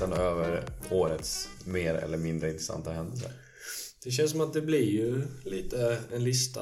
[0.00, 3.32] listan över årets mer eller mindre intressanta händelser.
[4.04, 6.60] Det känns som att det blir ju lite en lista.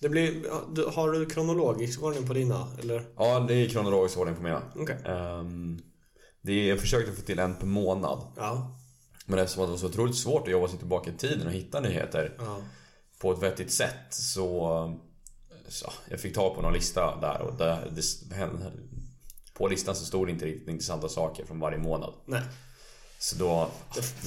[0.00, 0.50] Det blir...
[0.90, 3.04] Har du kronologisk ordning på dina, eller?
[3.16, 4.62] Ja, det är kronologisk ordning på mina.
[4.76, 4.96] Okej.
[5.06, 5.78] Ehm,
[6.42, 8.32] det är, jag försökte få till en per månad.
[8.36, 8.78] Ja.
[9.26, 11.80] Men eftersom det var så otroligt svårt att jobba sig tillbaka i tiden och hitta
[11.80, 12.58] nyheter Ja.
[13.20, 14.98] på ett vettigt sätt så...
[15.68, 17.78] så jag fick ta på någon lista där och det,
[18.34, 18.72] hände-
[19.54, 22.14] på listan så stod det inte riktigt intressanta saker från varje månad.
[22.26, 22.42] Nej.
[23.18, 23.70] Så då...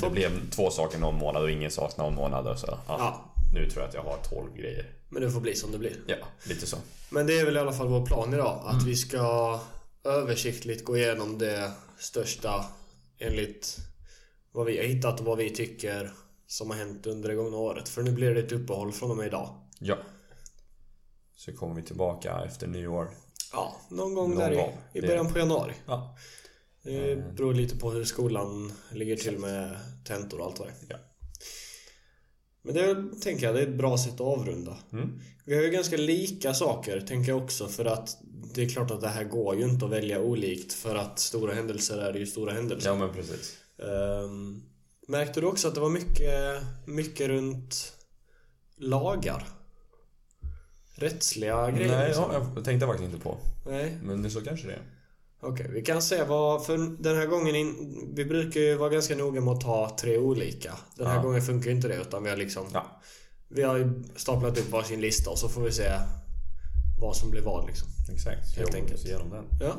[0.02, 2.68] Det blev två saker någon månad och ingen sak någon månad och så...
[2.68, 3.30] Ja, Ja.
[3.54, 4.94] Nu tror jag att jag har 12 grejer.
[5.10, 5.98] Men det får bli som det blir.
[6.08, 6.16] Ja,
[6.48, 6.78] lite så.
[7.10, 8.62] Men det är väl i alla fall vår plan idag.
[8.66, 8.86] Att Mm.
[8.86, 9.60] vi ska
[10.04, 12.66] översiktligt gå igenom det största
[13.20, 13.78] enligt
[14.52, 16.12] vad vi har hittat och vad vi tycker
[16.48, 17.90] som har hänt under det gångna året.
[17.90, 19.50] För nu blir det ett uppehåll från och med idag.
[19.80, 19.98] Ja.
[21.36, 23.10] Så kommer vi tillbaka efter nyår.
[23.52, 24.78] Ja, någon gång Någon där gång.
[24.94, 25.74] i, början på januari.
[25.86, 26.18] Ja.
[26.84, 30.78] Det beror lite på hur skolan ligger till med tentor och allt vad det är.
[30.90, 30.98] Ja.
[32.62, 34.78] Men det tänker jag, det är ett bra sätt att avrunda.
[34.92, 35.20] Mm.
[35.46, 38.18] Vi har ju ganska lika saker, tänker jag också, för att
[38.56, 41.54] det är klart att det här går ju inte att välja olikt för att stora
[41.54, 42.90] händelser är ju stora händelser.
[42.90, 43.58] Ja, men precis.
[43.80, 44.64] Ehm,
[45.08, 47.94] märkte du också att det var mycket, mycket runt
[48.78, 49.48] lagar?
[50.96, 51.98] Rättsliga grejer?
[51.98, 52.26] Nej, liksom?
[52.34, 53.38] ja, jag tänkte faktiskt inte på.
[53.66, 53.98] Nej.
[54.04, 54.82] Men det så kanske det är.
[55.42, 56.66] Okej, vi kan se vad...
[56.66, 57.56] För den här gången...
[57.56, 60.74] In, vi brukar ju vara ganska noga med att ta tre olika.
[60.96, 61.22] Den här Ja.
[61.22, 62.66] gången funkar ju inte det utan vi har liksom...
[62.74, 63.02] Ja.
[63.48, 65.92] Vi har ju staplat upp varsin lista och så får vi se
[67.00, 67.88] vad som blir vad liksom.
[68.14, 68.56] Exakt.
[68.58, 69.06] Helt jag enkelt.
[69.06, 69.46] igenom den.
[69.60, 69.74] Ja.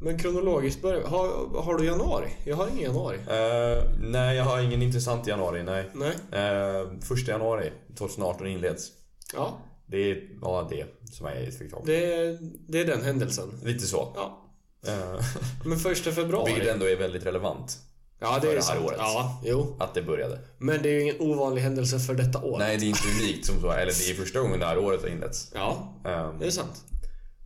[0.00, 1.28] Men kronologiskt börjar har,
[1.62, 2.28] har du januari?
[2.44, 3.16] Jag har ingen januari.
[3.16, 5.90] Eh, nej, jag har ingen intressant januari, nej.
[5.94, 6.12] Nej.
[6.12, 8.88] Uh, första januari 2018 inleds.
[9.34, 9.58] Ja.
[9.86, 11.86] Det var det som jag fick tag på.
[11.86, 13.60] Det, är- det är den händelsen.
[13.64, 14.12] Lite så.
[14.16, 14.40] Ja.
[14.86, 15.24] Eh,
[15.64, 16.52] Men första februari.
[16.54, 17.78] vilket ändå är väldigt relevant.
[18.20, 18.84] Ja, det är det här sant.
[18.86, 18.96] året.
[18.98, 19.76] Ja, jo.
[19.80, 20.38] Att det började.
[20.58, 22.58] Men det är ju ingen ovanlig händelse för detta år.
[22.58, 23.70] Nej, det är inte unikt som så.
[23.70, 25.50] Eller det är första gången det här året har inletts.
[25.54, 26.84] Ja, Ehm, det är sant.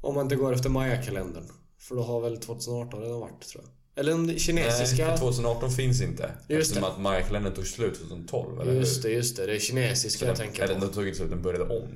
[0.00, 1.44] Om man inte går efter Maya-kalendern.
[1.78, 3.72] För då har väl 2018 redan varit, tror jag.
[4.00, 5.08] Eller om det kinesiska...
[5.08, 6.30] Nej, 2018 finns inte.
[6.48, 6.88] Just eftersom det.
[6.94, 9.08] att Maya-kalendern tog slut 2012, eller Just hur?
[9.10, 9.46] det, just det.
[9.46, 10.80] Det är kinesiska jag tänker Eller på.
[10.80, 11.88] den tog inte slut, den började om.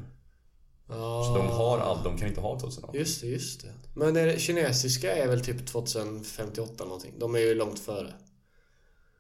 [0.88, 2.98] Ja, Så de har allt, de kan inte ha 2018.
[3.00, 3.72] Just det, just det.
[3.94, 7.15] Men det kinesiska är väl typ 2058 eller någonting.
[7.19, 8.15] De är ju långt före.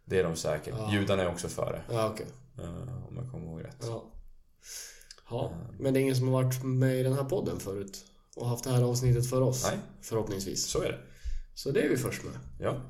[0.04, 0.74] Det är de säkert.
[0.92, 1.82] Judarna är också före.
[1.90, 2.26] Ja, okej.
[2.58, 3.76] eh, om jag kommer ihåg rätt.
[3.80, 4.04] Ja.
[5.30, 8.04] Ja, men det är ingen som har varit med i den här podden förut.
[8.36, 9.64] Och haft det här avsnittet för oss.
[9.64, 9.78] Nej.
[10.02, 10.66] Förhoppningsvis.
[10.66, 10.98] Så är det.
[11.54, 12.32] Så det är vi först med.
[12.60, 12.80] Ja.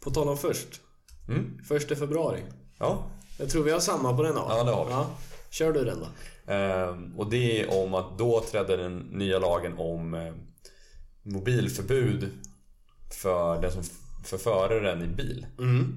[0.00, 0.80] På tal om först.
[1.28, 1.58] Mm.
[1.68, 2.42] Första februari.
[2.78, 3.10] Ja.
[3.38, 4.46] Jag tror vi har samma på den va?
[4.48, 4.92] Ja, det har vi.
[4.92, 5.10] Ja.
[5.50, 6.06] Kör du den då.
[6.50, 10.34] Ehm, och det är om att då trädde den nya lagen om eh,
[11.22, 12.30] mobilförbud
[13.22, 13.82] för den som
[14.24, 15.46] för föraren i bil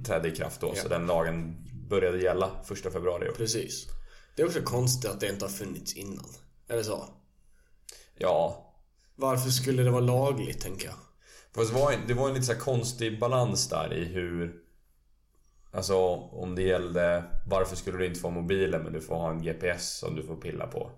[0.06, 0.76] trädde i kraft då.
[0.76, 1.56] Så den lagen
[1.90, 3.28] började gälla första februari.
[3.38, 3.88] Precis.
[4.36, 6.26] Det är också konstigt att det inte har funnits innan.
[6.68, 7.06] Är det så?
[8.18, 8.70] Ja.
[9.16, 10.96] Varför skulle det vara lagligt, tänker jag?
[11.56, 14.54] Fast det var, en- det var en lite så konstig balans där i hur...
[15.74, 19.42] Alltså om det gällde varför skulle du inte få mobilen men du får ha en
[19.44, 20.92] GPS som du får pilla på.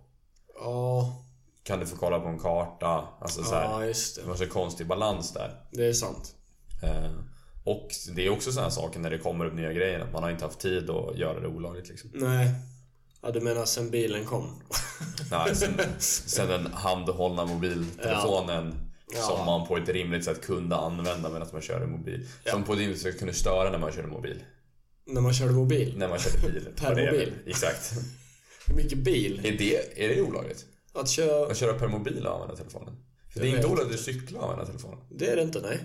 [0.60, 1.16] Ja,
[1.64, 3.08] Kan du få kolla på en karta?
[3.22, 4.28] Alltså så här, ja just Det det.
[4.28, 5.52] var så konstig balans där.
[5.72, 6.36] Det är sant.
[6.84, 7.12] Eh,
[7.64, 10.30] och det är också sådana saker när det kommer upp nya grejer att man har
[10.30, 12.10] inte haft tid att göra det olagligt liksom.
[12.14, 12.52] Nej.
[13.22, 14.62] Ja, du menar sen bilen kom?
[15.32, 18.76] Nej, sen, sen den handhållna mobiltelefonen
[19.14, 19.22] Ja.
[19.22, 22.28] som man på ett rimligt sätt kunde använda medan man körde mobil.
[22.52, 24.44] Som på ett rimligt sätt kunde störa när man körde mobil.
[25.06, 25.94] När man körde mobil?
[25.98, 26.68] När man körde bil.
[26.76, 27.34] Per det mobil.
[27.46, 27.94] Exakt.
[28.68, 29.46] Hur mycket bil?
[29.46, 30.66] Är det, är det olagligt?
[30.94, 31.52] Att köra...
[31.52, 32.98] Att köra per mobil och använda telefonen?
[33.34, 35.00] För det är inte olagligt att cykla och använda telefonen.
[35.10, 35.80] Det är det inte, nej.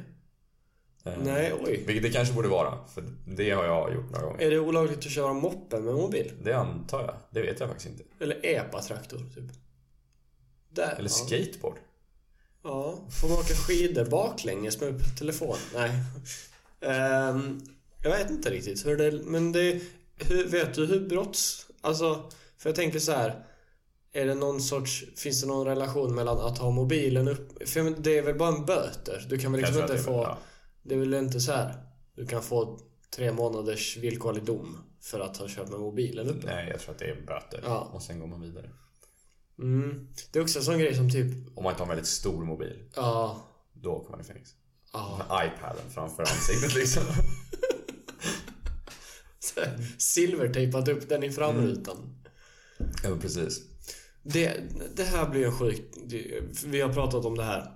[1.05, 1.85] Eh, Nej, oj.
[1.87, 4.43] Vilket det kanske borde vara, för det har jag gjort några gånger.
[4.43, 6.33] Är det olagligt att köra moppe med mobil?
[6.43, 7.15] Det antar jag.
[7.31, 8.05] Det vet jag faktiskt inte.
[8.21, 9.45] Eller epatraktor, typ?
[10.69, 10.95] Där.
[10.99, 11.09] Eller ja.
[11.09, 11.77] skateboard.
[12.63, 15.57] Ja, får man åka skidor baklänges med telefon?
[15.75, 15.91] Nej.
[16.83, 17.61] Ehm,
[18.03, 19.23] jag vet inte riktigt hur det...
[19.25, 19.81] Men det...
[20.17, 21.67] Hur, vet du hur brotts...
[21.81, 23.47] Alltså, för jag tänker så här.
[24.13, 25.05] Är det någon sorts...
[25.17, 27.69] Finns det någon relation mellan att ha mobilen upp...
[27.69, 29.27] För det är väl bara en böter?
[29.29, 30.13] Du kan väl liksom inte få...
[30.13, 30.39] ja.
[30.83, 31.75] Det är väl inte så här.
[32.17, 32.79] Du kan få
[33.17, 36.47] tre månaders villkorlig dom för att ha kört med mobilen uppe.
[36.47, 37.61] Nej, jag tror att det är böter.
[37.65, 37.91] Ja.
[37.93, 38.71] Och sen går man vidare.
[39.59, 40.09] Mm.
[40.33, 41.57] Det är också en sån grej som typ...
[41.57, 43.43] Om man inte har en väldigt stor mobil, Ja...
[43.73, 44.55] då kommer man i fängelse.
[44.93, 45.17] Ja.
[45.19, 47.03] Med iPaden framför ansiktet liksom.
[49.99, 51.97] Silvertejpat upp den i framrutan.
[52.79, 53.61] ja, men precis.
[54.23, 54.53] Det,
[54.97, 55.83] det här blir en sjuk...
[56.07, 57.71] det- Vi har pratat om det här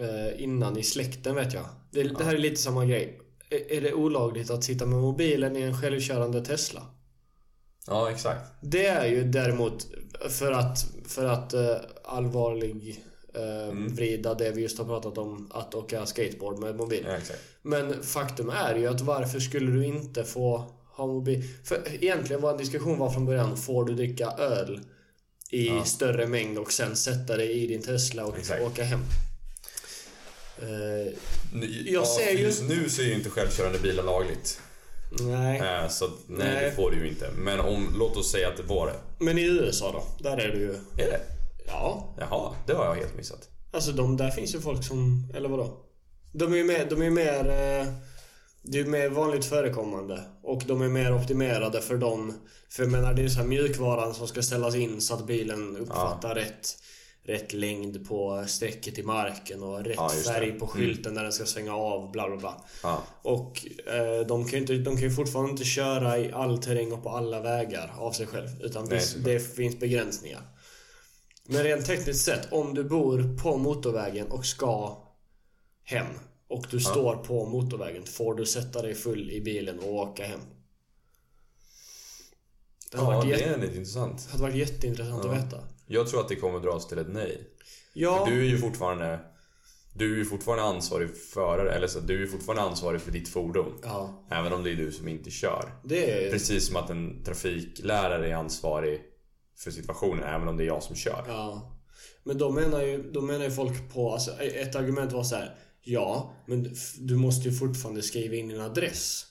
[0.00, 1.64] eh, innan i släkten vet jag.
[1.90, 3.20] Det, det här är lite samma grej.
[3.50, 6.82] är är det olagligt att sitta med mobilen i en självkörande Tesla?
[7.86, 8.50] Ja, exakt.
[8.62, 9.86] Det är ju däremot
[10.28, 13.04] för att, för att eh, allvarlig
[13.34, 17.04] eh, vrida det vi just har pratat om, att åka skateboard med mobil.
[17.08, 17.16] Ja.
[17.62, 20.64] Men faktum är ju att varför skulle du inte få
[20.96, 21.42] ha mobil?
[21.64, 24.80] För egentligen var en diskussion var från början, får du dricka öl
[25.50, 28.62] i större mängd och sen sätta dig i din Tesla och Exakt.
[28.62, 29.00] åka hem?
[31.52, 34.60] Nu, Jag ser ju- Just nu så är ju inte självkörande bilar lagligt.
[35.20, 35.60] nej.
[35.60, 36.64] Eh, Så nej, Nej.
[36.64, 37.30] det får du ju inte.
[37.36, 39.24] Men om, låt oss säga att det var det.
[39.24, 40.24] Men i USA då?
[40.30, 40.70] Där är det ju...
[40.74, 41.20] Är det?
[41.66, 42.14] Ja.
[42.18, 43.48] Jaha, det har jag helt missat.
[43.72, 45.32] Alltså de, där finns ju folk som...
[45.34, 45.76] Eller vadå?
[46.32, 46.86] De är ju mer...
[46.90, 47.86] De är mer eh,
[48.62, 50.22] det är mer vanligt förekommande.
[50.42, 52.34] Och de är mer optimerade för dem.
[52.68, 55.76] För jag menar, det är så här mjukvaran som ska ställas in så att bilen
[55.76, 56.78] uppfattar rätt,
[57.24, 61.44] rätt längd på strecket i marken och rätt Ja, färg på skylten när den ska
[61.44, 62.64] svänga av, bla bla bla.
[62.82, 63.02] Ja.
[63.22, 66.92] Och eh, de, kan ju inte, de kan ju fortfarande inte köra i all terräng
[66.92, 68.48] och på alla vägar av sig själv.
[68.60, 70.42] Utan Nej, det finns begränsningar.
[71.44, 74.98] Men rent tekniskt sett, om du bor på motorvägen och ska
[75.84, 76.06] hem
[76.52, 80.40] och du står på motorvägen, får du sätta dig full i bilen och åka hem?
[82.92, 84.28] Det Ja, varit, det jätte, är lite intressant.
[84.30, 85.58] hade varit jätteintressant att veta.
[85.86, 87.48] Jag tror att det kommer dras till ett nej.
[87.94, 89.20] Ja, Du är ju fortfarande
[89.94, 93.72] Du är ju fortfarande ansvarig förare, eller så du är fortfarande ansvarig för ditt fordon.
[93.82, 95.72] ja, Även om det är du som inte kör.
[95.84, 96.30] det är...
[96.30, 99.00] Precis som att en trafiklärare är ansvarig
[99.58, 101.24] för situationen, även om det är jag som kör.
[101.28, 101.78] Ja.
[102.24, 105.56] Men då menar ju, då menar ju folk på, alltså ett argument var så här.
[105.84, 109.26] Ja, men du måste ju fortfarande skriva in din adress.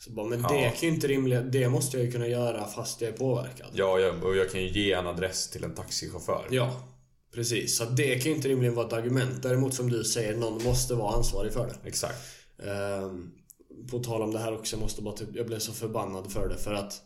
[0.00, 0.48] Så bara, men Ja.
[0.48, 3.66] det kan ju inte rimligen, det måste jag ju kunna göra fast jag är påverkad.
[3.74, 6.46] Ja, jag, och jag kan ju ge en adress till en taxichaufför.
[6.50, 6.88] Ja,
[7.34, 7.76] precis.
[7.76, 9.42] Så det kan ju inte rimligen vara ett argument.
[9.42, 11.88] Däremot som du säger, någon måste vara ansvarig för det.
[11.88, 12.18] Exakt.
[12.66, 13.30] Ehm,
[13.90, 16.48] på tal om det här också, jag måste bara typ, jag blev så förbannad för
[16.48, 17.02] det för att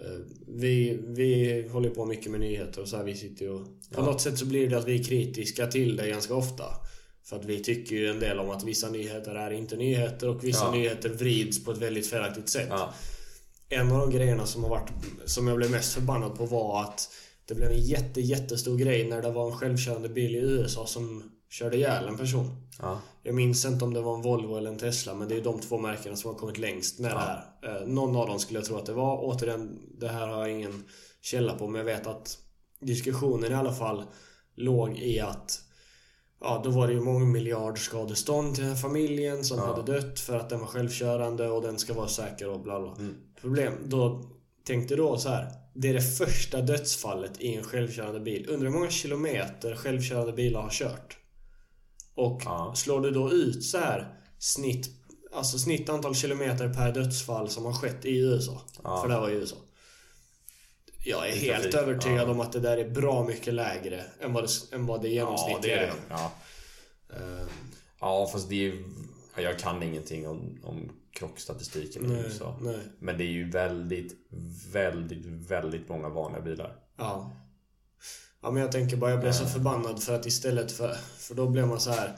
[0.00, 0.18] eh,
[0.48, 4.00] vi, vi håller på mycket med nyheter och så här, vi sitter ju och På
[4.00, 4.04] Ja.
[4.04, 6.64] något sätt så blir det att vi är kritiska till det ganska ofta.
[7.24, 10.44] För att vi tycker ju en del om att vissa nyheter är inte nyheter och
[10.44, 10.70] vissa Ja.
[10.72, 12.68] nyheter vrids på ett väldigt felaktigt sätt.
[12.70, 12.92] Ja.
[13.68, 14.90] En av de grejerna som har varit
[15.24, 17.08] Som jag blev mest förbannad på var att
[17.46, 21.30] Det blev en jätte, jättestor grej när det var en självkörande bil i USA som
[21.50, 22.56] körde ihjäl en person.
[22.80, 23.00] Ja.
[23.22, 25.60] Jag minns inte om det var en Volvo eller en Tesla men det är de
[25.60, 27.44] två märkena som har kommit längst med det här.
[27.62, 29.18] Eh, någon av dem skulle jag tro att det var.
[29.24, 30.84] Återigen, det här har jag ingen
[31.22, 32.38] källa på men jag vet att
[32.80, 34.04] diskussionen i alla fall
[34.56, 35.60] låg i att
[36.44, 39.64] Ja, då var det ju många miljard skadestånd till den här familjen som Ja.
[39.66, 42.94] hade dött för att den var självkörande och den ska vara säker och bla bla.
[42.98, 43.14] Mm.
[43.40, 44.22] Problem, då
[44.64, 45.48] tänkte då så här.
[45.74, 48.46] Det är det första dödsfallet i en självkörande bil.
[48.48, 51.16] Undrar hur många kilometer självkörande bilar har kört?
[52.14, 52.72] Och Ja.
[52.76, 54.90] slår du då ut så här snitt,
[55.34, 58.60] alltså snitt antal kilometer per dödsfall som har skett i USA.
[58.84, 59.00] Ja.
[59.02, 59.56] För det var i USA.
[61.04, 62.30] Jag är helt trafik, övertygad ja.
[62.30, 65.14] om att det där är bra mycket lägre än vad det, än vad det Ja,
[65.14, 65.92] genomsnittliga det är det.
[66.08, 66.32] Ja.
[67.10, 67.46] Eh,
[68.00, 68.74] ja, fast det är
[69.36, 72.58] ja, Jag kan ingenting om, om krockstatistiken i USA.
[72.60, 72.78] nej.
[72.98, 74.16] Men det är ju väldigt,
[74.72, 76.76] väldigt, väldigt många vanliga bilar.
[76.96, 77.32] Ja.
[78.42, 80.96] Ja men jag tänker bara, jag blev så förbannad för att istället för...
[81.18, 82.12] För då blev man så här.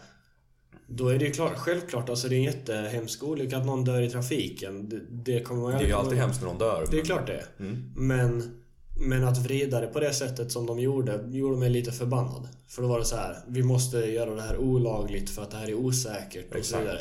[0.87, 4.03] Då är det ju klart, självklart, alltså det är en jättehemsk olycka att någon dör
[4.03, 4.88] i trafiken.
[4.88, 6.87] Det, det kommer man Det är ju alltid hemskt när någon dör.
[6.91, 7.45] Det är klart det.
[7.59, 7.93] Mm.
[7.97, 8.63] Men,
[9.01, 12.49] men att vrida det på det sättet som de gjorde, gjorde mig lite förbannad.
[12.69, 15.57] För då var det så här, vi måste göra det här olagligt för att det
[15.57, 16.83] här är osäkert och så Exakt.
[16.83, 17.01] vidare.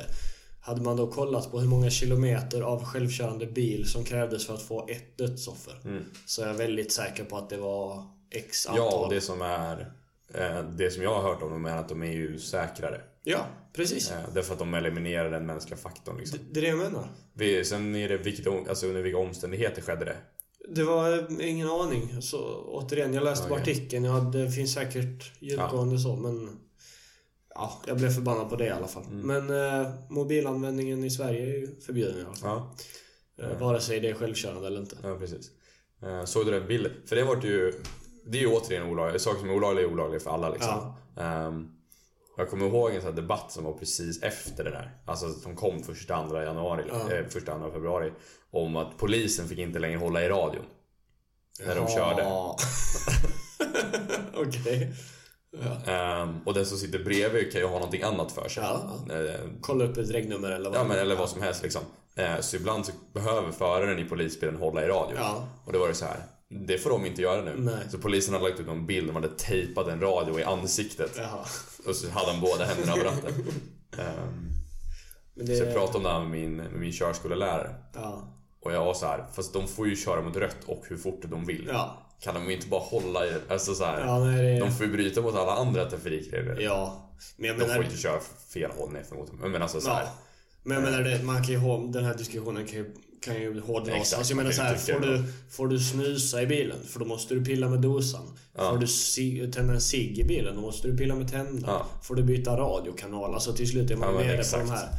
[0.62, 4.62] Hade man då kollat på hur många kilometer av självkörande bil som krävdes för att
[4.62, 5.74] få ett dödsoffer.
[5.86, 6.04] Mm.
[6.26, 8.86] Så är jag väldigt säker på att det var X antal.
[8.92, 9.92] Ja, och det som är...
[10.34, 13.02] eh, Det som jag har hört om dem är att de är ju säkrare.
[13.24, 14.12] Ja, precis.
[14.12, 16.40] Eh, Därför att de eliminerar den mänskliga faktorn liksom.
[16.40, 17.64] Det, det är det jag menar.
[17.64, 20.16] Sen är det vilket, alltså under vilka omständigheter skedde det?
[20.70, 22.22] Det var ingen aning.
[22.22, 23.62] Så återigen, jag läste Okej.
[23.62, 24.04] artikeln.
[24.06, 26.60] Ja, det finns säkert djupgående så, men...
[27.56, 29.04] Ja, jag blev förbannad på det i alla fall.
[29.04, 29.20] Mm.
[29.48, 32.50] Men eh, mobilanvändningen i Sverige är ju förbjuden i alla fall.
[32.50, 32.76] Ja,
[33.40, 34.96] Eh, vare sig det är självkörande eller inte.
[35.04, 35.52] ja precis.
[36.04, 36.92] Eh, Såg du den bilden?
[37.06, 37.74] För det vart ju...
[38.26, 39.22] Det är ju återigen olagligt.
[39.22, 40.94] Saker som är olagliga är olagliga för alla liksom.
[41.18, 41.68] Ehm,
[42.38, 44.98] jag kommer ihåg en sån här debatt som var precis efter det där.
[45.06, 47.12] Alltså som kom första andra januari, Ja.
[47.14, 48.12] eh, första andra februari.
[48.52, 50.66] Om att polisen fick inte längre hålla i radion.
[51.66, 52.22] När de körde.
[52.24, 52.58] Ja.
[54.36, 54.94] Okej.
[55.86, 55.92] Ja.
[55.94, 58.64] Ehm, och den som sitter bredvid kan ju ha någonting annat för sig.
[58.64, 59.00] Ja.
[59.16, 61.82] Eh, Kolla upp ett regnummer eller vad Ja, men, eller vad som helst liksom.
[62.16, 65.18] Eh, Så ibland så behöver föraren i polisbilen hålla i radion.
[65.18, 65.48] Ja.
[65.66, 66.18] Och då var det så här.
[66.68, 67.56] Det får de inte göra nu.
[67.58, 67.74] Nej.
[67.92, 71.12] Så polisen hade lagt ut någon bild man hade tejpat en radio i ansiktet.
[71.18, 71.46] Jaha.
[71.88, 73.32] Och så hade han båda händerna över ratten.
[73.98, 74.50] Ehm,
[75.34, 75.74] Men Så jag det...
[75.74, 77.76] pratade om det här med min, med min körskolelärare.
[77.94, 78.28] Ja.
[78.62, 81.22] Och jag var så här, fast de får ju köra mot rött och hur fort
[81.24, 81.70] de vill.
[81.72, 81.98] Ja.
[82.20, 84.60] Kan de inte bara hålla i Alltså så här, Ja, det...
[84.60, 86.58] De får ju bryta mot alla andra trafikregler.
[86.62, 87.10] Ja.
[87.38, 87.76] Men jag De menar...
[87.76, 88.20] får inte köra
[88.54, 89.52] fel håll ner förmodligen.
[89.52, 90.08] Men alltså så här.
[90.64, 92.94] Men jag menar det, man kan ju den här diskussionen kan ju,
[93.24, 93.96] kan ju hårdras.
[93.96, 96.78] Exakt, Alltså jag menar så här, får du, får du snusa i bilen?
[96.84, 98.38] För då måste du pilla med dosan.
[98.56, 98.70] Ja.
[98.72, 100.56] Får du si, tända en cigg i bilen?
[100.56, 101.64] Då måste du pilla med tändaren.
[101.68, 101.88] Ja.
[102.04, 103.34] Får du byta radiokanal?
[103.34, 104.90] Alltså till slut är man Ja, nere på de här.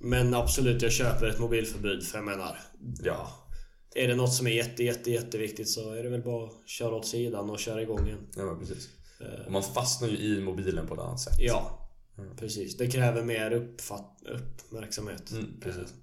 [0.00, 2.58] Men absolut, jag köper ett mobilförbud för jag menar...
[3.02, 3.46] ja.
[3.94, 6.94] Är det något som är jätte, jätte, jätteviktigt så är det väl bara att köra
[6.94, 8.26] åt sidan och köra igång igen.
[8.36, 8.88] ja precis.
[9.20, 9.46] Eh.
[9.46, 11.34] Och man fastnar ju i mobilen på ett annat sätt.
[11.38, 11.88] Ja,
[12.36, 12.76] precis.
[12.76, 15.30] Det kräver mer uppfatt, uppmärksamhet.
[15.30, 15.94] Mm, precis.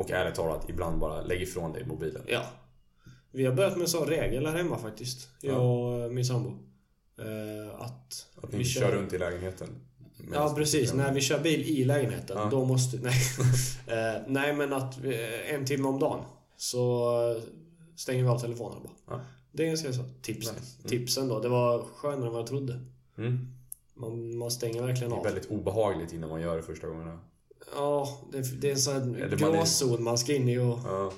[0.00, 2.22] Och ärligt talat, ibland bara lägg ifrån dig mobilen.
[2.28, 2.42] Ja.
[3.30, 5.28] Vi har börjat med en sån regel här hemma faktiskt.
[5.40, 6.48] Jag och min sambo.
[7.18, 9.68] Eh, att, Att ni vi kör runt i lägenheten.
[10.32, 10.94] Ja, precis.
[10.94, 12.48] När vi kör bil i lägenheten, Ja.
[12.50, 12.96] då måste...
[13.02, 13.14] Nej.
[13.86, 16.24] Eh, nej, men att vi, en timme om dagen
[16.56, 17.14] så
[17.96, 18.92] stänger vi av telefonen bara.
[19.16, 19.20] Ja.
[19.52, 20.02] Det är ganska så.
[20.22, 20.78] Tips, Nice.
[20.78, 20.88] Mm.
[20.88, 21.40] Tipsen då.
[21.40, 22.80] Det var skönare än vad jag trodde.
[23.18, 23.48] Mm.
[23.94, 25.24] Man, man stänger verkligen Det är av.
[25.24, 27.18] väldigt obehagligt innan man gör det första gångerna.
[27.74, 30.78] Ja, det, det är en sån här man gråzon man ska in i och...
[30.84, 31.12] Ja.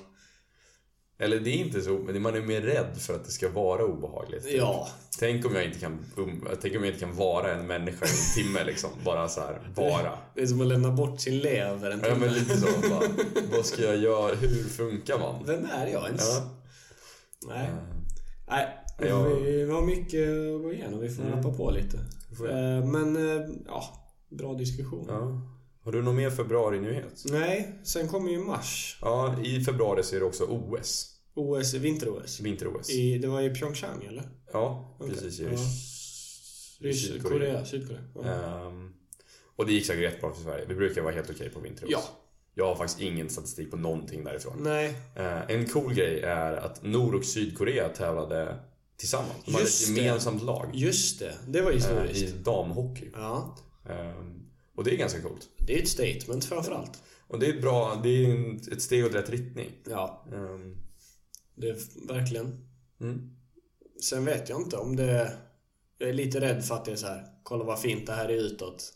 [1.19, 3.85] Eller det är inte så, men man är mer rädd för att det ska vara
[3.85, 4.45] obehagligt.
[4.57, 4.87] Ja.
[5.19, 8.09] Tänk om jag inte kan, um, tänk om jag inte kan vara en människa i
[8.09, 8.89] en timme liksom.
[9.05, 10.17] Bara så här, vara.
[10.35, 12.25] Det är som att lämna bort sin lever en Ja timme.
[12.25, 12.67] men lite så.
[12.89, 13.09] Bara,
[13.55, 14.35] vad ska jag göra?
[14.35, 15.43] Hur funkar man?
[15.45, 16.29] Vem är jag ens?
[16.37, 16.49] Ja.
[17.47, 17.67] Nej.
[17.67, 17.73] Eh,
[18.49, 18.67] Nej,
[19.09, 19.23] Ja.
[19.23, 20.99] vi har mycket att gå igenom.
[20.99, 21.35] Vi får Mm.
[21.37, 21.97] rappa på lite.
[22.49, 23.83] Eh, Men, eh, ja.
[24.29, 25.05] Bra diskussion.
[25.09, 25.41] Ja.
[25.83, 27.23] Har du någon mer februari-nyhet?
[27.25, 28.97] Nej, sen kommer ju mars.
[29.01, 31.09] Ja, i februari så är det också OS.
[31.35, 32.39] OS, vinter-OS.
[32.39, 32.87] Vinter-OS.
[33.21, 34.23] Det var i Pyeongchang eller?
[34.53, 35.13] Ja, Okej.
[35.13, 35.39] precis.
[35.39, 35.43] I
[36.79, 36.89] Ja.
[36.89, 37.39] i Sydkorea.
[37.39, 38.01] Korea, Sydkorea.
[38.15, 38.67] Ja.
[38.67, 38.93] Ehm,
[39.55, 40.65] och det gick säkert rätt bra för Sverige.
[40.67, 41.91] Vi brukar vara helt okej på vinter-OS.
[41.91, 42.01] Ja.
[42.55, 44.53] Jag har faktiskt ingen statistik på någonting därifrån.
[44.59, 48.55] Nej, Eh, en cool grej är att Nord och Sydkorea tävlade
[48.97, 49.33] tillsammans.
[49.45, 50.01] De hade Just ett det.
[50.01, 51.33] gemensamt lag just det.
[51.47, 52.21] Det var eh, historiskt.
[52.23, 53.09] i damhockey.
[53.13, 53.55] Ja.
[53.89, 54.42] Ehm,
[54.75, 55.49] och det är ganska coolt.
[55.57, 57.03] Det är ett statement framförallt.
[57.27, 59.71] Och det är bra, det är ett steg åt rätt riktning.
[59.89, 60.75] Ja, Ehm,
[61.55, 62.67] det är verkligen.
[63.01, 63.29] mm.
[64.01, 65.31] Sen vet jag inte om det...
[65.97, 67.25] Jag är lite rädd för att det är så här.
[67.43, 68.93] Kolla vad fint det här är utåt.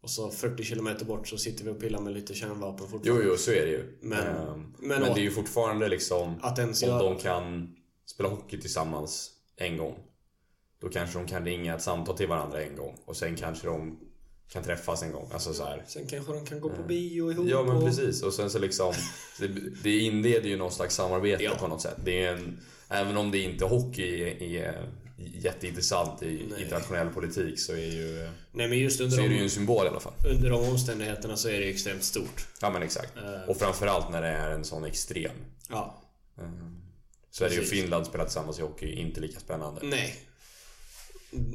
[0.00, 3.24] Och så 40 kilometer bort så sitter vi och pillar med lite kärnvapen Jo, fortfarande.
[3.26, 3.98] jo, så är det ju.
[4.02, 6.34] Men- Ehm, men men det är ju fortfarande liksom...
[6.42, 7.02] Att ens Om göra...
[7.02, 9.94] de kan spela hockey tillsammans en gång.
[10.80, 12.98] Då kanske de kan ringa ett samtal till varandra en gång.
[13.04, 13.98] Och sen kanske de
[14.52, 15.30] kan träffas en gång.
[15.32, 15.84] Alltså så här.
[15.86, 18.22] Sen kanske de kan gå på bio ihop Ja men precis.
[18.22, 18.94] Och sen så liksom.
[19.38, 19.48] Det,
[19.82, 21.54] det inleder ju någon slags samarbete Ja.
[21.58, 21.96] på något sätt.
[22.04, 24.22] Det är en, även om det inte hockey
[24.56, 24.88] är,
[25.34, 26.62] jätteintressant i Nej.
[26.62, 29.50] internationell politik så är, ju, Nej men just under så är det de, ju en
[29.50, 30.12] symbol i alla fall.
[30.24, 32.46] under de omständigheterna så är det extremt stort.
[32.60, 33.16] Ja men exakt.
[33.16, 33.48] Eh.
[33.50, 35.32] Och framförallt när det är en sån extrem.
[35.68, 36.02] Ja.
[36.38, 36.80] Ehm,
[37.30, 37.66] Sverige och.
[37.66, 39.80] Finland spelar tillsammans i hockey, inte lika spännande.
[39.84, 40.16] Nej.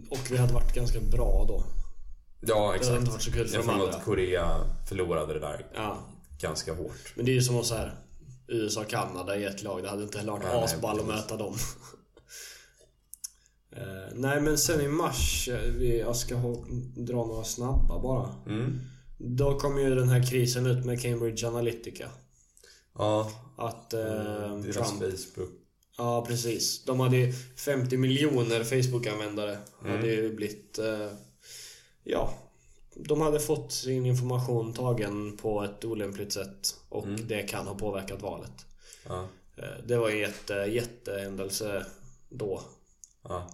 [0.09, 1.63] Och vi hade varit ganska bra då.
[2.47, 2.99] Ja, Det hade exakt.
[2.99, 3.89] inte varit så kul för Jag de andra.
[3.89, 4.59] att Korea
[4.89, 5.97] förlorade det där Ja.
[6.41, 7.13] ganska hårt.
[7.15, 7.95] Men det är ju som att så här
[8.47, 9.83] USA-Kanada i ett lag.
[9.83, 11.55] Det hade inte heller varit Nej, nej, asball att möta dem.
[13.75, 16.35] Eh, nej men sen i mars, eh, jag ska
[16.95, 18.29] dra några snabba bara.
[18.47, 18.79] Mm.
[19.17, 22.09] Då kom ju den här krisen ut med Cambridge Analytica.
[22.97, 25.01] Ja, Att eh, deras Trump...
[25.01, 25.49] Facebook.
[25.97, 26.85] Ja, precis.
[26.85, 29.57] De hade ju 50 miljoner Facebook-användare.
[29.81, 29.91] Mm.
[29.95, 30.79] Hade ju blivit...
[30.79, 31.07] Eh,
[32.03, 32.33] ja.
[32.95, 36.75] De hade fått sin information tagen på ett olämpligt sätt.
[36.89, 37.27] Och Mm.
[37.27, 38.65] det kan ha påverkat valet.
[39.07, 41.85] Ja, Eh, det var en jätte, jättehändelse
[42.29, 42.61] då.
[43.23, 43.49] ja.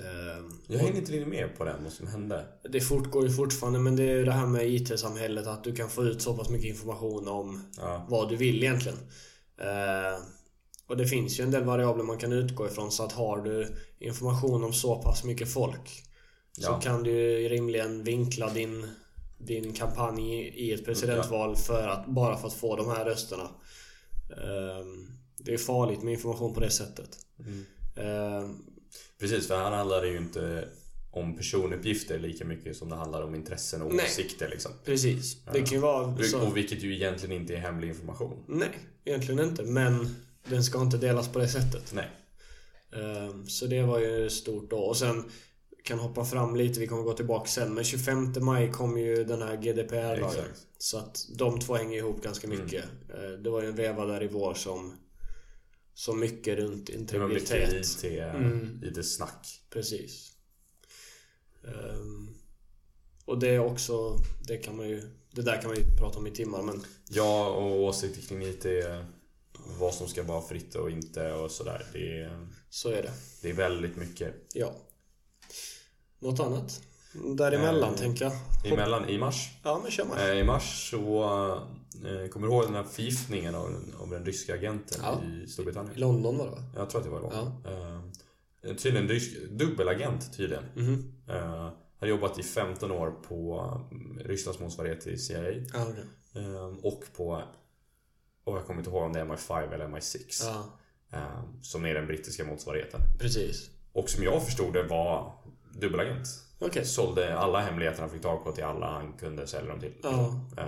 [0.00, 2.44] Eh, Jag hänger inte riktigt med på det, vad som hände.
[2.70, 5.90] det fortgår ju fortfarande men det är ju det här med IT-samhället att du kan
[5.90, 8.98] få ut så pass mycket information om Ja, vad du vill egentligen.
[9.58, 10.20] Eh,
[10.86, 13.76] och det finns ju en del variabler man kan utgå ifrån så att har du
[13.98, 16.04] information om så pass mycket folk
[16.58, 16.80] så Ja.
[16.80, 18.86] kan du rimligen vinkla din,
[19.38, 23.50] din kampanj i ett presidentval för att, bara för att få de här rösterna.
[24.30, 24.86] Eh,
[25.38, 27.08] det är farligt med information på det sättet.
[27.38, 27.64] Mm.
[27.96, 28.50] Eh,
[29.20, 29.46] precis.
[29.48, 30.68] För här handlar det ju inte
[31.10, 34.04] om personuppgifter lika mycket som det handlar om intressen och Nej.
[34.04, 34.72] åsikter liksom.
[34.84, 35.36] precis.
[35.52, 36.40] Det kan ju vara så.
[36.46, 38.44] Och vilket ju egentligen inte är hemlig information.
[38.48, 38.68] Nej,
[39.04, 39.62] egentligen inte.
[39.62, 40.16] Men
[40.48, 41.92] den ska inte delas på det sättet.
[41.94, 42.10] Nej.
[42.92, 44.78] Ehm, Så det var ju stort då.
[44.78, 45.24] Och sen
[45.84, 47.74] kan hoppa fram lite, vi kommer gå tillbaka sen.
[47.74, 50.44] Men 25 maj kom ju den här GDPR-lagen.
[50.78, 52.58] Så att de två hänger ihop ganska Mm.
[52.64, 52.84] mycket.
[53.14, 54.92] Eh, Det var ju en veva där i vår som
[55.94, 57.74] så mycket runt Det integritet.
[58.04, 58.80] IT, Mm.
[58.84, 59.60] IT-snack.
[59.70, 60.32] Precis.
[61.64, 62.28] Ehm,
[63.26, 64.16] Och det är också,
[64.48, 67.48] det kan man ju, det där kan man ju prata om i timmar men Ja,
[67.48, 68.66] och åsikter kring IT.
[69.78, 71.86] Vad som ska vara fritt och inte och sådär.
[71.92, 72.30] Det
[72.70, 73.12] så är det.
[73.42, 74.34] det är väldigt mycket.
[74.54, 74.74] Ja.
[76.24, 76.82] Något annat?
[77.36, 78.72] Däremellan Eh, tänker jag.
[78.72, 79.50] Emellan, i mars.
[79.62, 80.18] Ja men kör man.
[80.18, 81.24] Eh, I mars så
[82.04, 85.20] eh, kommer du ihåg den här förgiftningen av, av den ryska agenten Ja.
[85.24, 85.96] i Storbritannien?
[85.96, 86.62] I London var det va?
[86.76, 87.52] Jag tror att det var London.
[87.64, 88.68] Ja.
[88.68, 90.64] Eh, tydligen rysk, dubbelagent tydligen.
[90.74, 91.12] Mhm.
[91.28, 91.68] Eh,
[92.00, 95.50] har jobbat i 15 år på mm, Rysslands motsvarighet till CIA.
[95.52, 96.04] Ja, okej.
[96.44, 97.42] Eh, och på,
[98.44, 100.18] och jag kommer inte ihåg om det är MI5 eller MI6.
[100.44, 100.64] Ja,
[101.12, 103.00] Eh, som är den brittiska motsvarigheten.
[103.18, 103.70] precis.
[103.92, 105.32] Och som jag förstod det var
[105.80, 106.28] dubbelagent.
[106.58, 106.84] Okej.
[106.84, 109.92] Sålde alla hemligheter han fick tag på till alla han kunde sälja dem till.
[110.02, 110.40] Ja.
[110.58, 110.64] Eh,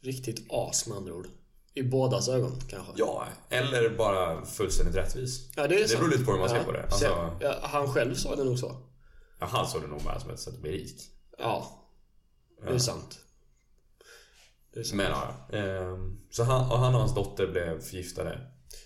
[0.00, 1.26] Riktigt as med andra ord.
[1.74, 2.92] I bådas ögon kanske.
[2.96, 5.50] ja, eller bara fullständigt rättvis.
[5.56, 6.00] Ja, det är Det sant.
[6.00, 6.62] beror lite på hur man ser ja.
[6.64, 6.86] på det.
[6.90, 8.76] Så- Alltså, ja, han själv sa det nog så.
[9.40, 11.00] ja, han såg det nog bara som ett sätt att bli rik.
[11.38, 11.82] Ja,
[12.66, 13.18] det är sant.
[14.74, 14.96] Det är sant.
[14.96, 18.40] Men ja, ehm, så han, och han och hans dotter blev förgiftade.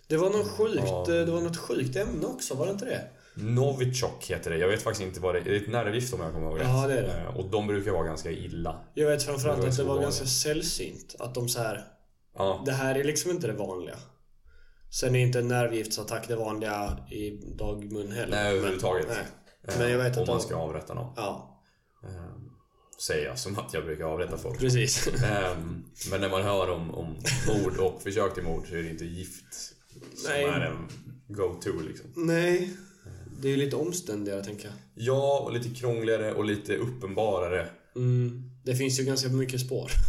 [0.06, 3.08] Det var något sjukt, eh, det var något sjukt ämne också, var det inte det?
[3.34, 4.56] Novichok heter det.
[4.58, 5.44] Jag vet faktiskt inte vad det är.
[5.44, 6.66] Det är ett nervgift om jag kommer ihåg rätt.
[6.68, 7.20] Ja, det är det.
[7.20, 8.84] Eh, Och de brukar vara ganska illa.
[8.94, 10.04] Jag vet framförallt Det att det var vanligt.
[10.04, 11.16] ganska sällsynt.
[11.18, 11.84] Att de så här.
[12.34, 13.96] Ja, Det här är liksom inte det vanliga.
[15.00, 18.36] Sen är inte en nervgiftsattack det vanliga i dagmun heller.
[18.36, 19.06] nej överhuvudtaget.
[19.08, 19.26] Men, nej.
[19.74, 21.12] Eh, Men jag vet Om att man ska avrätta någon.
[21.16, 21.48] Ja,
[22.04, 22.48] Ehm,
[23.06, 24.58] Säger jag som att jag brukar avrätta folk.
[24.58, 25.06] precis.
[25.24, 27.16] Ehm, Men när man hör om, om
[27.48, 29.54] mord och försök till mord så är det inte gift
[30.16, 30.44] som Nej.
[30.44, 30.88] är en
[31.28, 32.06] go-to liksom.
[32.16, 32.70] nej.
[33.42, 34.74] Det är lite omständigare tänker jag.
[34.94, 37.68] Ja, och lite krångligare och lite uppenbarare.
[37.96, 38.50] Mm.
[38.64, 39.90] Det finns ju ganska mycket spår.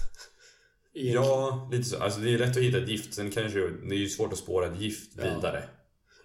[0.96, 1.98] Ja, lite så.
[2.00, 3.14] Alltså det är lätt att hitta ett gift.
[3.14, 5.24] Sen kanske det är ju svårt att spåra ett gift Ja.
[5.36, 5.64] vidare.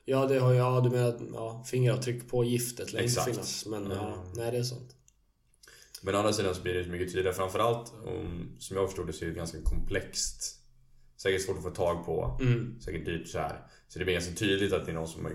[0.05, 0.85] Ja, det har jag.
[0.85, 3.31] Du menar ja, fingeravtryck på giftet lär inte Exakt.
[3.31, 3.67] finnas.
[3.67, 4.33] Men ja, Mm.
[4.37, 4.95] nej det är sant.
[6.03, 7.35] Men å andra sidan så blir det mycket tydligare.
[7.37, 10.55] Framförallt om, som jag förstod det så är det ganska komplext.
[11.17, 12.39] Säkert svårt att få tag på.
[12.41, 12.81] Mm.
[12.81, 13.67] Säkert dyrt så här.
[13.89, 15.33] Så det blir ganska tydligt att det är någon som har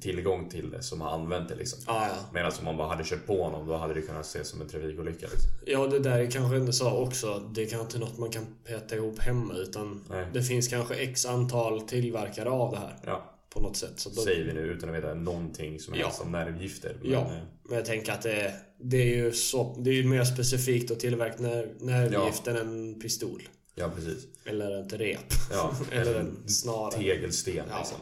[0.00, 1.78] tillgång till det som har använt det liksom.
[1.86, 2.14] Ja, ja.
[2.32, 4.68] Medan om man bara hade kört på honom då hade det kunnat ses som en
[4.68, 5.50] trafikolycka liksom.
[5.66, 7.50] Ja, det där är kanske inte så också.
[7.54, 10.26] Det är kanske inte något man kan peta ihop hemma utan Nej.
[10.32, 13.92] det finns kanske x antal tillverkare av det här Ja, på något sätt.
[13.96, 16.24] Så då, säger vi nu utan att veta någonting som helst Ja.
[16.24, 16.96] om nervgifter.
[17.02, 17.20] Men, Ja.
[17.20, 17.32] eh,
[17.68, 21.00] Men jag tänker att det är, det är ju så, det är mer specifikt att
[21.00, 23.42] tillverka när, nervgift än en pistol.
[23.74, 24.26] ja precis.
[24.44, 25.18] Eller ett rep.
[25.52, 26.90] Ja, Eller en snara.
[26.90, 27.78] tegelsten Ja.
[27.78, 27.98] liksom.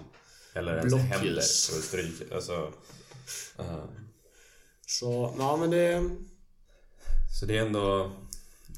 [0.54, 1.10] Eller ens Blockljus.
[1.20, 2.34] händer att stryka.
[2.34, 2.72] Alltså,
[3.58, 3.84] eh,
[4.86, 6.10] Så, ja men det...
[7.40, 8.12] så det är ändå...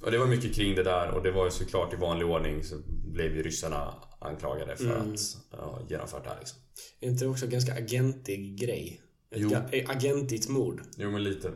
[0.02, 2.64] Och det var mycket kring det där och det var ju såklart i vanlig ordning
[2.64, 5.12] så blev ju ryssarna anklagade för Mm.
[5.14, 6.58] att ha genomfört det här liksom.
[7.00, 9.00] Är inte det också en ganska agentig grej?
[9.30, 9.52] Ett Jo.
[9.72, 10.82] eh, agentigt mord.
[10.96, 11.50] Jo men lite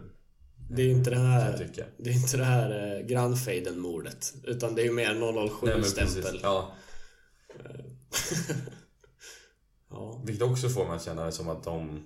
[0.70, 1.70] Det är inte det här...
[1.98, 4.35] Det är inte det här eh, grannfejden-mordet.
[4.44, 6.22] Utan det är ju mer Nej, men 007-stämpel.
[6.24, 6.40] precis.
[6.42, 6.72] Ja,
[9.90, 10.22] ja.
[10.24, 12.05] vilket också får mig att känna det som att de...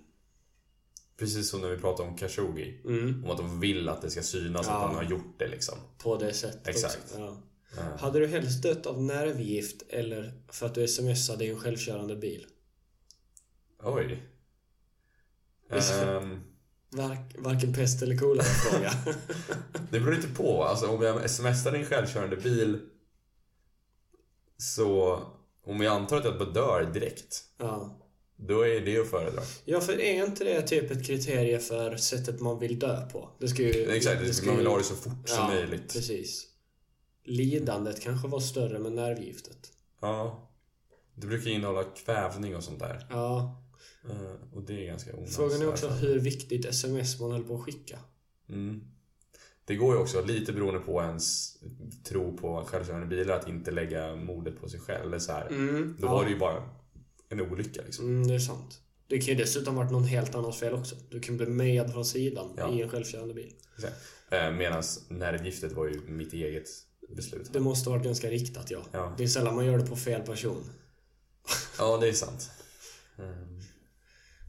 [1.17, 2.81] Precis som när vi pratade om Khashoggi.
[2.85, 4.73] Mm, Om att de vill att det ska synas Ja.
[4.73, 5.75] att de har gjort det liksom.
[5.99, 7.15] på det sättet Exakt.
[7.19, 7.37] Ja.
[7.79, 12.17] Eh, Hade du helst dött av nervgift eller för att du smsade i en självkörande
[12.17, 12.47] bil?
[13.83, 14.23] Oj.
[15.71, 16.41] Ehm,
[16.91, 18.93] Vark, varken pest eller kolera fråga.
[19.91, 20.65] det beror lite på.
[20.65, 22.79] Alltså om jag smsar i en självkörande bil
[24.57, 25.23] så...
[25.65, 27.45] Om jag antar att jag bara dör direkt.
[27.59, 27.99] ja.
[28.37, 29.43] Då är det att föredra.
[29.65, 33.29] ja, för är inte det typ ett kriterie för sättet man vill dö på?
[33.39, 33.91] Det ska ju...
[33.91, 35.93] Exakt, det ska man vill ha det så fort som ja, möjligt.
[35.93, 36.47] precis.
[37.25, 39.73] Lidandet kanske var större med nervgiftet.
[40.01, 40.49] Ja.
[41.15, 43.07] Det brukar innehålla kvävning och sånt där.
[43.11, 43.63] Ja.
[44.11, 45.37] Eh, Och det är ganska onödigt.
[45.37, 47.99] Frågan är också hur viktigt sms man höll på att skicka.
[48.49, 48.85] Mm.
[49.65, 51.57] Det går ju också lite beroende på ens
[52.09, 55.07] tro på självkörande bilar att inte lägga mordet på sig själv.
[55.07, 55.47] Eller så här.
[55.47, 56.13] Mm, Då ja.
[56.13, 56.63] var det ju bara
[57.29, 58.05] en olycka liksom.
[58.07, 58.79] Mm, det är sant.
[59.07, 60.97] Det kan ju dessutom varit någon helt annans fel också.
[61.11, 62.73] Du kan bli mejad från sidan Ja.
[62.73, 63.53] i en självkörande bil.
[64.31, 66.69] Eh, Medan nervgiftet var ju mitt eget
[67.17, 67.53] beslut.
[67.53, 68.83] Det måste ha varit ganska riktat, ja.
[68.93, 69.15] Ja.
[69.19, 70.65] Det är sällan man gör det på fel person.
[71.79, 72.51] Ja, det är sant.
[73.19, 73.61] Mm.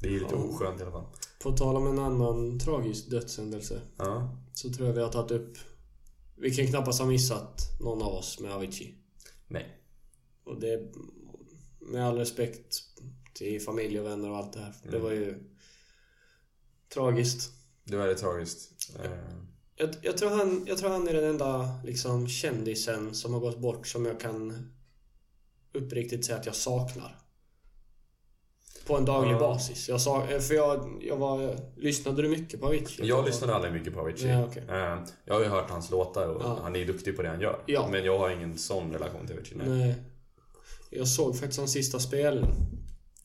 [0.01, 0.41] Det är ju lite Ja.
[0.43, 1.05] oskönt i alla fall.
[1.43, 4.37] På tal om en annan tragisk dödshändelse Ja.
[4.53, 5.57] Så tror jag vi har tagit upp...
[6.35, 8.95] Vi kan knappast ha missat någon av oss med Avicii.
[9.47, 9.77] Nej.
[10.43, 10.91] Och det...
[11.79, 12.83] Med all respekt
[13.33, 14.73] till familj och vänner och allt det här.
[14.83, 15.01] Det Mm.
[15.01, 15.43] var ju...
[16.93, 17.51] Tragiskt.
[17.83, 18.89] Det var väldigt tragiskt.
[19.03, 19.11] Eh,
[19.75, 23.59] Jag, jag, tror han, jag tror han är den enda liksom, kändisen som har gått
[23.59, 24.71] bort som jag kan
[25.73, 27.19] uppriktigt säga att jag saknar.
[28.87, 29.89] På en daglig basis.
[29.89, 31.55] Jag sa, eh, för jag, jag var...
[31.75, 33.07] Lyssnade du mycket på Avicii?
[33.07, 34.29] Jag lyssnade aldrig mycket på Avicii.
[34.29, 34.63] Ja, okej.
[34.69, 36.59] Eh, Jag har ju hört hans låtar och Ja.
[36.63, 37.59] han är ju duktig på det han gör.
[37.65, 37.87] Ja.
[37.91, 39.57] Men jag har ingen sån relation till Avicii.
[39.57, 39.67] Nej.
[39.67, 39.95] Nej.
[40.89, 42.45] Jag såg faktiskt hans sista spel.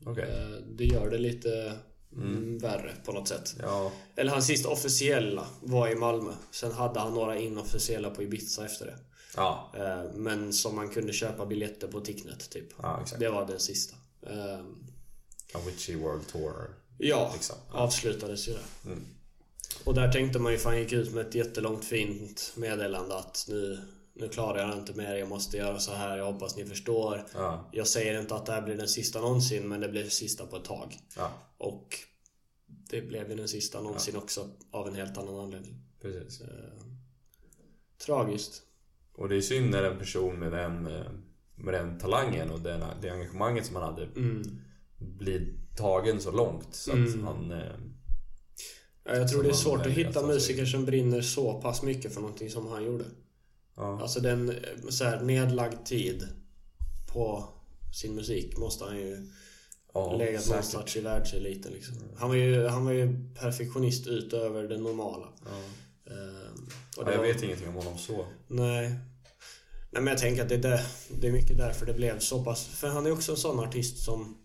[0.06, 0.24] Okej.
[0.24, 1.72] Eh, Det gör det lite
[2.16, 2.58] mm.
[2.58, 3.54] värre på något sätt.
[3.62, 3.92] Ja.
[4.16, 6.32] Eller hans sista officiella var i Malmö.
[6.50, 8.96] Sen hade han några inofficiella på Ibiza efter det.
[9.36, 9.72] Ja.
[10.14, 12.68] Men som man kunde köpa biljetter på Ticknet typ.
[12.82, 13.20] Ja, exakt.
[13.20, 13.96] Det var den sista.
[15.54, 16.54] Avicii World Tour.
[16.98, 17.56] Ja, Liksom.
[17.70, 18.90] avslutades ju det.
[18.90, 19.04] Mm.
[19.84, 23.78] Och där tänkte man ju fan gick ut med ett jättelångt fint meddelande att nu,
[24.14, 27.24] nu klarar jag inte mer, jag måste göra så här, jag hoppas ni förstår.
[27.34, 27.68] Ja.
[27.72, 30.56] Jag säger inte att det här blir den sista någonsin, men det blir sista på
[30.56, 30.98] ett tag.
[31.16, 31.30] Ja.
[31.58, 31.96] Och
[32.66, 35.82] det blev ju den sista någonsin också, av en helt annan anledning.
[36.02, 36.40] Precis.
[36.40, 36.48] Eh,
[38.06, 38.62] tragiskt.
[39.14, 41.10] Och det är synd när en person med den, eh,
[41.54, 44.60] med den talangen och den, det engagemanget som han hade Mm.
[44.98, 47.24] Blir tagen så långt så att Mm.
[47.24, 47.50] han...
[47.52, 47.72] eh,
[49.04, 52.20] Ja, jag tror det är svårt att hitta musiker som brinner så pass mycket för
[52.20, 53.04] någonting som han gjorde.
[53.76, 54.02] Ja.
[54.02, 54.56] Alltså den eh,
[54.88, 56.28] så här, nedlagd tid
[57.12, 57.44] på
[58.00, 59.28] sin musik måste han ju
[59.94, 60.50] ja, legat säkert.
[60.50, 61.94] någonstans i världseliten liksom.
[62.16, 65.26] Han var ju, han var ju perfektionist utöver det normala.
[65.44, 65.56] Ja.
[66.12, 68.26] Ehm, och Ja, jag var- vet ingenting om honom så.
[68.48, 68.88] Nej.
[69.90, 70.80] Nej men jag tänker att det är, där,
[71.20, 72.66] det är mycket därför det blev så pass...
[72.66, 74.38] För han är också en sån artist som...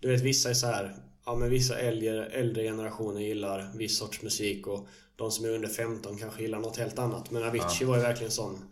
[0.00, 0.96] Du vet vissa är så här...
[1.26, 5.68] Ja men vissa äldre, äldre generationer gillar viss sorts musik och de som är under
[5.68, 7.30] 15 kanske gillar något helt annat.
[7.30, 8.64] Men Avicii var ju verkligen sån...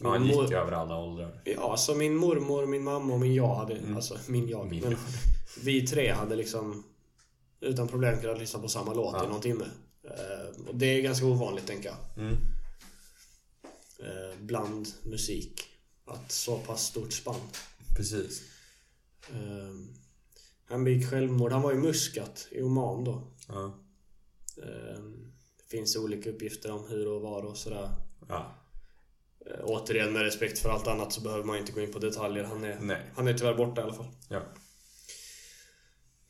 [0.00, 1.40] Ja, han Min gick mor- över alla åldrar.
[1.44, 3.74] Ja, så min mormor, min mamma och min jag hade...
[3.76, 3.96] Mm.
[3.96, 4.70] Alltså min jag.
[4.70, 4.96] Min men
[5.64, 6.84] vi tre hade liksom
[7.60, 9.24] utan problem kunnat lyssna på samma låt Ja.
[9.24, 9.64] i någon timme.
[10.04, 12.24] Eh, och det är ganska ovanligt tänker jag.
[12.24, 12.36] Mm.
[14.00, 15.62] Eh, bland musik.
[16.06, 17.40] Att så pass stort spann.
[17.96, 18.42] Precis.
[20.68, 21.52] Han begick självmord.
[21.52, 23.22] Han var i Muscat i Oman då.
[23.48, 23.64] Ja.
[24.62, 25.00] Eh,
[25.58, 27.90] det finns olika uppgifter om hur och var och sådär.
[28.28, 28.54] ja.
[29.46, 32.44] Eh, återigen med respekt för allt annat så behöver man inte gå in på detaljer.
[32.44, 33.02] Han är, Nej.
[33.16, 34.08] han är tyvärr borta i alla fall.
[34.28, 34.42] Ja.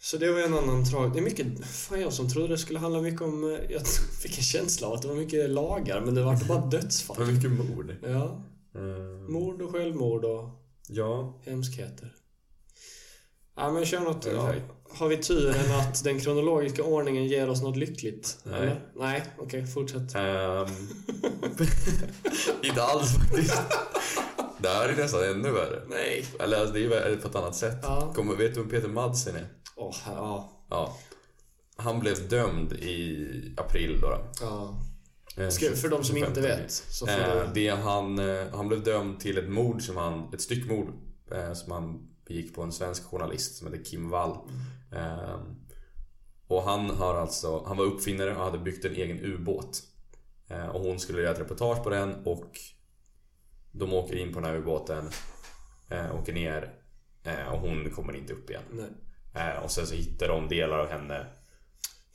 [0.01, 1.13] Så det var en annan trag...
[1.13, 1.67] Det är mycket...
[1.67, 3.45] Fan jag som trodde det skulle handla mycket om...
[3.45, 3.87] eh, Jag
[4.23, 7.27] fick en känsla av att det var mycket lagar men det var bara dödsfall.
[7.33, 7.95] mycket mord.
[8.03, 8.45] Ja.
[8.75, 9.33] Mm.
[9.33, 10.49] Mord och självmord och
[10.89, 11.41] Ja.
[11.45, 12.15] hemskheter.
[13.59, 14.27] Ja men kör något.
[14.27, 14.53] Ja.
[14.91, 18.39] Har vi turen att den kronologiska ordningen ger oss något lyckligt?
[18.45, 18.61] Nej.
[18.61, 18.81] Eller?
[18.97, 20.15] Nej, okej fortsätt.
[20.15, 20.67] Ehm,
[22.63, 23.63] inte alls faktiskt.
[24.59, 25.83] Det här är nästan ännu värre.
[25.89, 26.25] Nej.
[26.41, 27.79] Eller alltså, det är värre på ett annat sätt.
[27.83, 28.13] Ja.
[28.15, 29.47] Kommer, vet du vem Peter Madsen är?
[29.77, 30.53] Åh, ja.
[30.71, 30.97] Ja.
[31.77, 34.09] Han blev dömd i april då.
[34.09, 34.19] då.
[34.41, 34.75] ja.
[35.37, 38.69] Eh, Ska, för de som 25 inte vet så får Eh, det han, eh, han
[38.69, 40.89] blev dömd till ett mord som han, ett styckmord
[41.33, 44.39] eh, som han begick på en svensk journalist som heter Kim Wall.
[44.93, 45.41] Eh,
[46.47, 49.83] och han har alltså, han var uppfinnare och hade byggt en egen ubåt.
[50.49, 52.59] Eh, och hon skulle göra ett reportage på den och
[53.73, 55.11] de åker in på den här ubåten,
[55.89, 56.75] eh, åker ner
[57.23, 58.63] eh, och hon kommer inte upp igen.
[58.71, 58.91] Nej.
[59.35, 61.27] Eh, och sen så hittar de delar av henne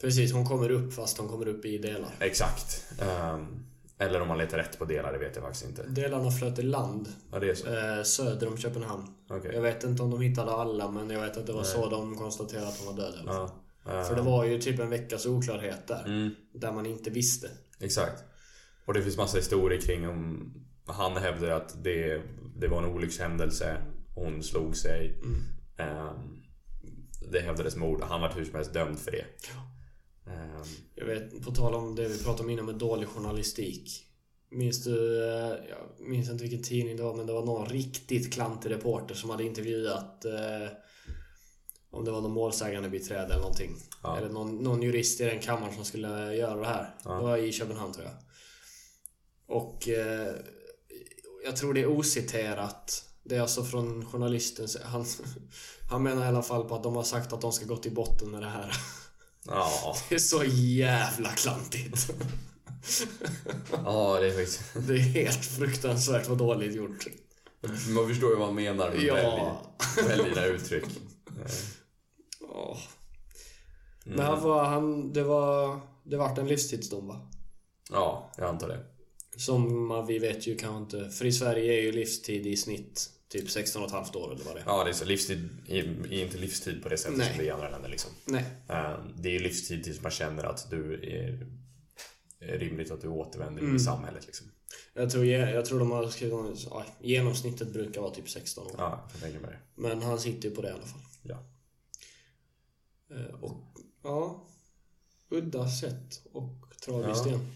[0.02, 2.16] Precis, hon kommer upp fast hon kommer upp i delar.
[2.20, 2.86] Exakt.
[3.02, 3.66] Ehm,
[4.04, 5.84] eller om man letar rätt på delar, det vet jag faktiskt inte.
[5.88, 7.68] Delarna flöt i land Ja, det är så.
[7.68, 9.08] eh, söder om Köpenhamn.
[9.30, 9.52] Okej.
[9.54, 12.16] Jag vet inte om de hittade alla men jag vet att det var så de
[12.18, 13.14] konstaterade att hon var död.
[13.26, 13.50] fall.
[13.86, 14.04] Ja.
[14.04, 16.04] För det var ju typ en veckas oklarhet där.
[16.06, 17.48] Mm, Där man inte visste.
[17.80, 18.24] exakt.
[18.86, 20.54] Och det finns massa historier kring om...
[20.86, 22.22] Han hävdar att det,
[22.56, 23.78] det var en olyckshändelse.
[24.16, 25.22] Hon slog sig.
[25.78, 26.42] Ehm,
[27.32, 28.02] det hävdades mord.
[28.02, 29.26] Han var hur som helst dömd för det.
[30.28, 30.64] Ehm,
[30.96, 34.06] Jag vet, på tal om det vi pratade om innan med dålig journalistik.
[34.50, 38.34] Minns du, eh, jag minns inte vilken tidning det var, men det var någon riktigt
[38.34, 40.68] klantig reporter som hade intervjuat eh,
[41.92, 43.76] om det var någon målsägande biträde eller någonting.
[44.04, 44.18] Ja.
[44.18, 46.96] Eller någon, någon jurist i den kammaren som skulle göra det här.
[47.04, 47.12] Ja.
[47.14, 48.16] Det var i Köpenhamn tror jag.
[49.58, 50.36] Och eh,
[51.46, 53.06] jag tror det är ociterat.
[53.24, 54.68] Det är alltså från journalisten.
[54.84, 55.06] Han,
[55.90, 57.94] han menar i alla fall på att de har sagt att de ska gå till
[57.94, 58.74] botten med det här.
[59.48, 59.96] ja.
[60.10, 62.10] Det är så jävla klantigt.
[63.72, 64.62] ja, det är faktiskt...
[64.88, 67.08] Det är helt fruktansvärt vad dåligt gjort.
[67.90, 69.62] Man förstår ju vad han menar med Ja.
[70.08, 70.86] välj, dina uttryck.
[72.42, 72.78] Åh.
[74.06, 74.18] Mm.
[74.18, 75.80] Men han var, han, det var...
[76.06, 77.32] Det vart en livstidsdom va?
[77.92, 78.80] Ja, jag antar det.
[79.38, 81.10] Som vi vet ju kanske inte...
[81.10, 84.66] För i Sverige är ju livstid i snitt typ 16,5 år eller vad det är.
[84.66, 85.06] Ja, det är så.
[85.06, 87.28] Livstid är inte livstid på det sättet Nej.
[87.30, 87.90] som det är i andra länder.
[87.90, 88.12] Liksom.
[88.26, 88.46] Nej.
[88.70, 91.48] Eh, Det är livstid tills man känner att du är,
[92.58, 93.76] rimligt att du återvänder Mm.
[93.76, 94.26] i samhället.
[94.26, 94.48] Liksom.
[94.94, 96.34] Jag tror, jag tror de har skrivit
[96.70, 98.76] ja, Genomsnittet brukar vara typ 16 år.
[98.78, 99.82] Ja, jag tänka mig det.
[99.82, 101.02] Men han sitter ju på det i alla fall.
[101.22, 101.44] Ja.
[103.16, 104.48] Eh, och ja,
[105.30, 107.32] udda sätt och tragiskt Ja.
[107.32, 107.48] igen.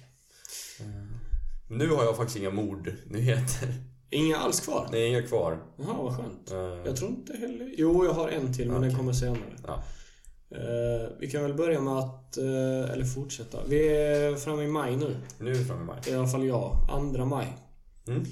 [1.70, 3.84] Nu har jag faktiskt inga mordnyheter.
[4.10, 4.88] Inga alls kvar?
[4.91, 5.63] Det är inga kvar.
[5.78, 6.52] Jaha, vad skönt.
[6.52, 7.74] Eh, Jag tror inte heller...
[7.78, 9.56] Jo, jag har en till men den kommer senare.
[9.67, 9.84] Ja.
[10.52, 12.38] Eh, vi kan väl börja med att...
[12.38, 13.60] eh, eller fortsätta.
[13.67, 15.15] Vi är framme i maj nu.
[15.39, 16.00] Nu är vi framme i maj.
[16.08, 16.78] I alla fall jag.
[16.91, 17.58] Andra maj.
[18.08, 18.24] Mm.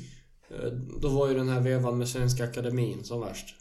[1.01, 3.55] Då var ju den här vevan med Svenska Akademin som värst.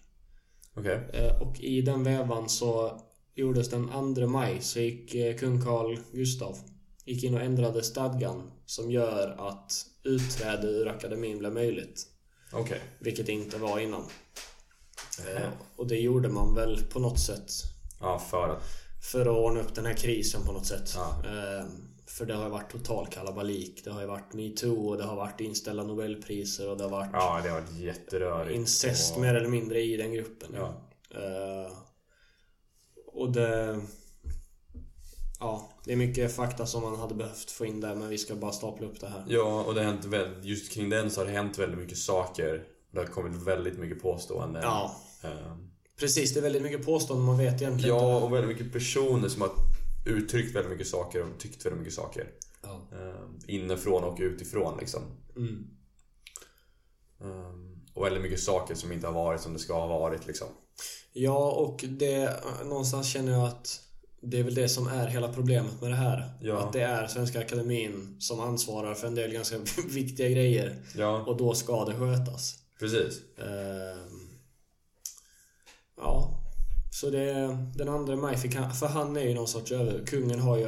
[0.77, 1.01] Okej.
[1.13, 3.01] Eh, och i den vevan så
[3.35, 6.57] gjordes den 2 maj så gick kung Carl Gustav
[7.05, 12.07] gick in och ändrade stadgan som gör att utträde ur akademin blev möjligt.
[12.53, 12.81] Okej.
[12.99, 14.05] Vilket det inte var innan.
[15.29, 17.51] Eh, och det gjorde man väl på något sätt
[18.01, 18.63] Ja, för att...
[19.13, 20.93] för att ordna upp den här krisen på något sätt.
[20.97, 21.23] Ja.
[21.25, 21.65] Eh,
[22.07, 23.85] för det har ju varit total kalabalik.
[23.85, 27.11] Det har ju varit metoo och det har varit inställda nobelpriser och det har varit
[27.13, 28.57] Ja, det har varit jätterörigt.
[28.57, 30.51] incest Och- mer eller mindre i den gruppen.
[30.55, 30.91] Ja.
[31.11, 31.73] Eh,
[33.07, 33.81] och det...
[35.45, 38.35] Ja, det är mycket fakta som man hade behövt få in där men vi ska
[38.35, 39.25] bara stapla upp det här.
[39.29, 41.99] Ja, och det har hänt väldigt, just kring den så har det hänt väldigt mycket
[41.99, 42.65] saker.
[42.91, 44.63] Det har kommit väldigt mycket påståenden.
[44.63, 46.35] Ja, Ehm, precis.
[46.35, 49.51] Det är väldigt mycket påståenden man vet egentligen Ja, och väldigt mycket personer som har
[50.07, 52.31] uttryckt väldigt mycket saker och tyckt väldigt mycket saker.
[52.63, 52.89] Ja.
[52.93, 55.03] Ehm, inifrån och utifrån liksom.
[55.37, 55.67] Mm.
[57.21, 60.49] Ehm, och väldigt mycket saker som inte har varit som det ska ha varit liksom.
[61.13, 62.41] Ja, och det...
[62.65, 63.81] Någonstans känner jag att
[64.31, 66.33] det är väl det som är hela problemet med det här.
[66.41, 66.59] Ja.
[66.67, 69.57] Att det är Svenska Akademin som ansvarar för en del ganska
[69.89, 70.77] viktiga grejer.
[70.97, 72.55] Ja, Och då ska det skötas.
[72.79, 73.21] precis.
[73.39, 74.29] Ehm,
[75.97, 76.41] ja.
[76.93, 80.41] Så det, den andra maj fick han, för han är ju någon sorts över, kungen
[80.41, 80.65] har ju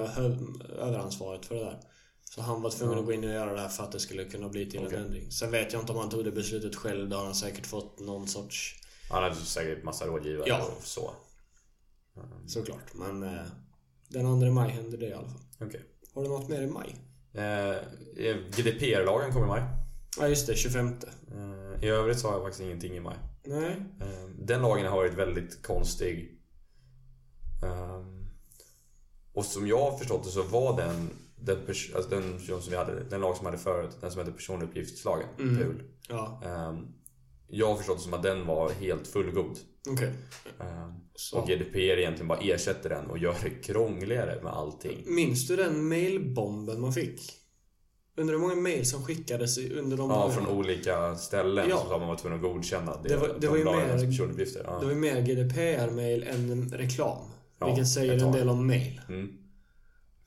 [0.78, 1.80] överansvaret för det där.
[2.34, 3.00] Så han var tvungen Ja.
[3.00, 4.98] att gå in och göra det här för att det skulle kunna bli till Okej.
[4.98, 5.30] en ändring.
[5.30, 8.00] Sen vet jag inte om han tog det beslutet själv, då har han säkert fått
[8.00, 8.74] någon sorts,
[9.10, 10.68] Han hade säkert massa rådgivare Ja.
[10.78, 11.10] och så.
[12.16, 12.94] Ehm, såklart.
[12.94, 13.42] Men eh,
[14.08, 15.40] den andra maj hände det i alla fall.
[15.60, 15.84] Okej.
[16.14, 16.96] Har du något mer i maj?
[17.32, 17.76] Eh,
[18.56, 19.62] GDPR-lagen kom i maj.
[20.18, 20.86] Ja just det, 25.
[20.88, 23.16] Eh, I övrigt så har jag faktiskt ingenting i maj.
[23.44, 23.76] Nej.
[24.00, 26.40] Eh, Den lagen har varit väldigt konstig.
[27.62, 28.26] Ehm,
[29.32, 33.02] Och som jag har förstått det så var den den, alltså den som vi hade,
[33.04, 35.56] den lag som vi hade förut, den som hette personuppgiftslagen, Mm.
[35.56, 35.82] PUL.
[36.08, 36.86] Ja, Ehm,
[37.48, 39.58] Jag har förstått det som att den var helt fullgod.
[39.88, 40.12] Okej.
[40.60, 41.38] Ehm, Så.
[41.38, 45.04] Och GDPR egentligen bara ersätter den och gör det krångligare med allting.
[45.06, 47.20] Minns du den mailbomben man fick?
[48.18, 50.32] Undrar hur många mail som skickades under de Ja, dagarna?
[50.34, 51.86] från olika ställen Ja.
[51.88, 53.72] har man varit tvungen att godkänna det, Det var- det de var ju mer-.
[54.64, 54.78] Ja.
[54.80, 57.30] Det var ju mer GDPR-mail än reklam.
[57.58, 59.00] Ja, vilket säger en del om mail.
[59.08, 59.28] Mm.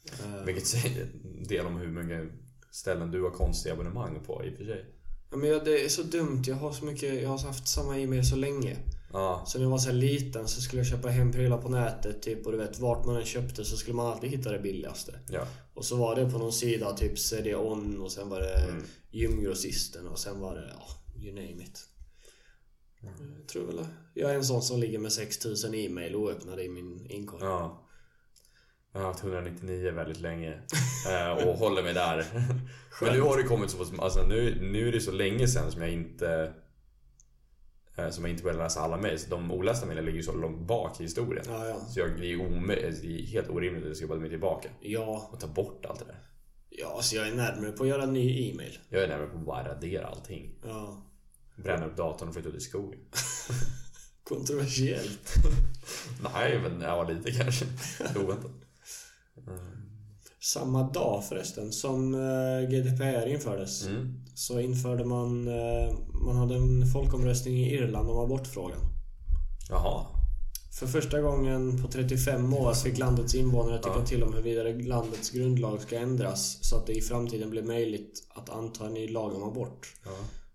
[0.06, 1.02] Eh, Vilket säger
[1.38, 2.26] en del om hur många
[2.72, 4.86] ställen du har konstiga abonnemang på i och för sig.
[5.32, 6.44] ja, men det är så dumt.
[6.46, 8.78] Jag har så mycket, jag har haft samma e-mail så länge.
[9.14, 12.22] Ja, Så när jag var så liten så skulle jag köpa hem prylar på nätet
[12.22, 15.20] typ och du vet vart man än köpte så skulle man alltid hitta det billigaste.
[15.30, 15.48] ja.
[15.74, 18.84] Och så var det på någon sida typ CD-ON och sen var det Mm.
[19.12, 20.88] gymgrossisten och sen var det ja,
[21.22, 21.86] you name it.
[23.02, 27.06] Jag tror väl jag är en sån som ligger med 6000 e-mail oöppnade i min
[27.10, 27.44] inkorg.
[27.44, 27.86] ja.
[28.94, 30.62] Jag har haft 199 väldigt länge
[31.10, 32.26] eh, och håller mig där.
[33.02, 35.72] Men nu har det kommit så pass, alltså nu, nu är det så länge sedan
[35.72, 36.54] som jag inte
[38.12, 39.20] som jag inte började läsa alla mejl.
[39.20, 41.46] Så de olästa mejlen ligger så långt bak i historien.
[41.48, 41.80] Ja, ja.
[41.86, 45.40] Så jag, det, är omö- det är helt orimligt att bara mig tillbaka Ja, och
[45.40, 46.20] ta bort allt det där.
[46.70, 48.80] ja så jag är närmare på att göra en ny e-mail.
[48.90, 50.52] Jag är närmare på att bara radera allting.
[50.64, 51.06] Ja.
[51.56, 53.00] Bränna upp datorn och flytta ut i skogen.
[54.24, 55.34] Kontroversiellt.
[56.34, 57.66] Nej, men jag var lite kanske.
[58.16, 58.52] Oväntat.
[60.42, 64.14] Samma dag förresten som eh, GDPR infördes Mm.
[64.36, 65.48] så införde man...
[65.48, 65.94] eh,
[66.26, 68.80] Man hade en folkomröstning i Irland om abortfrågan.
[69.70, 70.06] Jaha.
[70.80, 74.06] För första gången på 35 år fick landets invånare tycka Ja.
[74.06, 78.50] till om huruvida landets grundlag ska ändras så att det i framtiden blir möjligt att
[78.50, 79.94] anta en ny lag om abort.
[80.06, 80.12] Ja.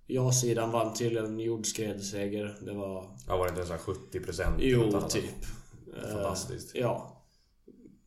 [0.07, 2.57] Ja-sidan vann tydligen en jordskredsseger.
[2.65, 3.17] Det var...
[3.29, 4.55] Ja, var det inte en sån här 70 procent?
[4.59, 5.25] Jo, typ.
[6.05, 6.71] Eh, Fantastiskt.
[6.75, 7.14] Ja.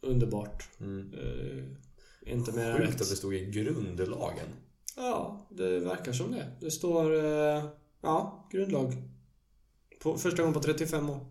[0.02, 0.70] Underbart.
[0.80, 1.14] Mm.
[1.14, 1.64] Eh,
[2.34, 2.90] inte mer än rätt.
[3.02, 4.48] att det stod i grundlagen.
[4.96, 6.52] Ja, det verkar som det.
[6.62, 7.26] Det står...
[7.26, 7.64] eh,
[8.02, 8.94] Ja, grundlag.
[10.04, 11.28] På, första gången på 35 år.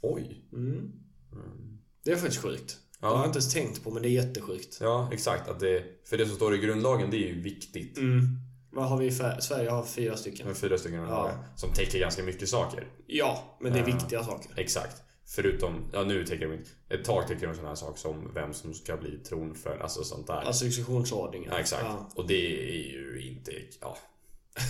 [0.00, 0.44] Oj.
[0.52, 0.92] Mm.
[1.32, 1.78] Mm.
[2.04, 2.78] Det är faktiskt sjukt.
[3.00, 3.08] Ja.
[3.08, 4.78] Det har jag inte ens tänkt på, men det är jättesjukt.
[4.80, 5.48] Ja, exakt.
[5.48, 7.98] Att det, för det som står i grundlagen, det är ju viktigt.
[7.98, 8.20] Mm.
[8.72, 9.70] Vad har vi i Sverige?
[9.70, 10.54] har fyra stycken.
[10.54, 11.38] Fyra stycken grundlagar.
[11.56, 12.86] Som täcker ganska mycket saker.
[13.06, 13.96] Ja, men det är Ja.
[13.96, 14.50] viktiga saker.
[14.56, 15.02] Exakt.
[15.34, 16.70] Förutom, ja nu täcker de inte.
[16.88, 20.26] Ett tag täcker de sådana här saker som vem som ska bli tronföljd, alltså sånt
[20.26, 20.34] där.
[20.34, 21.48] Alltså successionsordningen.
[21.52, 21.82] ja, exakt.
[21.84, 22.08] Ja.
[22.14, 22.34] Och det
[22.68, 23.98] är ju inte, ja.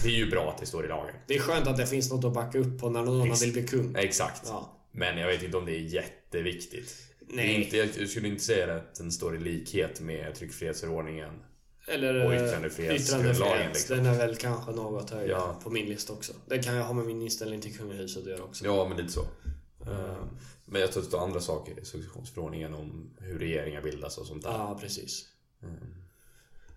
[0.02, 1.14] Det är ju bra att det står i lagen.
[1.26, 3.52] Det är skönt att det finns något att backa upp på när någon annan vill
[3.52, 3.94] bli kung.
[3.96, 4.42] Exakt.
[4.46, 4.76] Ja.
[4.92, 6.94] Men jag vet inte om det är jätteviktigt.
[7.28, 7.64] Nej.
[7.64, 11.30] Inte, jag skulle inte säga att den står i likhet med tryckfrihetsförordningen.
[11.88, 13.74] Eller Och yttrandefrihetsgrundlagen, yttrandefrihet.
[13.74, 13.96] liksom.
[13.96, 15.60] Den är väl kanske något högre Ja.
[15.62, 16.32] på min lista också.
[16.46, 18.64] Det kan jag ha med min inställning till kungahuset att göra också.
[18.64, 19.20] Ja, men lite så.
[19.86, 20.19] Eh,
[20.70, 24.42] Men jag tror att det andra saker i successionsförordningen om hur regeringar bildas och sånt
[24.42, 24.50] där.
[24.50, 25.24] Ja, precis.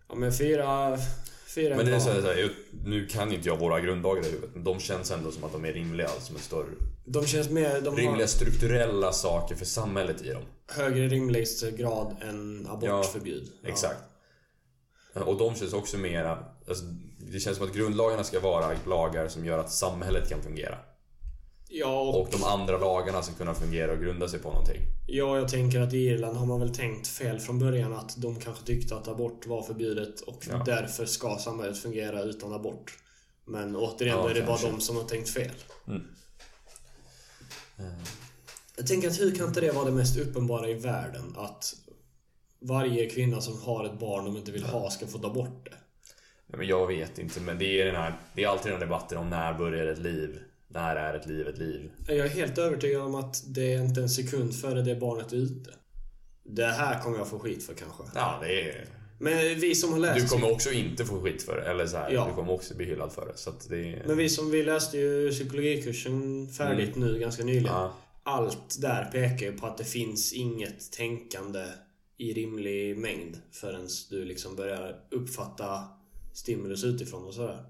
[0.09, 0.97] Ja, men fyra...
[1.55, 2.49] Fyra Men det är så här, så här, jag-
[2.85, 5.65] nu kan inte jag våra grundlagar i huvudet, men de känns ändå som att de
[5.65, 6.07] är rimliga.
[6.09, 6.69] Som ett större,
[7.05, 7.81] De känns mer...
[7.81, 10.43] De rimliga strukturella saker för samhället i dem.
[10.67, 13.51] har högre rimlighetsgrad än abortförbud.
[13.61, 13.69] Ja.
[13.69, 13.99] Exakt.
[15.13, 16.45] Och de känns också mera...
[16.67, 16.85] Alltså,
[17.31, 20.77] det känns som att grundlagarna ska vara lagar som gör att samhället kan fungera.
[21.75, 24.81] Ja, och, Och de andra lagarna ska kunna fungera och grunda sig på någonting.
[25.07, 28.35] ja, jag tänker att i Irland har man väl tänkt fel från början att de
[28.39, 30.63] kanske tyckte att abort var förbjudet och Ja.
[30.65, 32.97] därför ska samhället fungera utan abort.
[33.45, 34.65] Men återigen, Ja, är det kanske.
[34.65, 35.51] bara de som har tänkt fel.
[35.87, 36.01] Mm.
[38.77, 41.35] Jag tänker att hur kan inte det vara det mest uppenbara i världen?
[41.37, 41.73] Att
[42.59, 45.77] varje kvinna som har ett barn de inte vill ha ska få ta bort det.
[46.57, 48.13] Men jag vet inte, men det är den här...
[48.35, 50.39] Det är alltid den här debatten om när börjar ett liv?
[50.73, 51.91] När är ett liv ett liv?
[52.07, 55.37] Jag är helt övertygad om att det är inte en sekund före det barnet är
[55.37, 55.69] ute.
[56.43, 58.03] Det här kommer jag få skit för kanske.
[58.15, 58.85] Ja, det är...
[59.19, 60.21] Men vi som har läst...
[60.21, 61.69] Du kommer också inte få skit för det.
[61.69, 62.27] Eller så här, Ja.
[62.29, 63.37] du kommer också bli hyllad för det.
[63.37, 64.03] Så det är...
[64.07, 67.67] Men vi som vi läste ju psykologikursen färdigt nu ganska nyligen.
[67.67, 67.81] Mm.
[67.81, 67.97] Ja.
[68.23, 71.65] Allt där pekar ju på att det finns inget tänkande
[72.17, 75.83] i rimlig mängd förrän du liksom börjar uppfatta
[76.33, 77.65] stimulus utifrån och sådär.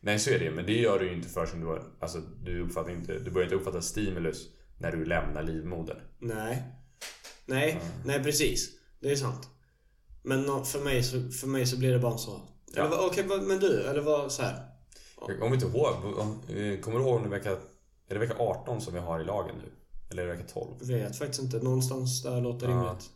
[0.00, 0.50] Nej, så är det.
[0.50, 1.82] Men det gör du ju inte förrän du...
[2.00, 6.00] Alltså, du, uppfattar inte, du börjar inte uppfatta stimulus när du lämnar livmodern.
[6.18, 6.62] Nej.
[7.46, 8.70] Nej, nej precis.
[9.00, 9.48] Det är sant.
[10.22, 12.40] Men för mig så, för mig så blir det bara så.
[12.74, 12.86] Ja.
[12.86, 14.66] Eller Okej, vad- men du, eller vad så här.
[15.28, 15.86] Jag kommer inte ihåg.
[16.48, 17.50] eh, Kommer du ihåg om det vecka...
[18.08, 19.72] Är det vecka 18 som vi har i lagen nu?
[20.10, 20.68] Eller är det vecka 12?
[20.80, 21.58] Vet faktiskt inte.
[21.58, 22.72] Någonstans där låter Ja.
[22.74, 23.10] rimligt.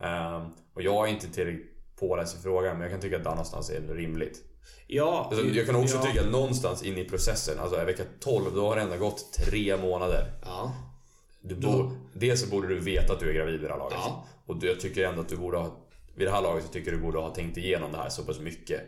[0.00, 3.30] Ehm, och jag är inte tillräckligt påläst i frågan, men jag kan tycka att där
[3.30, 4.42] någonstans är det rimligt.
[4.86, 5.26] Ja.
[5.30, 6.02] Alltså, jag kan också ja.
[6.02, 9.76] tycka att någonstans in i processen, alltså vecka 12, då har det ändå gått tre
[9.76, 10.32] månader.
[10.42, 10.72] Ja.
[11.40, 13.78] Du Då- bo, dels så borde du veta att du är gravid vid det här
[13.78, 13.98] laget.
[14.02, 14.26] Ja.
[14.46, 15.76] Och jag tycker ändå att du borde ha...
[16.16, 18.22] Vid det här laget så tycker jag du borde ha tänkt igenom det här så
[18.22, 18.80] pass mycket.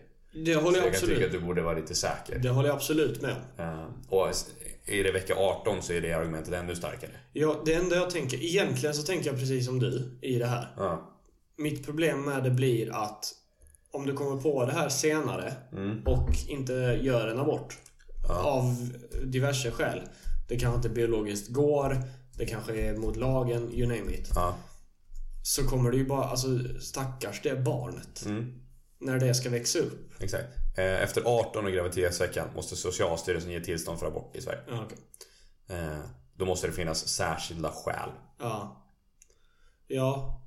[0.44, 1.24] Det håller Så jag jag kan tycka absolut.
[1.26, 2.38] att du borde vara lite säker.
[2.38, 3.36] Det håller jag absolut med.
[3.58, 4.28] Ehm, och
[4.86, 7.10] är det vecka 18 så är det argumentet ännu starkare.
[7.32, 10.74] Ja, det enda jag tänker, egentligen så tänker jag precis som du i det här.
[10.76, 11.12] Ja.
[11.58, 13.32] Mitt problem med det blir att
[13.96, 16.02] om du kommer på det här senare Mm.
[16.06, 17.78] och inte gör en abort
[18.28, 18.92] av
[19.24, 20.00] diverse skäl.
[20.48, 22.02] Det kanske inte biologiskt går,
[22.36, 24.30] det kanske är mot lagen, you name it.
[24.34, 24.54] Ja.
[25.44, 26.48] Så kommer det ju bara, alltså
[26.80, 28.24] stackars det barnet.
[28.26, 28.54] Mm.
[28.98, 30.22] När det ska växa upp.
[30.22, 30.44] Exakt.
[30.78, 34.58] Eh, Efter 18 graviditetsveckan måste Socialstyrelsen ge tillstånd för abort i Sverige.
[34.68, 34.98] Ja, okej.
[35.78, 35.98] Eh,
[36.36, 38.10] Då måste det finnas särskilda skäl.
[38.40, 38.82] Ja.
[39.86, 40.40] Ja.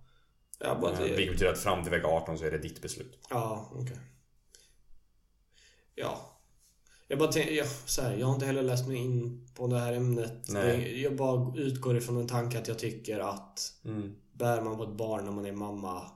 [0.59, 1.03] Ja, bara Eh, det.
[1.15, 3.19] Vilket betyder att fram till vecka 18 så är det ditt beslut.
[3.29, 3.97] Ja, okej.
[5.95, 6.35] Ja.
[7.07, 9.79] Jag bara tänker, jag, så här, jag har inte heller läst mig in på det
[9.79, 10.43] här ämnet.
[10.49, 11.01] Nej.
[11.01, 14.15] Jag bara utgår ifrån en tanke att jag tycker att Mm.
[14.33, 16.11] bär man på ett barn när man är mamma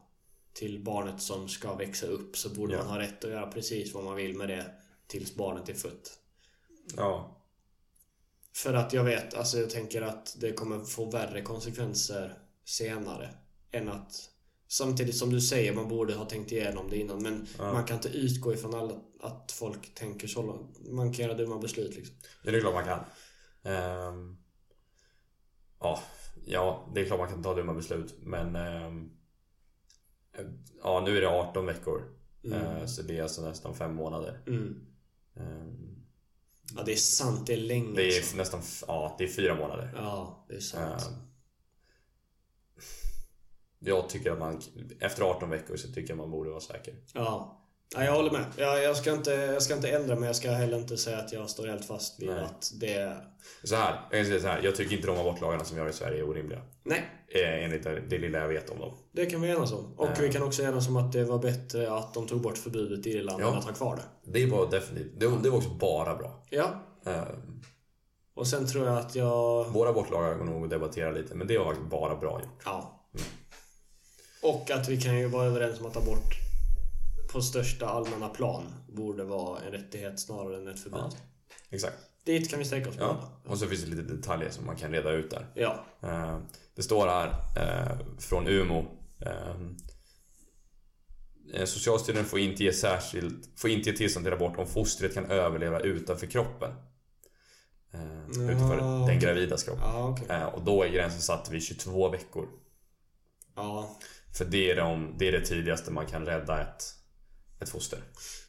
[0.53, 2.79] till barnet som ska växa upp så borde Ja.
[2.79, 4.71] man ha rätt att göra precis vad man vill med det
[5.07, 6.19] tills barnet är fött.
[6.97, 7.37] Ja.
[8.55, 13.29] För att jag vet, alltså jag tänker att det kommer få värre konsekvenser senare
[13.71, 14.29] än att
[14.73, 17.73] Samtidigt som du säger, man borde ha tänkt igenom det innan men Ja.
[17.73, 20.89] man kan inte utgå ifrån alla, att folk tänker så långt.
[20.89, 22.15] Man kan göra dumma beslut liksom.
[22.43, 22.99] Det är klart man kan.
[23.73, 24.37] Ehm,
[25.79, 25.99] ja,
[26.45, 28.15] ja, det är klart man kan ta dumma beslut.
[28.19, 28.55] Men...
[28.55, 29.11] ehm,
[30.83, 32.01] ja, nu är det 18 veckor.
[32.43, 34.43] Eh, så det är alltså nästan fem månader.
[34.47, 34.85] Mm.
[35.35, 35.89] Ehm,
[36.75, 37.47] Ja, det är sant.
[37.47, 38.37] Det är länge det är alltså.
[38.37, 38.61] nästan...
[38.87, 39.93] Ja, det är fyra månader.
[39.95, 41.09] Ja, det är sant.
[43.85, 44.61] Jag tycker att man...
[44.99, 46.93] Efter 18 veckor så tycker jag man borde vara säker.
[47.13, 47.61] Ja.
[47.95, 48.45] ja, jag håller med.
[48.57, 50.27] Jag, jag, ska inte, jag ska inte ändra mig.
[50.27, 52.43] Jag ska heller inte säga att jag står helt fast vid Nej.
[52.43, 53.17] att det...
[53.63, 54.61] Så här, jag kan säga så här.
[54.63, 56.61] Jag tycker inte de abortlagarna som vi har i Sverige är orimliga.
[56.83, 57.03] Nej,
[57.35, 58.97] Eh, Enligt det, lilla jag vet om dem.
[59.11, 59.93] det kan vi enas om.
[59.97, 60.13] Och Ja.
[60.21, 63.09] vi kan också enas om att det var bättre att de tog bort förbudet i
[63.09, 63.51] Irland Ja.
[63.51, 64.31] än att ha kvar det.
[64.39, 65.19] Det var definitivt...
[65.19, 66.43] Det, det var också bara bra.
[66.49, 66.69] Ja.
[67.05, 67.61] Ehm,
[68.35, 69.65] Och sen tror jag att jag...
[69.69, 72.61] Våra abortlagar går nog att debattera lite, men det var bara bra gjort.
[72.65, 73.02] Ja.
[74.43, 76.33] Och att vi kan ju vara överens om att abort
[77.31, 80.99] på största allmänna plan borde vara en rättighet snarare än ett förbud.
[80.99, 81.11] Ja.
[81.69, 81.97] Exakt.
[82.25, 83.31] Dit kan vi sträcka oss Ja.
[83.45, 85.45] Och så finns det lite detaljer som man kan reda ut där.
[85.55, 85.85] Ja.
[86.01, 86.37] Eh,
[86.75, 87.27] Det står här
[87.57, 88.85] eh, från UMO.
[89.19, 89.55] eh,
[91.65, 95.79] Socialstyrelsen får inte ge särskilt får inte ge tillstånd till abort om fostret kan överleva
[95.79, 96.71] utanför kroppen.
[97.93, 99.05] Eh, utanför Ja.
[99.07, 99.79] den gravidas kropp.
[99.81, 100.17] Ja.
[100.29, 102.47] Eh, och då är gränsen satt vid 22 veckor.
[103.55, 103.97] Ja.
[104.37, 106.83] För det är, de, det är det tidigaste man kan rädda ett,
[107.61, 107.99] ett foster.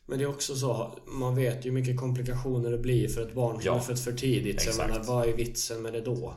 [0.06, 3.34] Men det är också så, man vet ju hur mycket komplikationer det blir för ett
[3.34, 4.62] barn som Ja, är fött för tidigt.
[4.62, 6.34] Så jag menar, vad är vitsen med det då?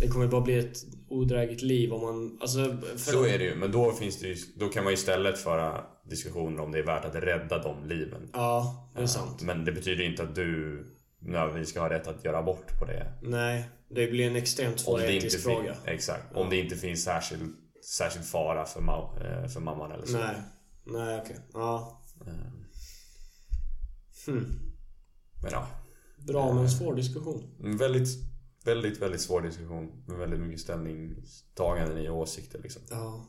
[0.00, 0.78] Det kommer bara bli ett
[1.08, 2.38] odrägligt liv om man...
[2.40, 5.84] Alltså, Så är det ju, men då, finns det ju, då kan man istället föra
[6.10, 8.30] diskussioner om det är värt att rädda de liven.
[8.32, 9.42] Ja, det är sant.
[9.42, 10.84] Men det betyder inte att du
[11.18, 13.12] nödvändigtvis ska ha rätt att göra abort på det.
[13.22, 15.76] Nej, det blir en extremt svår etisk fråga.
[15.84, 16.36] Exakt.
[16.36, 17.54] Om det inte finns särskild,
[17.84, 20.18] särskild fara för, ma- eh, för mamman eller så.
[20.18, 20.42] Nej.
[20.84, 21.36] Nej, okej.
[21.52, 22.00] Ja.
[24.26, 24.72] Hmm.
[25.42, 25.66] Men ja.
[26.18, 27.44] Bra men svår diskussion.
[27.64, 28.08] En väldigt,
[28.64, 30.02] väldigt, väldigt svår diskussion.
[30.06, 32.82] Med väldigt mycket ställningstaganden i åsikter liksom.
[32.90, 33.26] Ja.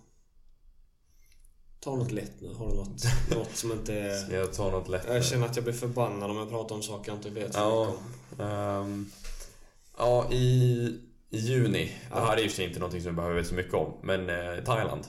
[1.80, 2.54] Ta något lätt nu.
[2.54, 3.04] Har du något,
[3.36, 4.34] något som inte är...
[4.34, 5.06] Jag tar något lätt.
[5.08, 7.60] Jag känner att jag blir förbannad om jag pratar om saker jag inte vet så
[7.60, 8.45] Ja, mycket om.
[8.45, 9.10] ehm,
[9.97, 10.99] ja i,
[11.32, 11.92] i juni.
[12.14, 13.94] Det här är sig inte någonting som vi behöver veta så mycket om.
[14.04, 15.08] Men eh, Thailand.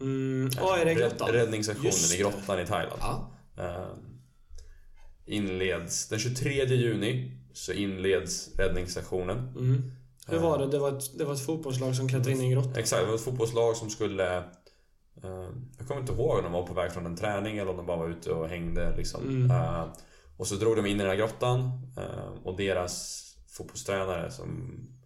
[0.00, 0.50] Mm.
[0.56, 1.28] Ja, är det Rädd- grottan?
[1.28, 3.00] Räddningsaktionen Just i grottan i Thailand.
[3.00, 3.32] Ja.
[3.58, 4.18] Ehm,
[5.26, 9.38] inleds den 23 juni så inleds räddningsaktionen.
[9.38, 9.92] Mm.
[10.26, 10.66] Hur var det?
[10.66, 12.80] Det var, ett, det var ett fotbollslag som klättrade in i en grotta?
[12.80, 14.36] Exakt, det var ett fotbollslag som skulle...
[14.38, 15.48] eh,
[15.78, 17.86] jag kommer inte ihåg om de var på väg från en träning eller om de
[17.86, 19.28] bara var ute och hängde liksom.
[19.28, 19.50] Mm.
[19.50, 19.84] Eh,
[20.36, 21.60] och så drog de in i den här grottan
[21.96, 25.01] eh, och deras fotbollstränare som eh,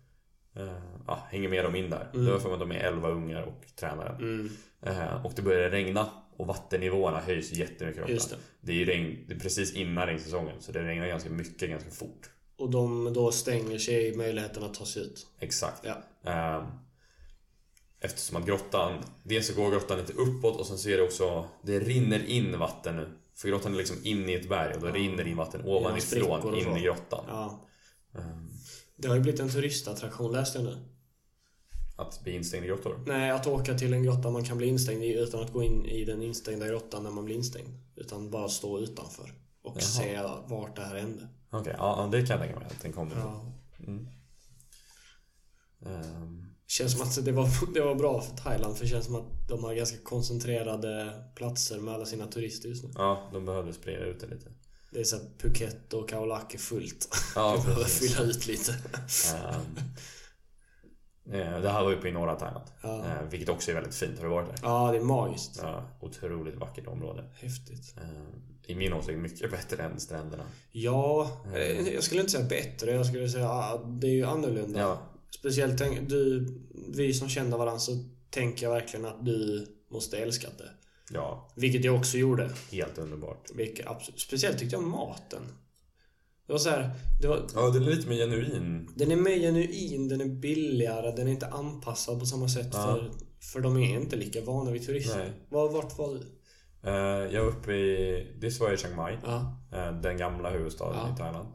[1.07, 2.09] ja, hänger med dem in där.
[2.13, 4.17] Det var för att de är 11 ungar och tränaren.
[4.17, 4.51] Mm.
[4.83, 8.09] Eh, och det började regna och vattennivåerna höjs jättemycket.
[8.09, 8.37] Just det.
[8.61, 11.91] Det är ju regn, det är precis innan regnsäsongen så det regnar ganska mycket ganska
[11.91, 12.31] fort.
[12.59, 15.27] Och de då stänger sig möjligheten att ta sig ut?
[15.41, 15.83] Exakt.
[15.85, 16.31] Ja.
[16.31, 16.65] Ehm,
[18.01, 21.49] Eftersom att grottan, dels så går grottan lite uppåt och sen så är det också,
[21.63, 23.09] det rinner in vatten nu.
[23.35, 26.77] För grottan är liksom inne i ett berg och då rinner in vatten ovanifrån in
[26.77, 27.25] i grottan.
[27.29, 27.67] Ja.
[28.97, 30.77] Det har ju blivit en turistattraktion läste jag nu.
[31.97, 33.01] Att bli instängd i grottor.
[33.07, 35.87] Nej, att åka till en grotta man kan bli instängd i utan att gå in
[35.87, 37.69] i den instängda grottan när man blir instängd.
[37.97, 39.33] Utan bara stå utanför.
[39.63, 39.81] Och Jaha.
[39.81, 41.29] se vart det här hände.
[41.51, 43.17] Okej, ja ja, det kan jag tänka mig att den kommer.
[43.17, 43.53] Ja.
[45.87, 49.15] Ehm, Känns som att det var, det var bra för Thailand för det känns som
[49.15, 52.91] att de har ganska koncentrerade platser med alla sina turister just nu.
[52.95, 54.51] ja, de behövde sprida ut det lite.
[54.91, 57.09] Det är så Phuket och Khao Lak är fullt.
[57.35, 58.73] Ja, de behöver fylla ut lite.
[59.35, 59.77] Ehm,
[61.35, 62.65] eh, det här var uppe i norra Thailand.
[62.83, 62.99] Ja.
[62.99, 64.19] Eh, vilket också är väldigt fint.
[64.19, 64.59] Har du varit där?
[64.63, 65.59] Ja, det är magiskt.
[65.63, 67.25] Ja, otroligt vackert område.
[67.35, 67.95] Häftigt.
[67.97, 70.45] Eh, I min åsikt mycket bättre än stränderna.
[70.73, 72.91] Ja, eh, jag skulle inte säga bättre.
[72.91, 74.81] Jag skulle säga ah, det är ju annorlunda.
[74.81, 74.99] Ja,
[75.31, 76.47] Speciellt du,
[76.89, 80.71] vi som känner varandra så tänker jag verkligen att du måste älska det.
[81.13, 82.51] Ja Vilket jag också gjorde.
[82.73, 83.51] helt underbart.
[83.55, 84.21] Vilket, absolut.
[84.21, 85.43] Speciellt tyckte jag om maten.
[86.47, 86.91] Det var så här,
[87.23, 88.89] det var, Ja, det är lite mer genuin.
[88.97, 92.83] den är mer genuin, den är billigare, den är inte anpassad på samma sätt Ja.
[92.85, 93.11] för,
[93.53, 95.33] för de är inte lika vana vid turister.
[95.49, 96.21] Var, vart var du?
[96.91, 98.37] Eh, jag var uppe i...
[98.41, 99.17] Det var i Chiang Mai.
[99.25, 101.15] Ja, eh, den gamla huvudstaden Ja.
[101.15, 101.49] i Thailand.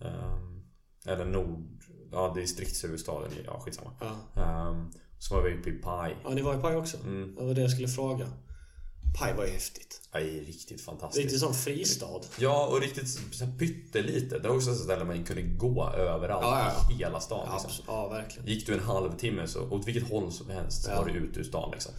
[0.00, 0.64] Ehm,
[1.06, 1.64] eller nord...
[2.12, 3.30] Ja, distriktshuvudstaden.
[3.46, 3.92] Ja, skitsamma.
[4.00, 4.42] ja.
[4.42, 6.14] Ehm, så var vi uppe i Pai.
[6.24, 6.96] Ja, ni var i Pai också?
[7.04, 7.34] Mm.
[7.34, 8.26] Det var det jag skulle fråga.
[9.14, 10.00] Pai var ju häftigt.
[10.12, 11.22] Ja, det är riktigt fantastiskt.
[11.24, 12.20] Riktigt sån fristad.
[12.38, 14.42] Ja, och riktigt så här pyttelitet.
[14.42, 17.46] Det var också ett ställe man kunde gå överallt Ja, ja, i hela stan.
[17.50, 17.84] Ja, Liksom.
[17.86, 18.48] ja verkligen.
[18.48, 21.44] Gick du en halvtimme så, åt vilket håll som helst, så var du ute ur
[21.44, 21.92] stan liksom.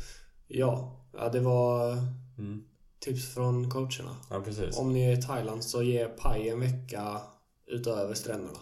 [0.47, 1.91] Ja, ja det var
[2.37, 2.63] Mm.
[2.99, 4.15] tips från coacherna.
[4.29, 4.77] Ja, precis.
[4.77, 7.21] Om ni är i Thailand så ge Pai en vecka
[7.67, 8.59] utöver stränderna.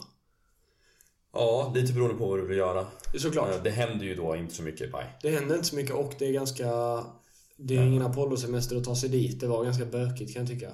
[1.34, 2.88] Ja, lite beroende på vad du vill göra.
[3.18, 3.50] Såklart.
[3.50, 5.06] Eh, Det händer ju då inte så mycket i Pai.
[5.22, 6.66] Det händer inte så mycket och det är ganska...
[7.58, 9.39] Det är ingen Apollo-semester att ta sig dit.
[9.39, 10.72] Det var ganska bökigt kan jag tycka.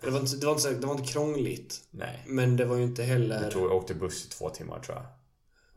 [0.00, 1.80] Det var inte, det var inte, det var inte krångligt.
[1.90, 2.24] Nej.
[2.26, 3.42] Men det var ju inte heller...
[3.42, 5.04] Jag tror jag åkte buss i två timmar tror jag.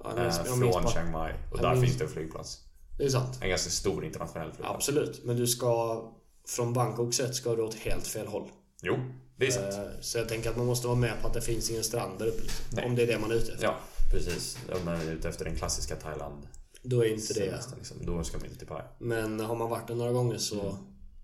[0.04, 1.34] Ja, jag minns- Eh, jag minns från Chiang Mai.
[1.52, 2.60] Och där minns- finns det en flygplats.
[2.98, 3.38] Det är sant.
[3.42, 4.76] En ganska stor internationell flygplats.
[4.76, 5.22] Absolut.
[5.26, 6.04] Men du ska...
[6.48, 8.50] Från Bangkok sett ska du åt helt fel håll.
[8.82, 8.96] Jo,
[9.38, 9.74] det är sant.
[9.74, 12.20] Eh, Så jag tänker att man måste vara med på att det finns ingen strand
[12.20, 12.42] där uppe.
[12.42, 12.84] liksom.
[12.86, 13.66] Om det är det man är ute efter.
[13.66, 13.76] Ja,
[14.12, 14.58] precis.
[14.80, 16.48] Om man är ute efter den klassiska Thailand.
[16.86, 17.34] Då är inte det...
[17.34, 17.98] semestern, Liksom.
[18.06, 18.82] Då ska man inte till Pai.
[19.00, 20.62] Men har man varit där några gånger så...
[20.62, 20.76] Mm.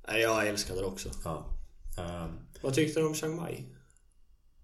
[0.07, 1.09] Nej, jag älskade det också.
[1.23, 1.45] Ja.
[1.99, 2.29] Ehm,
[2.61, 3.65] Vad tyckte du om Chiang Mai?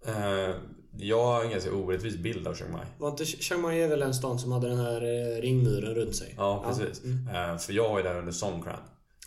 [0.05, 0.55] eh,
[0.99, 2.85] jag har en ganska orättvis bild av Chiang Mai.
[2.97, 6.15] Var inte Chiang Mai är väl en stan som hade den här eh, ringmuren runt
[6.15, 6.33] sig?
[6.37, 7.03] Ja, precis.
[7.03, 7.27] Mm.
[7.27, 8.79] Eh, för jag var ju där under Songkran.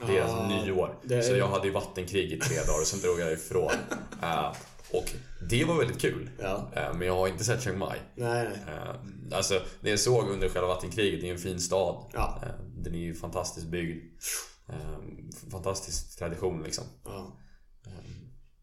[0.07, 0.99] Deras Ah, nyår.
[1.05, 3.71] det Så är- jag hade ju vattenkrig i tre dagar och sen drog jag ifrån.
[4.23, 4.53] Eh,
[4.93, 5.13] och
[5.51, 6.31] det var väldigt kul.
[6.39, 6.73] Ja.
[6.77, 7.99] Eh, men jag har inte sett Chiang Mai.
[8.15, 8.75] Nej, nej.
[8.75, 8.97] Eh,
[9.37, 12.11] alltså, det jag såg under själva vattenkriget, det är en fin stad.
[12.13, 12.43] Ja.
[12.43, 14.05] Eh, den är ju fantastiskt byggd.
[15.51, 16.85] Fantastisk tradition liksom.
[17.05, 17.37] Ja.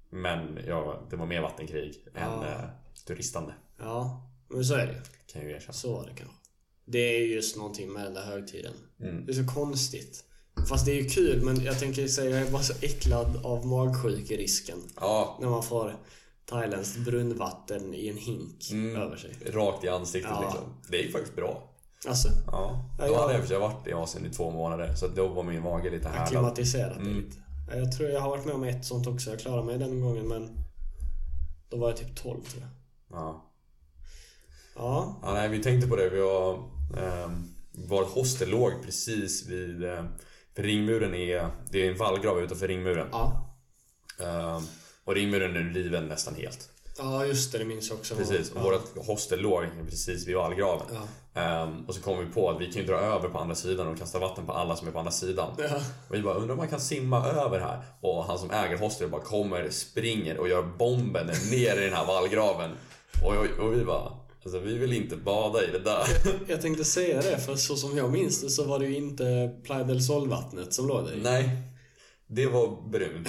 [0.10, 2.30] Men ja, det var mer vattenkrig än
[3.08, 3.54] turistande.
[3.80, 4.24] ja.
[4.50, 5.02] Men så är det
[5.34, 5.74] Kan jag ju erkänna.
[5.74, 6.36] Så var det kanske.
[6.86, 8.74] Det är just någonting med den där högtiden.
[9.00, 9.26] Mm.
[9.26, 10.24] Det är så konstigt.
[10.66, 13.66] Fast det är ju kul, men jag tänker säga jag är bara så äcklad av
[13.68, 14.78] magsjukerisken.
[14.96, 15.96] Ja, När man får
[16.50, 19.02] thailändskt brunnvatten i en hink Mm.
[19.02, 19.36] över sig.
[19.54, 20.42] rakt i ansiktet Ja.
[20.42, 20.74] liksom.
[20.90, 21.74] Det gick faktiskt bra.
[22.08, 22.86] Alltså, Ja.
[23.00, 25.44] Då jag- hade jag, för jag varit i Asien i två månader så då var
[25.44, 26.24] min mage lite härlad.
[26.24, 27.16] acklimatiserat Mm.
[27.18, 27.38] lite.
[27.70, 29.30] Ja, Jag tror jag har varit med om ett sånt också.
[29.30, 30.50] Jag klarade mig den gången, men
[31.70, 32.70] då var jag typ 12 tror jag.
[33.20, 33.44] Ja.
[34.76, 36.10] Ja, ja, nej vi tänkte på det.
[36.10, 36.54] Vi var,
[36.98, 37.30] eh,
[37.88, 39.84] vår hostel låg precis vid...
[39.84, 40.04] Eh,
[40.64, 41.48] ringmuren är...
[41.72, 43.08] Det är en vallgrav utanför ringmuren.
[43.12, 43.44] ja.
[44.22, 44.62] Eh,
[45.06, 46.70] och ringmuren är riven nästan helt.
[46.98, 47.58] Ja, just det.
[47.58, 48.16] Det minns jag också.
[48.16, 48.52] Precis.
[48.52, 48.64] Och Ja.
[48.96, 50.86] vårt hostel låg precis vid vallgraven.
[50.94, 51.42] Ja.
[51.42, 53.88] Ehm, och så kom vi på att vi kan ju dra över på andra sidan
[53.88, 55.56] och kasta vatten på alla som är på andra sidan.
[55.58, 55.76] Ja.
[56.10, 57.80] Och vi bara undrar om man kan simma över här.
[58.02, 62.06] Och han som äger hostelet bara kommer, springer och gör bomben ner i den här
[62.06, 62.72] vallgraven.
[63.24, 64.12] Och, och, och vi bara,
[64.48, 66.04] alltså vi vill inte bada i det där.
[66.48, 69.56] Jag tänkte säga det, för så som jag minns det så var det ju inte
[69.64, 71.20] Playa del Sol-vattnet som låg där.
[71.24, 71.50] Nej,
[72.28, 73.28] det var brunt.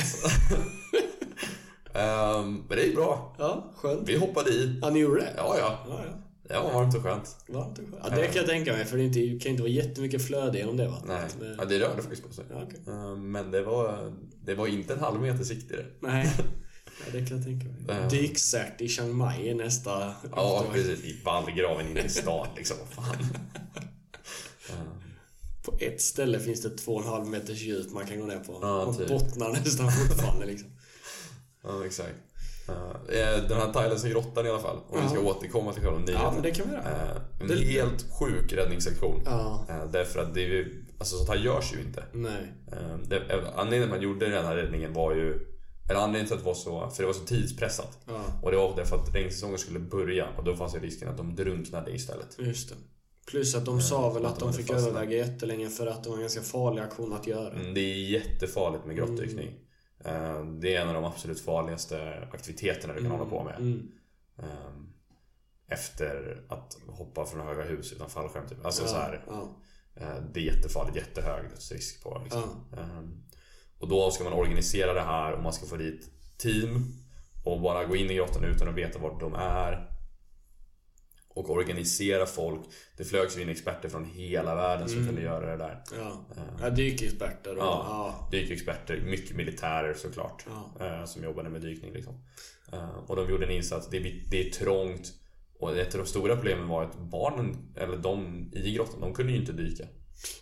[1.94, 3.34] Ehm, men det är bra.
[3.38, 4.08] Ja, skönt.
[4.08, 4.78] Vi hoppade i.
[4.82, 5.32] Ja, ni gjorde det?
[5.36, 5.78] Ja, ja.
[5.88, 6.00] Ja,
[6.48, 6.62] ja.
[6.62, 7.36] Var varmt och skönt.
[7.48, 8.02] Varmt och skönt.
[8.10, 10.76] Ja, det kan jag tänka mig, för det inte- kan inte vara jättemycket flöde genom
[10.76, 11.36] det Nej, vattnet.
[11.40, 12.44] Men- ja, det rörde faktiskt på sig.
[12.50, 12.80] Ja, okej.
[12.94, 14.12] Ehm, Men det var,
[14.44, 15.86] det var inte en halv meter sikt i det.
[16.00, 16.32] Nej,
[17.07, 17.76] ja, det kan jag tänka mig.
[17.88, 18.09] Ja.
[18.09, 20.72] Dykcert i Chiang Mai nästa Ja, uppdrag.
[20.72, 21.05] precis.
[21.05, 22.76] I vallgraven inne i stan liksom.
[22.90, 23.16] Fan.
[24.70, 25.03] Ehm,
[25.64, 28.38] På ett ställe finns det två och en halv meters djup man kan gå ner
[28.38, 28.59] på.
[28.62, 29.09] Ja, typ.
[29.09, 30.68] bottnar nästan fortfarande liksom.
[31.62, 32.14] Ja, exakt.
[33.09, 34.78] Eh, Den här thailändska grottan i alla fall.
[34.88, 36.22] Om vi ska återkomma till själva nyheten.
[36.22, 36.82] Ja, men det kan vi göra.
[36.84, 39.26] Eh, En Det- helt sjuk räddningsaktion.
[39.26, 42.05] Eh, Därför att det är ju, alltså sånt här görs ju inte.
[42.12, 42.53] nej.
[43.09, 45.38] Det, eh, Anledningen till att man gjorde den här räddningen var ju,
[45.89, 47.99] eller anledningen till att det var så, för det var så tidspressat.
[48.07, 51.16] Ja, Och det var därför att regnsäsongen skulle börja och då fanns ju risken att
[51.16, 52.36] de drunknade istället.
[52.39, 52.74] just det.
[53.26, 54.91] Plus att de sa väl att att de de fick fastnat.
[54.91, 57.53] överväga jättelänge för att det var en ganska farlig aktion att göra.
[57.55, 59.49] Mm, Det är jättefarligt med grottdykning.
[60.05, 63.57] Eh, Det är en av de absolut farligaste aktiviteterna du kan hålla på med.
[63.57, 63.89] Mm.
[64.39, 64.45] Eh,
[65.70, 68.49] Efter att hoppa från höga hus utan fallskärm.
[68.49, 68.64] Typ.
[68.64, 69.57] Alltså Ja, så här, ja,
[69.95, 72.20] eh, det är jättefarligt, jättehög dödsrisk på.
[72.24, 72.43] Liksom.
[73.79, 76.95] Eh, Och då ska man organisera det här och man ska få dit team
[77.45, 79.91] och bara gå in i grottan utan att veta vart de är.
[81.29, 82.61] Och organisera folk.
[82.97, 85.83] Det flögs ju in experter från hela världen som kunde göra det där.
[85.99, 86.26] Ja,
[86.61, 87.62] ja dykexperter och...
[87.62, 87.85] Ja.
[87.89, 88.29] Ja.
[88.31, 90.45] Dykexperter, mycket militärer såklart.
[90.79, 90.87] Ja.
[90.87, 92.14] eh, Som jobbade med dykning liksom.
[92.72, 93.89] Eh, Och de gjorde en insats.
[93.91, 95.12] Det är, det är trångt.
[95.61, 99.33] Och ett av de stora problemen var att barnen, eller de i grottan, de kunde
[99.33, 99.85] ju inte dyka.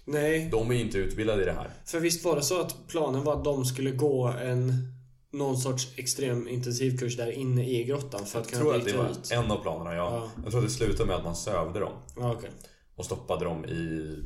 [0.04, 1.70] Nej, De är inte utbildade i det här.
[1.84, 4.92] för visst var det så att planen var att de skulle gå en...
[5.32, 8.90] Någon sorts extrem intensivkurs där inne i grottan för att Jag kunna tror att det
[8.90, 9.30] dyka var ut.
[9.32, 10.30] en av planerna, ja.
[10.36, 10.42] Ja.
[10.42, 11.92] Jag tror att det slutade med att man sövde dem.
[12.16, 12.50] Ja, okej.
[12.94, 14.16] Och stoppade dem i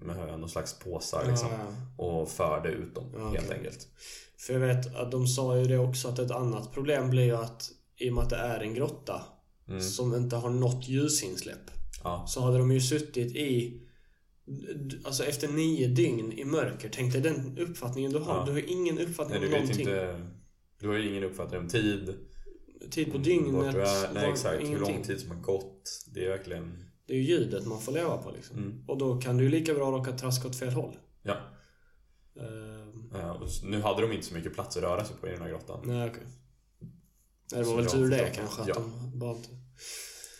[0.00, 1.48] med någon slags påsar liksom.
[1.98, 2.04] Ja.
[2.04, 3.86] Och förde ut dem Ja, helt enkelt.
[4.38, 7.36] För jag vet att de sa ju det också att ett annat problem blir ju
[7.36, 9.22] att i och med att det är en grotta
[9.68, 9.80] Mm.
[9.82, 11.70] som inte har något ljusinsläpp
[12.26, 13.80] så hade de ju suttit i
[15.04, 16.88] Alltså efter nio dygn i mörker.
[16.92, 18.36] Tänk dig den uppfattningen du har.
[18.36, 18.44] Ja.
[18.46, 19.80] Du har ingen uppfattning Nej, om någonting.
[19.80, 20.26] inte...
[20.80, 22.14] Du har ingen uppfattning om tid.
[22.90, 23.72] Tid på dygnet.
[23.72, 24.14] du är.
[24.14, 24.94] Nej exakt, hur ingenting.
[24.94, 25.90] lång tid som har gått.
[26.14, 26.84] Det är verkligen...
[27.06, 28.56] Det är ju ljudet man får leva på liksom.
[28.58, 28.84] Mm.
[28.88, 30.96] Och då kan du ju lika bra råka traska åt fel håll.
[31.22, 31.36] Ja.
[32.40, 35.42] Ehm, Ja, nu hade de inte så mycket plats att röra sig på i den
[35.42, 35.80] här grottan.
[35.84, 36.22] nej okej.
[37.52, 38.74] Nej, det Som var väl tur det kanske att Ja.
[38.74, 39.48] de bara inte...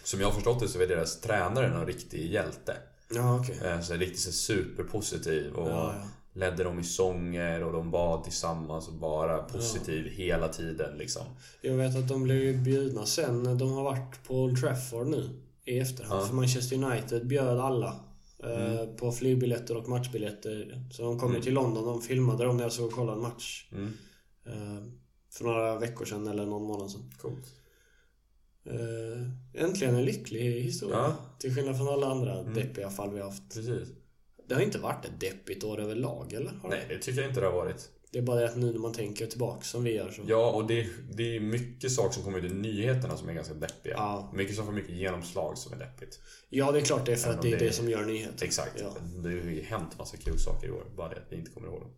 [0.04, 2.76] Som jag har förstått det så är deras tränare en riktig hjälte.
[3.14, 3.58] Ja okej.
[3.64, 6.08] Eh, Så riktigt så superpositiv och Ja, ja.
[6.40, 11.22] ledde dem i sånger och de bad tillsammans och bara positiv hela tiden liksom.
[11.62, 13.58] Jag vet att de blev ju bjudna sen.
[13.58, 15.30] De har varit på Old Trafford nu
[15.64, 16.22] i efterhand.
[16.22, 16.26] Ja.
[16.26, 18.00] För Manchester United bjöd alla
[18.44, 20.84] eh, på flygbiljetter och matchbiljetter.
[20.92, 21.42] Så de kom Mm.
[21.42, 21.84] till London.
[21.84, 23.68] De filmade dem när jag såg och kollade en match.
[23.72, 23.92] Mm.
[24.46, 24.82] Eh,
[25.32, 27.10] för några veckor sedan eller någon månad sedan.
[27.18, 27.44] Coolt.
[28.66, 30.96] Eh, äntligen en lycklig historia.
[30.96, 31.16] Ja.
[31.38, 32.54] Till skillnad från alla andra Mm.
[32.54, 33.54] deppiga fall vi haft.
[33.54, 33.88] Precis.
[34.48, 36.50] Det har inte varit ett deppigt år överlag, eller?
[36.62, 36.68] Har?
[36.70, 37.90] Nej, det tycker jag inte det har varit.
[38.12, 40.22] Det är bara det att nu när man tänker tillbaka som vi gör så...
[40.26, 43.54] Ja, och det, det är mycket saker som kommer ut i nyheterna som är ganska
[43.54, 43.94] deppiga.
[43.96, 44.30] Ja.
[44.34, 46.20] Mycket som får mycket genomslag som är deppigt.
[46.48, 48.04] Ja, det är klart det är för Även att det är det- det som gör
[48.04, 48.44] nyheter.
[48.46, 48.80] Exakt.
[48.80, 48.94] Ja.
[49.22, 50.84] Det har ju hänt massa kul saker i år.
[50.96, 51.90] Bara det att vi inte kommer ihåg dem.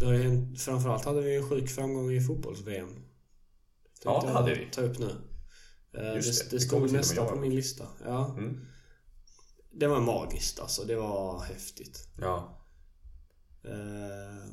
[0.00, 2.88] Det har hänt, framförallt hade vi en sjuk framgång i fotbolls-VM.
[4.04, 4.68] Ja, det hade vi.
[4.72, 5.08] Ta upp nu.
[5.92, 7.86] Eh, Just det, det, det, stod nästa på min lista.
[8.04, 8.34] Ja.
[8.38, 8.66] Mm.
[9.70, 10.84] Det var magiskt alltså.
[10.84, 12.08] Det var häftigt.
[12.20, 12.64] Ja.
[13.64, 14.48] Eh,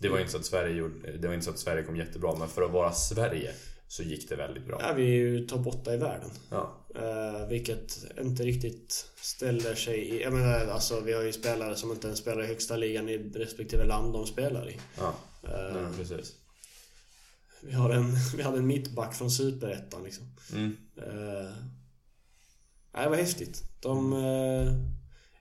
[0.00, 2.34] Det var inte så att Sverige gjorde, det var inte så att Sverige kom jättebra,
[2.38, 3.54] men för att vara Sverige
[3.88, 4.78] så gick det väldigt bra.
[4.82, 6.30] Ja, vi är ju topp 8 i världen.
[6.50, 6.84] Ja.
[6.96, 10.22] Uh, vilket inte riktigt ställer sig i...
[10.22, 13.18] Jag menar, alltså vi har ju spelare som inte ens spelar i högsta ligan i
[13.18, 14.76] respektive land de spelar i.
[14.98, 16.34] Ja, Uh, Nej, precis.
[17.62, 20.24] Vi, har en, vi hade en mittback från Superettan liksom.
[20.52, 20.76] Mm.
[20.98, 21.52] Uh,
[22.94, 23.64] nej, det var häftigt.
[23.80, 24.12] De...
[24.12, 24.72] eh,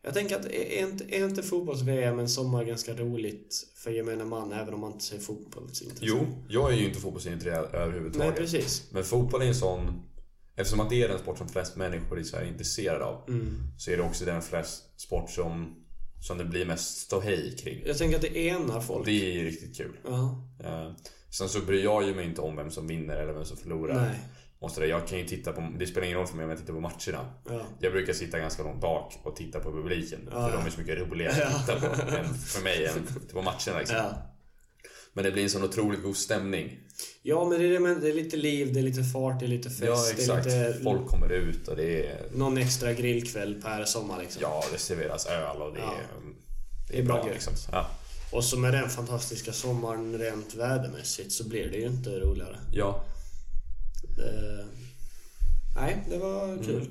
[0.01, 4.51] jag tänker att är inte, är inte fotbolls-VM en sommar ganska roligt för gemene man
[4.51, 6.17] även om man inte ser fotboll så intresserad?
[6.19, 8.35] Jo, jag är ju inte fotbollsintresserad Nej, överhuvudtaget.
[8.35, 8.91] precis.
[8.91, 10.03] Men fotboll är en sån...
[10.55, 13.29] Eftersom att det är den sport som flest människor i Sverige är intresserade av.
[13.29, 13.57] Mm.
[13.77, 15.75] Så är det också den flest sport som,
[16.27, 17.83] som det blir mest ståhej kring.
[17.85, 19.05] Jag tänker att det enar folk.
[19.05, 19.97] Det är ju riktigt kul.
[20.07, 20.49] Ja.
[20.63, 20.91] Eh,
[21.29, 23.95] sen så bryr jag ju mig inte om vem som vinner eller vem som förlorar.
[23.95, 24.19] Nej.
[24.69, 26.59] Så där, jag kan ju titta på, det spelar ingen roll för mig om jag
[26.59, 27.33] tittar på matcherna.
[27.49, 27.61] Ja.
[27.79, 30.29] Jag brukar sitta ganska långt bak och titta på publiken.
[30.31, 30.47] Ja.
[30.47, 33.79] För de är så mycket roligare att titta på än för mig än på matcherna
[33.79, 33.97] liksom.
[35.13, 36.79] Men det blir en sån otroligt god stämning.
[37.21, 39.47] Ja, men det är, det det är lite liv, det är lite fart, det är
[39.47, 39.83] lite fest.
[39.83, 40.43] Ja, exakt.
[40.43, 42.21] Det är lite, Folk kommer ut och det är...
[42.33, 44.41] Någon extra grillkväll per sommar liksom.
[44.41, 46.07] Ja, det serveras öl och det är...
[46.89, 47.53] Det är bra bra liksom.
[47.71, 47.89] Ja.
[48.31, 52.57] Och så med den fantastiska sommaren rent vädermässigt så blir det ju inte roligare.
[52.71, 53.03] ja.
[54.19, 54.65] Eh,
[55.75, 56.75] nej, det var kul.
[56.75, 56.87] Mm.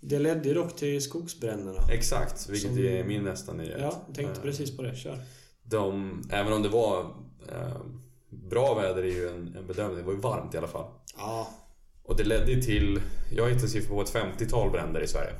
[0.00, 1.80] Det ledde ju dock till skogsbränderna.
[1.92, 3.78] Exakt, vilket Som- är min nästa nyhet.
[3.80, 4.96] Ja, tänkte Eh, precis på det.
[4.96, 5.18] Kör.
[5.62, 7.00] De, även om det var
[7.52, 7.76] eh,
[8.30, 9.96] bra väder är ju en, en bedömning.
[9.98, 10.90] Det var ju varmt i alla fall.
[11.16, 11.50] Ja,
[12.02, 13.00] Och det ledde ju till,
[13.36, 15.32] jag hittade siffror på ett 50-tal bränder i Sverige.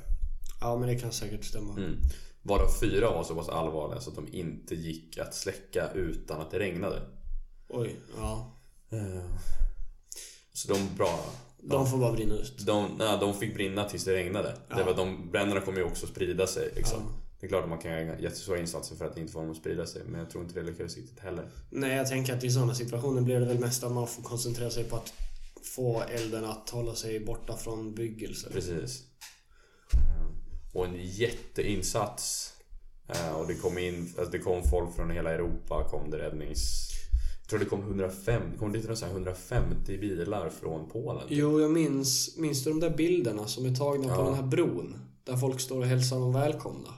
[0.61, 1.72] ja, men det kan säkert stämma.
[1.72, 1.97] Mm.
[2.43, 6.51] Varav fyra var så pass allvarliga så att de inte gick att släcka utan att
[6.51, 7.03] det regnade.
[7.68, 8.57] Oj, ja.
[8.91, 9.24] Eh,
[10.53, 11.24] Så de bra...
[11.62, 12.66] De får bara brinna ut.
[12.66, 14.57] De, nej, de fick brinna tills det regnade.
[14.68, 14.76] Ja.
[14.76, 16.72] Det var de, bränderna kommer ju också sprida sig.
[16.76, 16.99] Liksom.
[17.01, 17.12] Ja.
[17.41, 19.57] Det är klart att man kan göra jättestora insatser för att inte få dem att
[19.57, 20.03] sprida sig.
[20.07, 21.51] Men jag tror inte det lyckades riktigt heller.
[21.70, 24.70] Nej, jag tänker att i sådana situationer blir det väl mest att man får koncentrera
[24.70, 25.12] sig på att
[25.62, 28.49] få elden att hålla sig borta från byggelse.
[28.53, 29.03] Precis.
[30.72, 32.52] Och en jätteinsats.
[33.08, 36.86] Eh, Och det kom in, alltså det kom folk från hela Europa, kom det räddnings...
[37.40, 41.22] Jag tror det kom 150, kom det inte så här 150 bilar från Polen?
[41.28, 44.24] Jo, jag minns, minns du de där bilderna som är tagna på Ja.
[44.24, 44.98] den här bron?
[45.24, 46.88] Där folk står och hälsar dem välkomna.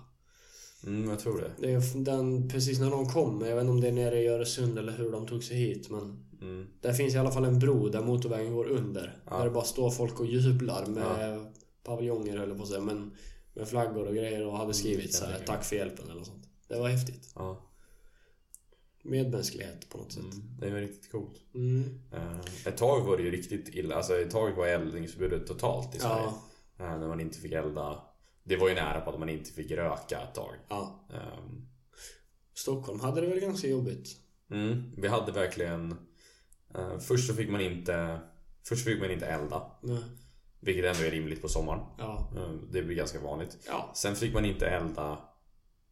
[0.86, 1.50] Mm, jag tror det.
[1.66, 4.28] Det är den, precis när de kommer, jag vet inte om det är nere i
[4.28, 6.66] Öresund eller hur de tog sig hit men Mm.
[6.80, 9.22] Där finns i alla fall en bro där motorvägen går under.
[9.30, 9.36] Ja.
[9.38, 11.46] Där det bara står folk och jublar med
[11.84, 13.10] paviljonger höll på säga, men
[13.54, 16.48] med flaggor och grejer och hade skrivit kan så här, tack för hjälpen eller sånt.
[16.68, 17.32] Det var häftigt.
[17.34, 17.68] Ja,
[19.04, 20.22] Medmänsklighet på något sätt.
[20.24, 21.40] mm, det var riktigt coolt.
[21.54, 22.00] Mm.
[22.12, 23.94] Eh, Ett tag var det ju riktigt illa.
[23.94, 26.22] Alltså ett tag var eldningsförbudet totalt i Sverige.
[26.24, 26.42] Ja,
[26.78, 28.02] Eh, När man inte fick elda.
[28.44, 30.54] Det var ju nära på att man inte fick röka ett tag.
[30.68, 31.08] ja.
[31.12, 31.68] Ehm,
[32.54, 34.08] Stockholm hade det väl ganska jobbigt.
[34.50, 35.94] Mm, vi hade verkligen...
[36.74, 38.20] eh, först så fick man inte...
[38.68, 39.70] Först fick man inte elda.
[39.82, 39.98] Nej.
[40.64, 41.80] Vilket ändå är rimligt på sommaren.
[41.98, 42.32] Ja.
[42.36, 43.58] Eh, det blir ganska vanligt.
[43.66, 45.18] Ja, Sen fick man inte elda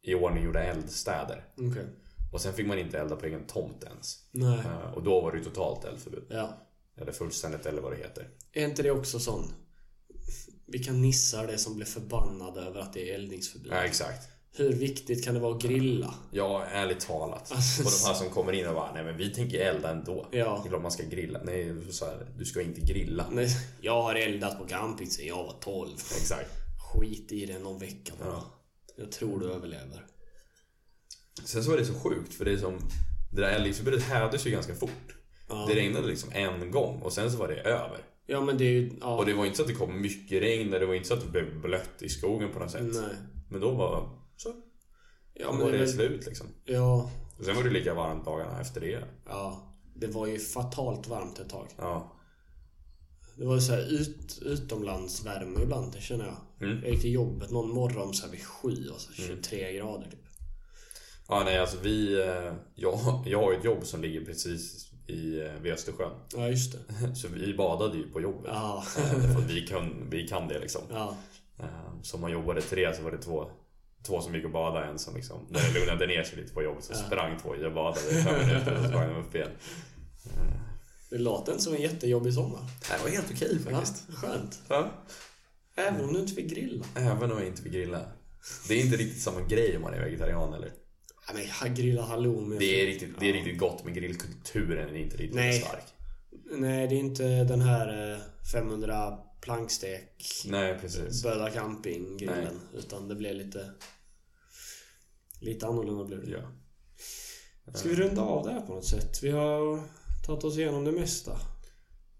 [0.01, 1.45] i ordning gjorda eldstäder.
[1.57, 1.85] okej.
[2.33, 4.17] Och sen fick man inte elda på egen tomt ens.
[4.31, 4.59] Nej.
[4.59, 6.25] Eh, och då var det ju totalt eldförbud.
[6.29, 6.57] Ja.
[6.97, 8.29] Eller fullständigt eller vad det heter.
[8.51, 9.53] Är inte det också sån?
[10.67, 13.71] Vilka nissar det som blir förbannade över att det är eldningsförbud?
[13.71, 14.27] Ja, exakt.
[14.53, 16.13] Hur viktigt kan det vara att grilla?
[16.31, 17.51] Ja, ärligt talat.
[17.51, 20.27] Alltså, och de här som kommer in och bara, nej men vi tänker elda ändå.
[20.31, 20.61] Ja.
[20.63, 21.39] Det är klart man ska grilla.
[21.43, 23.25] Nej, så här, du ska inte grilla.
[23.31, 23.47] Nej,
[23.81, 25.91] jag har eldat på camping sedan jag var 12.
[25.93, 26.49] Exakt.
[26.93, 28.29] Skit i det någon vecka bara.
[28.29, 28.43] Ja.
[28.95, 30.05] Jag tror du överlever.
[31.45, 32.77] Sen så var det så sjukt för det är som
[33.31, 35.15] Det där eldningsförbudet hävdes ju ganska fort
[35.49, 35.65] Ja.
[35.67, 38.71] Det regnade liksom en gång och sen så var det över Ja men det är
[38.71, 38.91] ju...
[39.01, 39.17] Ja.
[39.17, 41.21] Och det var inte så att det kom mycket regn Det var inte så att
[41.21, 43.15] det blev blött i skogen på något sätt Nej.
[43.49, 44.53] Men då var så
[45.33, 47.09] Ja men var det är slut liksom Ja.
[47.39, 49.67] och Sen var det lika varmt dagarna efter det Ja.
[49.95, 51.67] Det var ju fatalt varmt ett tag.
[51.77, 52.11] Ja
[53.37, 56.67] Det var ju så här ut, utomlandsvärme ibland, det känner jag.
[56.69, 56.83] Mm.
[56.83, 60.19] Jag gick till jobbet någon morgon så här vid sju och så 23 grader typ.
[61.27, 65.53] Ja nej alltså vi eh, jag, jag har ett jobb som ligger precis i, eh,
[65.61, 67.15] vid Östersjön Ja just det.
[67.15, 68.83] Så vi badade ju på jobbet Ja.
[68.97, 71.15] Eh, För vi kan, vi kan det liksom Ja.
[72.03, 73.51] Så om man jobbade tre så var det två
[74.03, 76.63] Två som gick och badade, en som liksom När det lugnade ner sig lite på
[76.63, 79.51] jobbet så sprang två och badade i fem minuter och så sprang de upp igen
[81.09, 82.61] Det låter inte som en jättejobbig sommar.
[82.89, 83.83] Det var helt okej Ja,
[84.15, 84.61] skönt.
[84.67, 84.91] Ja.
[85.75, 86.85] Även om du inte fick grilla.
[86.95, 88.05] Även om jag inte vill grilla
[88.67, 90.71] Det är inte riktigt samma grej om man är vegetarian eller?
[91.27, 91.33] Ja,
[91.63, 92.57] men grilla halloumi.
[92.57, 95.59] Det är riktigt, det är riktigt gott men grillkulturen är inte riktigt Nej.
[95.59, 95.83] stark
[96.51, 98.19] Nej, det är inte den här eh,
[98.51, 102.59] 500 plankstek Nej precis Böda camping-grillen.
[102.73, 103.71] Utan det blev lite...
[105.39, 106.31] Lite annorlunda blev det.
[106.31, 106.51] Ja
[107.73, 109.23] Ska vi runda av det här på något sätt?
[109.23, 109.83] Vi har
[110.25, 111.37] tagit oss igenom det mesta.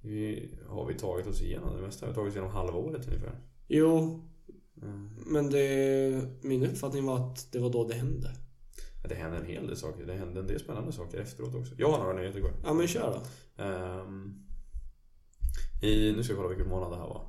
[0.02, 2.06] Vi, har vi tagit oss igenom det mesta?
[2.06, 3.40] har vi tagit oss igenom halvåret ungefär.
[3.68, 4.22] Jo.
[5.26, 8.32] Men det, min uppfattning var att det var då det hände.
[9.04, 10.06] Ja, Det hände en hel del saker.
[10.06, 11.74] Det hände en del spännande saker efteråt också.
[11.78, 12.54] Jag har några nyheter kvar.
[12.64, 13.64] Ja men kör då.
[13.64, 14.46] Ehm,
[15.82, 17.28] I, nu ska vi kolla vilken månad det här var.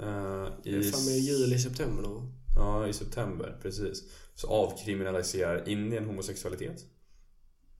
[0.00, 2.26] Uh, Det är fan med juli, september då.
[2.56, 3.58] Ja, i september.
[3.62, 4.02] Precis.
[4.34, 6.84] Så avkriminaliserar Indien homosexualitet.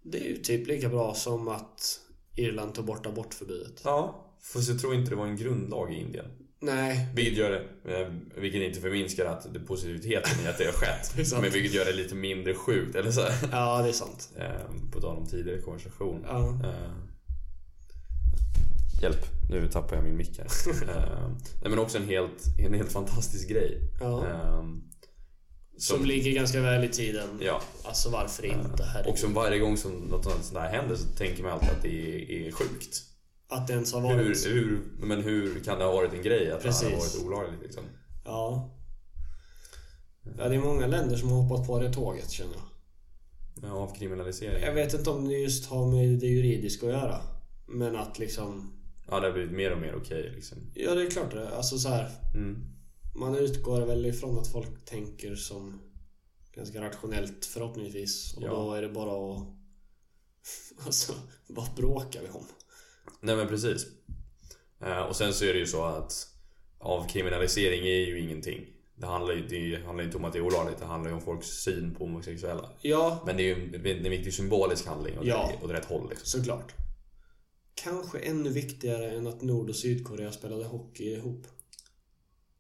[0.03, 2.01] Det är ju typ lika bra som att
[2.37, 3.81] Irland tog bort abortförbudet.
[3.85, 4.27] Ja.
[4.41, 6.27] Fast jag tror inte det var en grundlag i Indien.
[6.61, 7.09] Nej.
[7.15, 11.13] Vilket gör det, eh, vilket inte förminskar att det positiviteten i att det har skett.
[11.33, 12.97] Det men vilket gör det lite mindre sjukt.
[12.97, 13.49] Eller så här.
[13.53, 14.31] Ja, det är sant.
[14.37, 16.25] Eh, På tal om tidigare konversation.
[16.29, 16.49] Ja.
[16.49, 16.91] Eh,
[19.03, 20.47] Hjälp, nu tappar jag min mick här.
[20.97, 21.29] Eh,
[21.61, 23.79] Nej men också en helt, en helt fantastisk grej.
[24.01, 24.27] Ja.
[24.29, 24.65] Eh,
[25.79, 27.29] Som ligger ganska väl i tiden.
[27.41, 28.83] Ja, Alltså varför inte?
[28.85, 29.13] Herregud.
[29.13, 31.89] och som varje gång som något sånt där händer så tänker man alltid att det
[31.89, 33.03] är, är sjukt.
[33.49, 34.19] Att det ens har varit.
[34.47, 37.17] Hur, hur, men hur kan det ha varit en grej att det här har Precis.
[37.17, 37.83] varit olagligt liksom?
[38.25, 38.77] Ja.
[40.39, 42.63] Ja, det är många länder som har hoppat på det tåget känner jag.
[43.71, 44.63] Ja, avkriminalisering.
[44.63, 47.21] Jag vet inte om det just har med det juridiska att göra.
[47.69, 48.73] Men att liksom...
[49.11, 50.59] Ja, det har blivit mer och mer okej liksom.
[50.75, 51.57] Ja, det är klart det.
[51.57, 52.11] Alltså så här.
[52.35, 52.57] Mm.
[53.15, 55.81] Man utgår väl ifrån att folk tänker som
[56.55, 58.35] ganska rationellt förhoppningsvis.
[58.37, 58.49] Och Ja.
[58.51, 59.47] då är det bara att...
[60.87, 61.13] Alltså,
[61.47, 62.45] vad bråkar vi om?
[63.21, 63.87] Nej men precis.
[64.83, 66.13] Eh, och sen så är det ju så att
[66.79, 68.67] avkriminalisering är ju ingenting.
[68.95, 71.23] Det handlar ju det handlar inte om att det är olagligt, det handlar ju om
[71.23, 72.71] folks syn på homosexuella.
[72.83, 75.53] Ja, Men det är ju en, en viktig symbolisk handling åt, Ja.
[75.63, 76.27] åt rätt håll liksom.
[76.41, 76.75] såklart.
[77.83, 81.47] Kanske ännu viktigare än att Nord och Sydkorea spelade hockey ihop.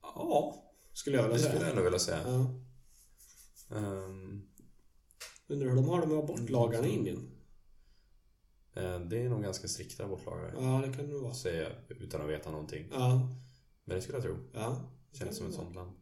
[0.02, 1.74] Ja, Skulle jag det vilja skulle jag säga.
[1.74, 2.20] nog vilja säga.
[2.26, 2.60] Ja.
[3.76, 4.46] Ehm,
[5.48, 7.30] Undrar hur de har det med abortlagarna i Indien?
[8.74, 10.54] eh, det är nog ganska strikta abortlagar.
[10.58, 11.34] Ja, det kan det nog vara.
[11.34, 12.88] Säger jag utan att veta någonting.
[12.92, 13.36] Ja,
[13.84, 14.36] Men det skulle jag tro.
[14.54, 14.90] ja.
[15.12, 15.92] Känns som ett sånt land.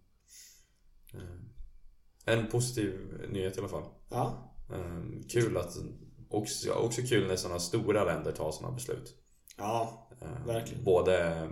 [1.15, 3.85] Eh, En positiv nyhet i alla fall.
[4.11, 5.77] Ja, Eh, Kul att
[6.31, 9.15] också, också kul när sådana stora länder tar sådana beslut.
[9.57, 10.85] ja, Eh, Verkligen.
[10.85, 11.49] Både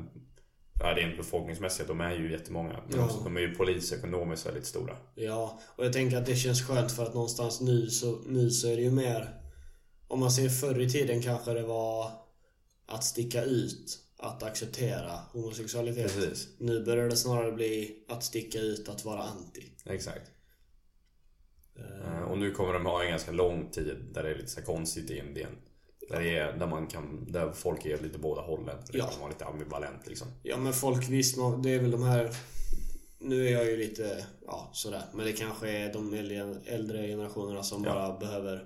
[0.81, 2.81] ja, rent befolkningsmässigt, de är ju jättemånga.
[2.89, 3.05] Men Ja.
[3.05, 4.97] också, de är ju polisekonomiskt väldigt stora.
[5.15, 5.61] ja.
[5.77, 8.77] Och jag tänker att det känns skönt för att någonstans nu så, nu så är
[8.77, 9.41] det ju mer...
[10.09, 12.11] Om man ser förr i tiden kanske det var
[12.87, 16.15] att sticka ut, att acceptera homosexualitet.
[16.15, 19.63] Precis, Nu börjar det snarare bli att sticka ut, att vara anti.
[19.85, 20.31] exakt.
[21.79, 24.49] Eh, Eh, Och nu kommer de ha en ganska lång tid där det är lite
[24.51, 25.51] så konstigt i Indien.
[26.09, 28.77] Där, det är, där, man kan, där folk är lite båda hållen.
[28.93, 29.07] Det Ja.
[29.07, 30.29] kan vara lite ambivalent liksom.
[30.43, 32.31] Ja men folk visst, det är väl de här...
[33.19, 35.03] Nu är jag ju lite, ja sådär.
[35.15, 36.15] Men det kanske är de
[36.67, 37.95] äldre, generationerna som Ja.
[37.95, 38.65] bara behöver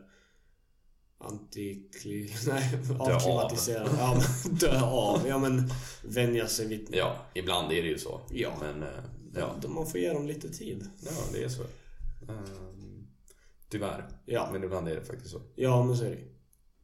[1.19, 2.33] antikli...
[2.49, 3.03] Nej, av.
[3.13, 3.89] avklimatisera.
[3.99, 5.29] Ja, men dö av.
[5.29, 5.71] Ja men
[6.05, 6.89] vänja sig vid...
[6.93, 8.21] Ja, ibland är det ju så.
[8.31, 8.51] Ja.
[8.61, 8.89] Men eh,
[9.35, 10.87] ja, Man får ge dem lite tid.
[11.05, 11.63] ja det är så.
[13.71, 14.09] Tyvärr.
[14.27, 15.41] Ja, Men ibland är det faktiskt så.
[15.55, 16.25] ja men så är det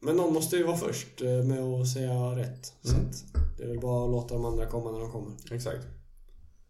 [0.00, 2.66] Men någon måste ju vara först eh, med att säga rätt.
[2.82, 3.06] Så Mm.
[3.08, 3.24] att
[3.58, 5.36] det är väl bara att låta de andra komma när de kommer.
[5.50, 5.86] Exakt.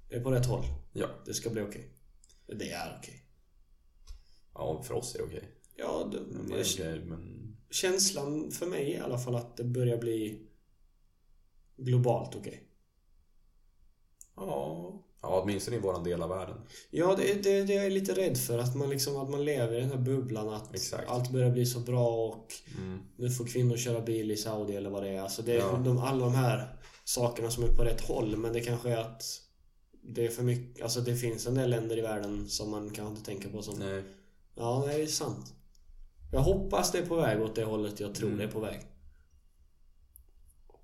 [0.09, 0.65] Det är på rätt håll.
[0.93, 1.07] Ja.
[1.27, 1.91] Det ska bli okej.
[2.47, 3.23] Det är okej.
[4.55, 5.49] Ja, för oss är det okej.
[5.77, 7.57] Ja, det, Men det är okej, men...
[7.71, 10.47] känslan för mig i alla fall att det börjar bli
[11.77, 12.63] globalt okej.
[14.37, 15.03] Ja.
[15.29, 16.57] Ja, åtminstone i våran del av världen.
[16.91, 18.59] Ja, det, det, det är jag lite rädd för.
[18.59, 20.49] Att man liksom att man lever i den här bubblan.
[20.49, 21.09] Att Exakt.
[21.09, 22.99] allt börjar bli så bra och Mm.
[23.17, 25.21] nu får kvinnor köra bil i Saudi eller vad det är.
[25.21, 25.81] Alltså det är Ja.
[25.85, 28.37] de, alla de här sakerna som är på rätt håll.
[28.37, 29.23] Men det kanske är att
[30.03, 30.83] det är för mycket.
[30.83, 33.79] Alltså det finns en del länder i världen som man kanske inte tänker på som...
[33.79, 34.03] Nej.
[34.55, 35.53] Ja, det är sant.
[36.33, 38.39] Jag hoppas det är på väg åt det hållet jag tror Mm.
[38.39, 38.81] det är på väg.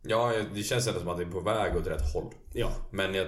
[0.03, 2.34] Ja, det känns ändå som att det är på väg åt rätt håll.
[2.55, 2.72] Ja.
[2.90, 3.26] Men jag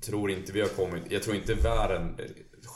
[0.00, 1.02] tror inte vi har kommit...
[1.10, 2.16] Jag tror inte världen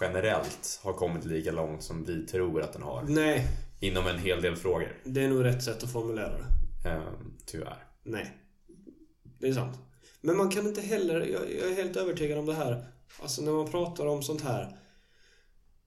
[0.00, 3.02] generellt har kommit lika långt som vi tror att den har.
[3.08, 3.46] Nej,
[3.80, 4.96] Inom en hel del frågor.
[5.04, 6.88] det är nog rätt sätt att formulera det.
[6.88, 7.84] Ehm, tyvärr.
[8.04, 8.36] Nej.
[9.38, 9.78] Det är sant.
[10.20, 12.84] Men man kan inte heller, jag, jag är helt övertygad om det här.
[13.22, 14.76] Alltså när man pratar om sånt här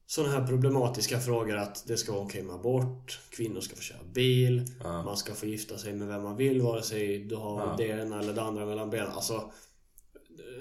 [0.08, 4.04] sådana här problematiska frågor att det ska vara okej med abort, kvinnor ska få köra
[4.14, 5.04] bil, Ja.
[5.04, 7.76] man ska få gifta sig med vem man vill vare sig du har Ja.
[7.78, 9.10] det ena eller det andra mellan benen.
[9.12, 9.52] Alltså,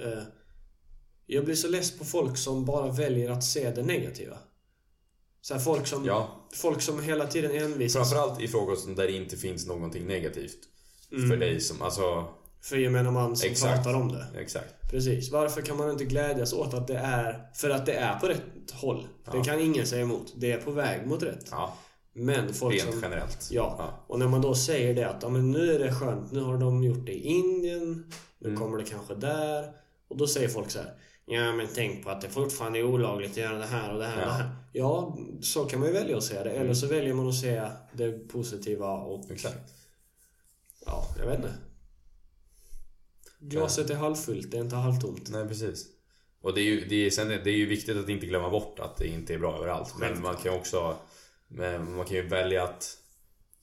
[0.05, 0.22] eh,
[1.27, 4.39] jag blir så less på folk som bara väljer att se det negativa.
[5.41, 6.49] Så här, folk som, Ja.
[6.55, 10.59] folk som hela tiden envisas Framförallt i frågor som där det inte finns någonting negativt.
[11.29, 11.83] För dig som...
[11.83, 12.29] Alltså...
[12.61, 13.75] för gemene man som Exakt.
[13.85, 14.27] pratar om det.
[14.41, 14.91] Exakt.
[14.91, 15.31] Precis.
[15.33, 17.51] Varför kan man inte glädjas åt att det är...
[17.55, 19.07] För att det är på rätt håll.
[19.25, 19.45] Det Ja.
[19.45, 20.33] kan ingen säga emot.
[20.37, 21.49] Det är på väg mot rätt.
[21.51, 21.77] Ja.
[22.12, 23.01] Men folk Rent som...
[23.03, 23.49] generellt.
[23.51, 23.75] Ja.
[23.79, 24.05] Ja.
[24.07, 26.59] Och när man då säger det att ja, men nu är det skönt, nu har
[26.59, 28.61] de gjort det i Indien, nu Mm.
[28.61, 29.72] kommer det kanske där.
[30.09, 30.95] Och då säger folk så här.
[31.27, 34.07] Ja men tänk på att det fortfarande är olagligt att göra det här och det
[34.07, 34.27] här och Ja.
[34.27, 34.57] det här.
[34.72, 36.51] Ja, så kan man ju välja att säga det.
[36.51, 36.75] Eller Mm.
[36.75, 39.31] så väljer man att säga det positiva och...
[39.31, 39.72] Exakt.
[40.87, 41.55] Ja, jag vet inte.
[43.39, 45.29] Glaset är halvfullt, det är inte halvtomt.
[45.31, 45.87] Nej, precis.
[46.41, 48.79] Och det är ju, det är, sen, det är ju viktigt att inte glömma bort
[48.79, 49.95] att det inte är bra överallt.
[49.99, 50.97] Men man kan ju också...
[51.49, 52.97] Men man kan ju välja att...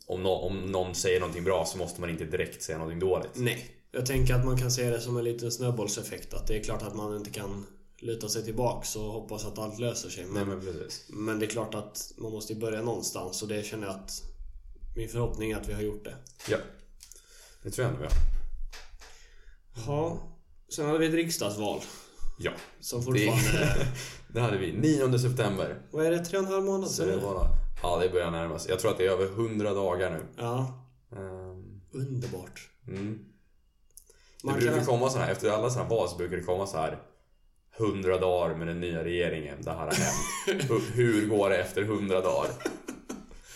[0.08, 3.32] Om, nå- om någon säger någonting bra så måste man inte direkt säga någonting dåligt.
[3.36, 3.72] Nej.
[3.92, 6.34] Jag tänker att man kan se det som en liten snöbollseffekt.
[6.34, 7.66] Att det är klart att man inte kan
[8.00, 10.24] luta sig tillbaks och hoppas att allt löser sig.
[10.24, 11.06] Nej, Men, men precis.
[11.10, 14.24] men det är klart att man måste börja någonstans och det känner jag att
[14.96, 16.16] min förhoppning är att vi har gjort det.
[16.50, 16.58] Ja.
[17.64, 18.10] Det tror jag nog, ja.
[19.88, 20.20] Ja.
[20.76, 21.80] Sen hade vi ett riksdagsval.
[22.40, 22.52] Ja.
[22.80, 23.88] Som fortfarande...
[24.34, 24.74] Det hade vi.
[24.74, 25.82] 9 september.
[25.92, 26.26] Vad är det?
[26.26, 27.22] Tre och en halv månad sedan det nu?
[27.84, 28.72] ja, det börjar närma sig.
[28.72, 30.26] Jag tror att det är över 100 dagar nu.
[30.38, 30.88] Ja.
[31.12, 32.70] Ehm, Underbart.
[32.88, 33.26] Mm.
[34.42, 34.86] Det Man brukar kan...
[34.86, 36.98] komma såna här, efter alla här val så brukar det komma så här
[37.78, 40.64] 100 dagar med den nya regeringen, det här har hänt.
[40.70, 42.50] Hu- Hur går det efter 100 dagar?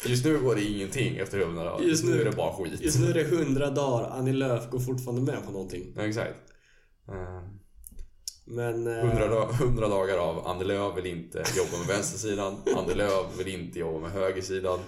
[0.05, 1.85] Just nu går det ingenting efter 100 dagar.
[1.85, 2.81] Just nu- är det bara skit.
[2.81, 4.09] Just nu är det 100 dagar.
[4.09, 5.93] Annie Lööf går fortfarande med på någonting.
[5.95, 6.35] Ja, exakt.
[7.07, 7.59] Ehm,
[8.45, 8.87] Men...
[8.87, 12.55] eh, 100, da- 100 dagar av Annie Lööf vill inte jobba med vänstersidan.
[12.77, 14.79] Annie Lööf vill inte jobba med högersidan.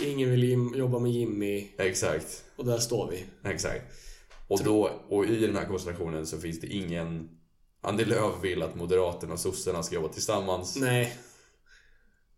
[0.00, 1.68] Ingen vill jobba med Jimmy.
[1.78, 2.44] Exakt.
[2.56, 3.24] Och där står vi.
[3.50, 3.82] Exakt.
[4.48, 7.28] Och, då, och i den här konstellationen så finns det ingen...
[7.80, 10.76] Annie Lööf vill att Moderaterna och sossarna ska jobba tillsammans.
[10.76, 11.18] Nej.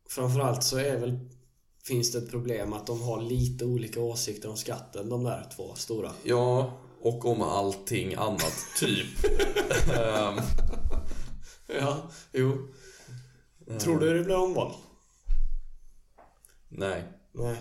[0.09, 1.19] Framförallt så är väl...
[1.85, 5.75] Finns det ett problem att de har lite olika åsikter om skatten, de där två
[5.75, 6.13] stora.
[6.23, 9.07] Ja, och om allting annat, typ.
[9.97, 10.35] Ehm,
[11.81, 12.69] Ja, jo.
[13.81, 14.75] Tror du det blir omval?
[16.69, 17.05] nej.
[17.33, 17.57] Nej.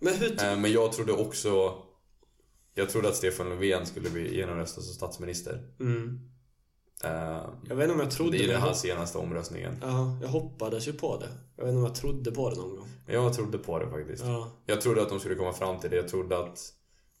[0.00, 0.42] Men hur...
[0.44, 1.82] Ehm, men jag trodde också...
[2.80, 5.62] Jag trodde att Stefan Löfven skulle bli genomröstad som statsminister.
[5.80, 6.20] Mm.
[7.04, 8.52] Ehm, Jag vet inte om jag trodde det är det.
[8.52, 9.76] den här senaste omröstningen.
[9.82, 11.28] Ja, jag hoppades ju på det.
[11.56, 12.88] Jag vet inte om jag trodde på det någon gång.
[13.06, 14.24] Jag trodde på det faktiskt.
[14.24, 14.50] Ja.
[14.66, 15.96] Jag trodde att de skulle komma fram till det.
[15.96, 16.72] Jag trodde att...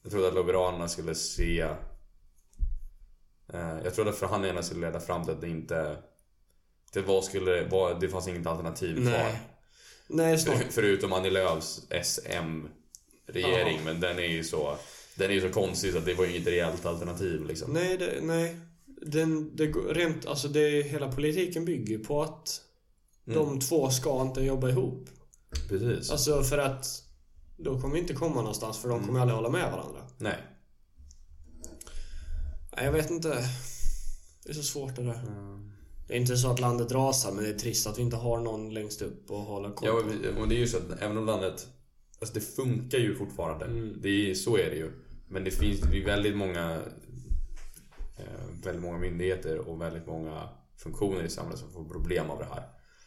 [0.02, 1.60] Jag trodde att Liberalerna skulle se...
[3.52, 5.96] Eh, jag trodde att förhandlingarna skulle leda fram till att det inte...
[6.92, 9.12] Det, var skulle, var, det fanns inget alternativ kvar.
[9.12, 9.40] Nej.
[10.06, 10.56] Nej, snart.
[10.56, 13.80] För, förutom Annie Lööfs SM-regering.
[13.84, 14.76] Men den är ju så...
[15.20, 17.72] Den är ju så konstig så att det var ju inget reellt alternativ liksom.
[17.72, 18.56] Nej, det, nej.
[19.02, 22.60] Den, det, rent, alltså det, hela politiken bygger på att
[23.24, 25.08] de två ska inte jobba ihop.
[25.68, 26.10] Precis.
[26.10, 26.86] Alltså för att
[27.56, 30.00] då kommer vi inte komma någonstans för de kommer aldrig hålla med varandra.
[30.18, 30.36] Nej.
[32.76, 33.28] Nej, jag vet inte.
[34.44, 35.22] Det är så svårt det där.
[35.26, 35.70] Mm.
[36.08, 38.40] Det är inte så att landet rasar men det är trist att vi inte har
[38.40, 41.26] någon längst upp och hålla koll Ja, och det är ju så att även om
[41.26, 41.68] landet...
[42.20, 43.64] Alltså det funkar ju fortfarande.
[43.64, 43.98] Mm.
[44.02, 44.90] Det är, så är det ju.
[45.30, 46.82] Men det finns det är väldigt många...
[48.18, 52.44] Eh, väldigt många myndigheter och väldigt många funktioner i samhället som får problem av det
[52.44, 52.62] här.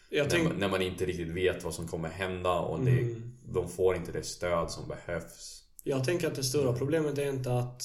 [0.10, 2.92] Jag När, tänk, man, när man inte riktigt vet vad som kommer hända och det,
[2.92, 3.32] Mm.
[3.54, 5.64] de får inte det stöd som behövs.
[5.84, 7.82] jag tänker att det stora problemet är inte att...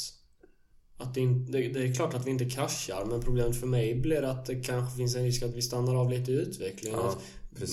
[0.96, 4.22] att det, det, det är klart att vi inte kraschar men problemet för mig blir
[4.22, 6.98] att det kanske finns en risk att vi stannar av lite i utvecklingen.
[6.98, 7.14] Ja.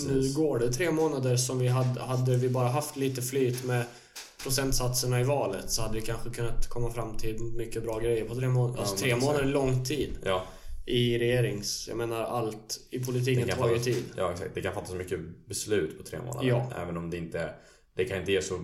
[0.08, 3.86] Nu går det tre månader som vi hade, hade vi bara haft lite flyt med
[4.46, 8.36] procentsatserna i valet så hade vi kanske kunnat komma fram till mycket bra grejer på
[8.36, 8.76] tre månader.
[8.78, 10.18] Ja, Alltså tre månader är lång tid.
[10.24, 10.44] Ja,
[10.86, 11.86] I regerings...
[11.88, 14.04] Jag menar allt i politiken tar ju tid.
[14.18, 14.52] ja, exakt.
[14.56, 16.48] Det kan fattas så mycket beslut på tre månader.
[16.48, 16.72] Ja.
[16.82, 17.50] Även om det inte...
[17.96, 18.60] Det kan inte ge så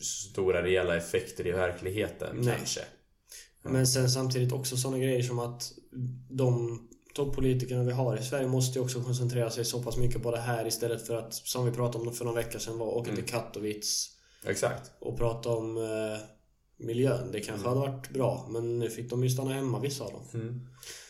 [0.00, 2.54] stora reella effekter i verkligheten Nej.
[2.56, 2.80] kanske.
[3.62, 5.72] Men sen samtidigt också sådana grejer som att
[6.30, 6.80] de
[7.14, 10.40] toppolitikerna vi har i Sverige måste ju också koncentrera sig så pass mycket på det
[10.40, 13.22] här istället för att, som vi pratade om för några veckor sedan, var åka Mm.
[13.24, 14.08] till Katowice
[14.46, 14.92] Exakt.
[15.00, 16.20] och prata om eh,
[16.76, 17.28] miljön.
[17.32, 20.22] Det kanske hade varit bra, men nu fick de ju stanna hemma vissa av dem.
[20.34, 20.66] Mm.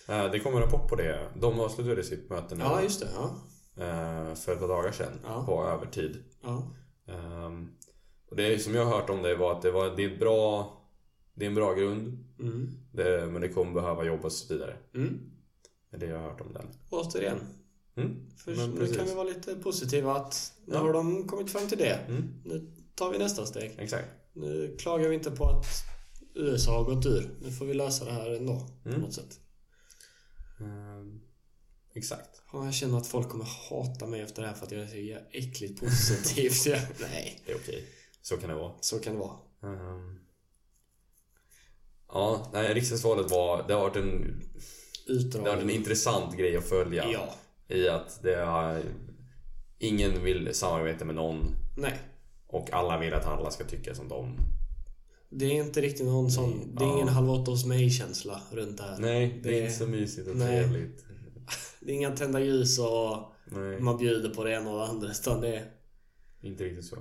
[0.09, 1.29] Eh, Det kom en rapport på det.
[1.41, 3.09] De avslutade sitt möte nu Ja, just det.
[3.15, 3.25] Ja.
[3.85, 5.45] eh, för ett par dagar sedan Ja.
[5.47, 6.25] på övertid.
[6.43, 6.63] Ja.
[7.09, 7.69] Ehm,
[8.31, 10.73] Och det som jag har hört om det var att det, var, det, är, bra,
[11.35, 12.25] det är en bra grund.
[12.41, 12.71] Mm.
[12.93, 14.77] Det, men det kommer behöva jobbas vidare.
[14.95, 15.21] Mm.
[15.91, 16.67] Det är det jag har hört om den.
[16.91, 17.39] Återigen.
[17.97, 18.31] Mm.
[18.37, 20.81] För nu kan vi vara lite positiva att nu Ja.
[20.81, 22.01] har de kommit fram till det.
[22.09, 22.25] Mm.
[22.45, 23.75] Nu tar vi nästa steg.
[23.79, 24.09] Exakt.
[24.33, 25.67] Nu klagar vi inte på att
[26.35, 27.31] USA har gått ur.
[27.41, 28.61] Nu får vi lösa det här ändå.
[28.83, 29.01] På Mm.
[29.01, 29.41] något sätt.
[30.61, 31.21] Ehm,
[31.95, 32.43] exakt.
[32.53, 34.87] Ja, jag känner att folk kommer hata mig efter det här för att jag är
[34.87, 36.51] så äckligt positiv.
[36.51, 37.85] så jag, nej, Det är okej.
[38.23, 38.73] Så kan det vara.
[38.81, 39.37] så kan det vara.
[39.63, 40.19] Ehm,
[42.09, 43.69] Ja, nej, riksdagsvalet var...
[43.69, 44.43] Det har varit en,
[45.33, 47.05] det har varit en intressant grej att följa.
[47.13, 47.35] Ja.
[47.69, 48.83] I att det har...
[49.79, 51.55] Ingen vill samarbeta med någon.
[51.79, 51.99] Nej.
[52.57, 54.37] Och alla vill att alla ska tycka som dem.
[55.31, 56.75] Det är inte riktigt någon sån...
[56.79, 57.13] Det är ingen Ja.
[57.13, 58.99] halv åtta hos mig-känsla runt det här.
[58.99, 60.65] Nej, det är Det- inte så mysigt och Nej.
[60.65, 61.05] trevligt.
[61.81, 65.09] Det är inga tända ljus och Nej, man bjuder på det ena och det andra.
[65.11, 65.65] Utan det är...
[66.43, 66.97] inte riktigt så.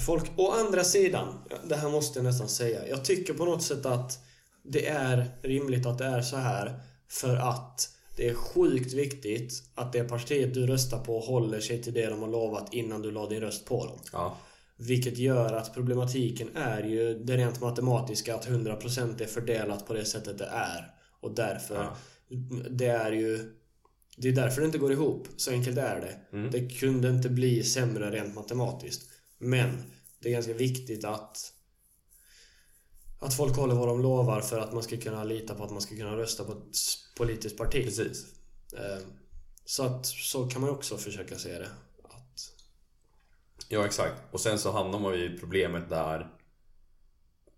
[0.00, 1.34] Folk, å andra sidan,
[1.68, 2.88] det här måste jag nästan säga.
[2.88, 4.18] Jag tycker på något sätt att
[4.64, 6.80] det är rimligt att det är så här.
[7.08, 11.92] För att det är sjukt viktigt att det partiet du röstar på håller sig till
[11.92, 13.98] det de har lovat innan du la din röst på dem.
[14.12, 14.36] Ja,
[14.82, 20.04] Vilket gör att problematiken är ju det rent matematiska att 100% är fördelat på det
[20.04, 20.94] sättet det är.
[21.20, 21.96] Och därför, Ja.
[22.70, 23.54] det är ju...
[24.16, 25.28] Det är därför det inte går ihop.
[25.36, 26.36] Så enkelt är det.
[26.36, 26.50] Mm.
[26.50, 29.10] Det kunde inte bli sämre rent matematiskt.
[29.38, 29.82] Men
[30.20, 31.52] det är ganska viktigt att
[33.18, 35.80] att folk håller vad de lovar för att man ska kunna lita på att man
[35.80, 36.76] ska kunna rösta på ett
[37.16, 37.84] politiskt parti.
[37.84, 38.26] precis.
[38.76, 38.98] Eh,
[39.64, 41.68] Så att så kan man också försöka se det.
[43.72, 44.14] Ja, exakt.
[44.30, 46.30] Och sen så hamnar man ju i problemet där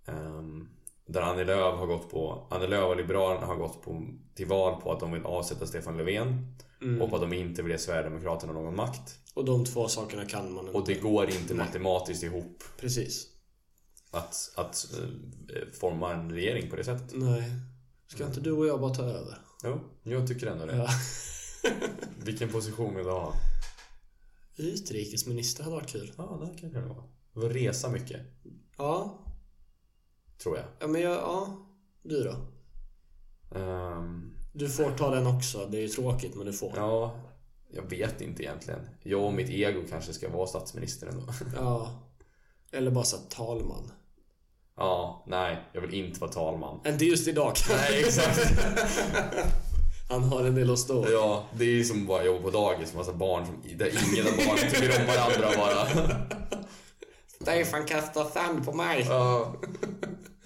[0.06, 0.68] ehm,
[1.06, 4.80] Där Annie Lööf har gått på Annie Lööf och Liberalerna har gått på, till val
[4.82, 7.02] på att de vill avsätta Stefan Löfven Mm.
[7.02, 10.52] Och på att de inte vill ge Sverigedemokraterna någon makt och de två sakerna kan
[10.52, 10.78] man inte.
[10.78, 13.26] Och det går inte matematiskt ihop Precis.
[14.10, 17.50] att, att eh, forma en regering på det sättet Nej.
[18.06, 19.38] Ska inte du och jag bara ta över?
[19.64, 20.88] Jo, jag tycker ändå det Ja.
[22.24, 23.32] Vilken position vill du ha?
[24.62, 26.12] Utrikesminister hade varit kul.
[26.18, 27.04] Ja, det kan det vara
[27.34, 28.20] vill resa mycket,
[28.76, 29.18] Ja.
[30.42, 31.66] tror jag Ja, men jag, ja.
[32.02, 32.36] Du då?
[33.58, 35.66] Ehm, Du får ta den också.
[35.70, 36.72] Det är ju tråkigt, men du får.
[36.76, 37.14] Ja,
[37.70, 38.80] jag vet inte egentligen.
[39.02, 41.26] Jag och mitt ego kanske ska vara statsminister ändå.
[41.56, 41.98] Ja.
[42.72, 43.90] Eller bara så talman.
[44.76, 46.80] Ja, nej, jag vill inte vara talman.
[46.86, 48.38] Inte just idag Nej, exakt.
[50.12, 52.94] Han har en del att stå Ja, det är ju som bara jobba på dagis,
[52.94, 55.86] massa barn som, där ingen av barnen tycker om varandra bara.
[57.42, 59.06] Stefan kastar sand på mig.
[59.08, 59.54] Ja,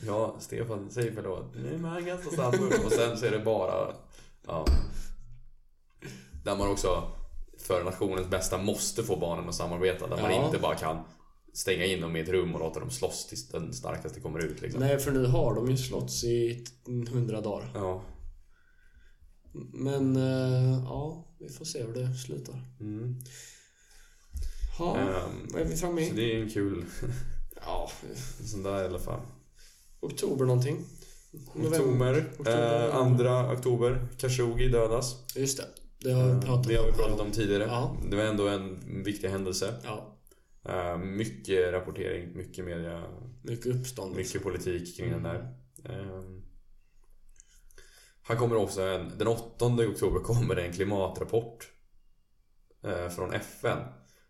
[0.07, 1.53] ja Stefan, säg förlåt.
[1.55, 3.93] Nej, men han kastar sand Och sen så är det bara,
[4.47, 4.65] ja.
[6.45, 7.03] Där man också,
[7.67, 10.07] för nationens bästa, måste få barnen att samarbeta.
[10.07, 10.47] Där man Ja.
[10.47, 10.99] inte bara kan
[11.55, 14.61] stänga in dem i ett rum och låta dem slåss tills den starkaste kommer ut
[14.63, 14.81] liksom.
[14.81, 16.65] Nej, för nu har de ju slåtts i
[17.13, 17.71] hundra dagar.
[17.75, 18.03] Ja.
[19.73, 21.25] Men, eh, ja.
[21.39, 22.61] Vi får se hur det slutar.
[22.81, 23.17] Mm.
[24.79, 26.17] Ja, Ehm, vad är vi framme Så i?
[26.17, 26.85] det är en kul
[27.67, 27.91] Ja,
[28.45, 29.21] sån där i alla fall.
[30.01, 30.85] oktober någonting.
[31.55, 32.89] Oktober, Oktober.
[32.89, 35.17] eh, andra oktober, Khashoggi dödas.
[35.37, 35.65] Just det.
[36.01, 37.63] Det har vi pratat Det har vi pratat om tidigare.
[37.63, 37.97] Ja.
[38.11, 39.75] Det var ändå en viktig händelse.
[39.85, 40.17] Ja.
[40.65, 43.03] Eh, mycket rapportering, mycket media,
[43.43, 44.17] Mycket uppstånd.
[44.17, 45.33] mycket politik kring den Mm.
[45.33, 45.55] där.
[48.29, 51.69] Här kommer också en, den 8 oktober kommer det en klimatrapport
[52.85, 53.79] eh, från FN.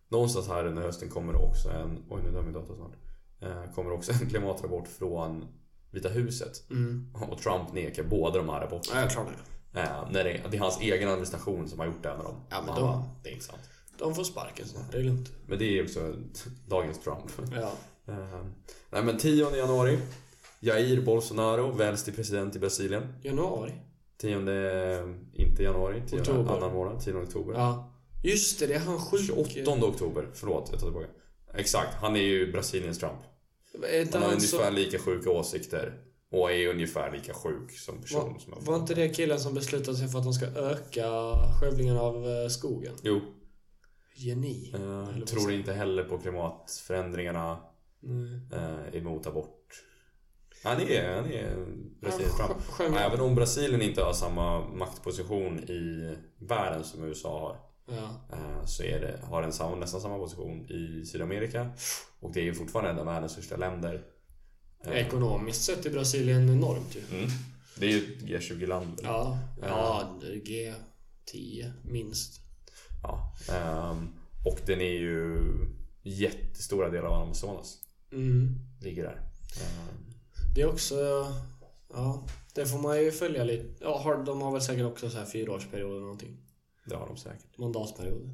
[0.09, 2.95] Någonstans här under hösten kommer det också en, oj nu dör min dator snart.
[3.41, 5.45] Eh, kommer också en klimatrapport från
[5.91, 6.71] Vita huset.
[6.71, 7.15] Mm.
[7.31, 9.01] Och Trump nekar båda de här rapporterna.
[9.01, 9.37] Ja, klarar
[9.73, 9.81] det.
[9.81, 12.41] Eh, när det, det är hans egen administration som har gjort det här med dem.
[12.51, 13.71] Ja, men Han de- bara, det är inte sant.
[13.99, 14.93] De får sparken snart.
[14.93, 15.31] Det är lugnt.
[15.47, 16.15] Men det är också
[16.69, 17.31] dagens Trump.
[17.55, 17.73] Ja.
[18.09, 18.45] Eh,
[18.91, 19.99] nej men 10 januari.
[20.61, 23.15] Jair Bolsonaro väljs till president i Brasilien.
[23.23, 23.73] Januari.
[24.19, 24.39] 10,
[25.33, 26.57] inte januari, 10 Oktober.
[26.57, 27.55] annan månad, 10 oktober.
[27.55, 27.93] Ja.
[28.23, 29.27] Just det, det är han sjuk.
[29.27, 31.07] 28 oktober, förlåt jag tar tillbaka.
[31.55, 33.21] Exakt, han är ju Brasiliens Trump.
[34.13, 34.57] Han har han så...
[34.57, 36.03] ungefär lika sjuka åsikter.
[36.31, 38.33] Och är ungefär lika sjuk som person.
[38.33, 41.11] Var, som var inte det killen som beslutade sig för att de ska öka
[41.61, 42.95] skövlingen av eh, skogen?
[43.03, 43.21] Jo,
[44.15, 44.75] Geni.
[45.17, 47.59] vad tror inte heller på klimatförändringarna.
[48.01, 48.41] Nej.
[48.53, 49.56] eh, emot abort.
[50.65, 51.57] Han är, han är
[52.01, 57.57] Brasiliens Ja, sjöng- Även om Brasilien inte har samma maktposition i världen som USA har.
[57.97, 58.37] Ja.
[58.37, 61.71] eh, Så är det, har den samma, nästan samma position i Sydamerika.
[62.21, 64.03] Och det är ju fortfarande en av världens största länder.
[64.85, 67.17] Eh, Ekonomiskt sett är Brasilien enormt ju.
[67.19, 67.31] Mm.
[67.79, 69.01] Det är ju ett G20-land.
[69.03, 69.39] Ja.
[69.63, 72.41] Ja, det är G10 minst.
[73.03, 73.35] Ja.
[73.55, 74.09] ehm,
[74.47, 75.39] och den är ju
[76.03, 77.77] jättestora delar av Amazonas.
[78.13, 78.55] Mm.
[78.81, 79.21] Ligger där.
[80.57, 80.95] Det är också...
[81.89, 83.75] Ja, det får man ju följa lite.
[83.81, 86.37] Ja, har, de har väl säkert också så här fyraårsperiod eller någonting.
[86.85, 87.59] det har de säkert.
[87.59, 88.31] Mandatperiod.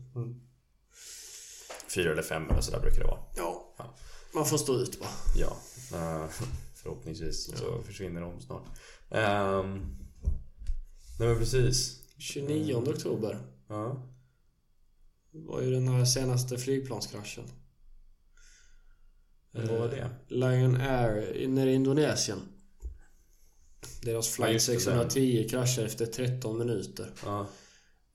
[1.95, 3.21] Fyra eller fem eller sådär brukar det vara.
[3.37, 3.75] Ja.
[3.79, 3.95] Ja.
[4.35, 5.09] Man får stå ut bara.
[5.37, 5.57] Ja,
[5.99, 6.29] eh,
[6.75, 8.67] förhoppningsvis så försvinner de snart.
[9.09, 9.97] Um,
[11.19, 12.03] nej men precis.
[12.19, 14.03] 29 oktober Ja.
[15.31, 17.45] var ju den här senaste flygplanskraschen.
[19.53, 19.97] Vad var det?
[19.99, 22.39] Eh, Lion Air nere i Indonesien.
[24.03, 27.11] Deras Ja, flight det, 610 kraschade efter 13 minuter.
[27.25, 27.47] Ja.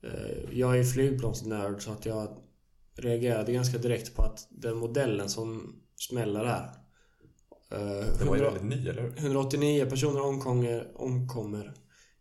[0.02, 2.36] Eh, Jag är flygplansnörd så att jag
[2.96, 6.70] reagerade ganska direkt på att den modellen som smäller här.
[7.70, 9.14] Eh, Den var ju 100 väldigt ny, eller hur?
[9.18, 11.74] 189 personer omkommer, omkommer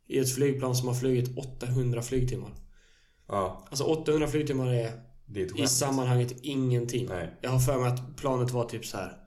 [0.07, 2.51] i ett flygplan som har flugit 800 flygtimmar.
[3.27, 4.91] Ja, Alltså 800 flygtimmar är
[5.27, 7.05] det är ett i sammanhanget ingenting.
[7.09, 7.33] Nej.
[7.41, 9.17] Jag har för mig att planet var typ så här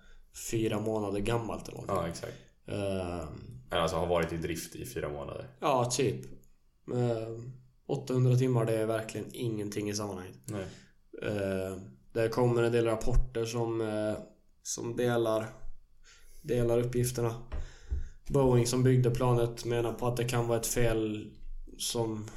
[0.51, 1.87] fyra månader gammalt eller något.
[1.89, 2.35] Ja, exakt.
[2.67, 3.29] Ehm,
[3.73, 5.49] Alltså har varit i drift i fyra månader.
[5.61, 6.25] ja, typ.
[6.95, 7.53] Ehm,
[7.87, 10.37] 800 timmar, det är verkligen ingenting i sammanhanget.
[10.45, 10.65] Nej.
[11.33, 11.81] Ehm,
[12.13, 14.15] det kommer en del rapporter som, eh,
[14.63, 15.47] som delar,
[16.43, 17.35] delar uppgifterna.
[18.29, 21.31] Boeing som byggde planet menar på att det kan vara ett fel
[21.79, 22.29] som...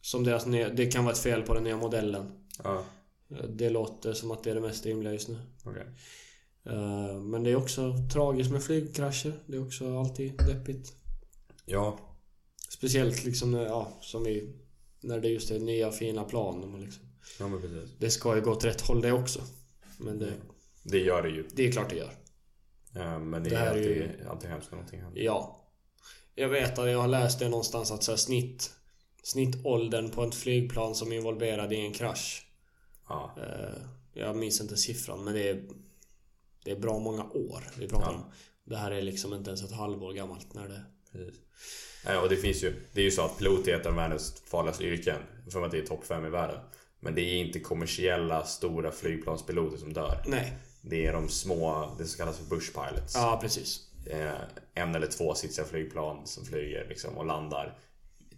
[0.00, 2.43] Som deras nya, det kan vara ett fel på den nya modellen.
[2.62, 2.84] Ja,
[3.30, 5.36] Eh, Det låter som att det är det mest rimliga just nu.
[5.64, 5.86] okej.
[6.64, 9.32] Eh, Men det är också tragiskt med flygkrascher.
[9.46, 10.92] Det är också alltid deppigt.
[11.64, 11.98] Ja,
[12.68, 14.52] Speciellt liksom när, ja, som i,
[15.00, 16.80] när det just är nya fina plan.
[16.84, 17.04] Liksom,
[17.38, 17.90] ja men precis.
[17.98, 19.40] det ska ju gå åt rätt håll det också.
[19.98, 20.32] Men det,
[20.82, 21.48] Det gör det ju.
[21.54, 22.12] det är klart det gör.
[22.94, 25.20] Ja, men det, Det är alltid, ju- alltid hemskt när någonting händer.
[25.22, 25.64] Ja.
[26.34, 28.70] Jag vet att jag har läst det någonstans att så här, snitt,
[29.22, 32.43] snittåldern på ett flygplan som är involverad i en krasch.
[33.08, 33.82] Ja, Eh,
[34.12, 35.62] jag minns inte siffran men det är,
[36.64, 38.14] det är bra många år vi pratar Ja.
[38.18, 38.24] om.
[38.64, 40.84] Det här är liksom inte ens ett halvår gammalt när det...
[41.12, 41.40] precis.
[42.06, 42.74] Ja, och det finns ju...
[42.92, 45.16] Det är ju så att pilot är ett av världens farligaste yrken.
[45.50, 46.60] För att det är topp 5 i världen.
[47.00, 50.22] Men det är inte kommersiella stora flygplanspiloter som dör.
[50.26, 50.52] Nej.
[50.82, 53.14] Det är de små, det som kallas för bush pilots.
[53.14, 53.90] Ja, precis.
[54.06, 54.32] Eh,
[54.74, 57.78] en eller två sitsiga flygplan som flyger liksom och landar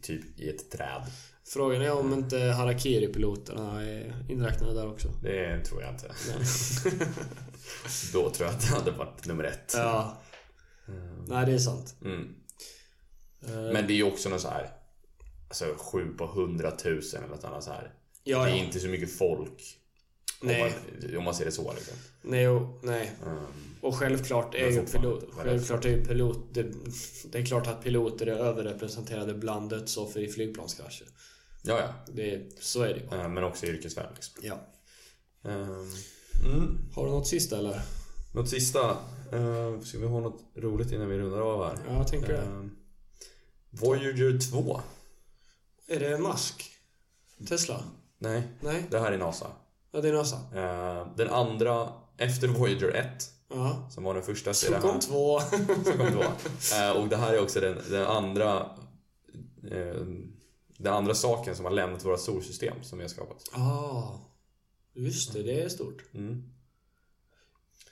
[0.03, 1.03] typ i ett träd.
[1.49, 5.09] Frågan är om inte Harakiri-piloterna är inräknade där också.
[5.23, 6.07] Det tror jag inte.
[8.13, 9.73] Då tror jag att det hade varit nummer ett.
[9.77, 10.23] Ja.
[11.27, 11.95] Nej, det är sant.
[12.05, 12.35] Mm.
[13.43, 14.71] Eh, Men det är ju också något så här.
[15.49, 17.95] Alltså 7 på 100 000 eller något annat så här.
[18.25, 18.65] ja, Det är ja.
[18.65, 19.79] inte så mycket folk.
[20.41, 20.63] Nej.
[20.63, 20.71] Om
[21.09, 21.97] man, om man ser det så liksom.
[22.23, 23.13] Nej, och, nej.
[23.27, 23.39] Mm.
[23.81, 25.25] Och självklart är ju pilot...
[25.33, 26.55] Självklart är pilot...
[26.55, 26.67] Det,
[27.33, 31.07] det är klart att piloter är överrepresenterade bland dödsoffer i flygplanskrascher.
[31.67, 32.13] Ja, ja.
[32.13, 33.21] Det, så är det ju.
[33.23, 34.35] Eh, Men också yrkesvärld liksom.
[34.43, 34.59] Ja.
[35.51, 35.93] Ehm,
[36.45, 36.79] Mm.
[36.95, 37.83] Har du något sista eller?
[38.35, 38.97] Något sista.
[39.35, 41.79] Uh, ska vi ha något roligt innan vi rundar av här?
[41.89, 42.69] Ja, jag tänker det.
[43.71, 44.81] Voyager 2.
[45.89, 46.71] Är det Musk?
[47.49, 47.83] Tesla?
[48.19, 48.87] Nej, Nej?
[48.91, 49.47] det här är NASA.
[49.93, 50.37] Ja, det är NASA.
[50.55, 53.89] Eh, den andra, efter Voyager 1, Ja.
[53.91, 55.01] som var den första, så Så kom här.
[55.01, 55.41] två.
[55.85, 56.23] Som kom två.
[56.77, 58.71] Eh, och det här är också den, den andra
[59.71, 60.07] eh,
[60.79, 63.51] Den andra saken som har lämnat våra solsystem som vi har skapat.
[63.53, 64.19] ah.
[64.95, 66.03] Just det, det är stort.
[66.15, 66.43] Mm.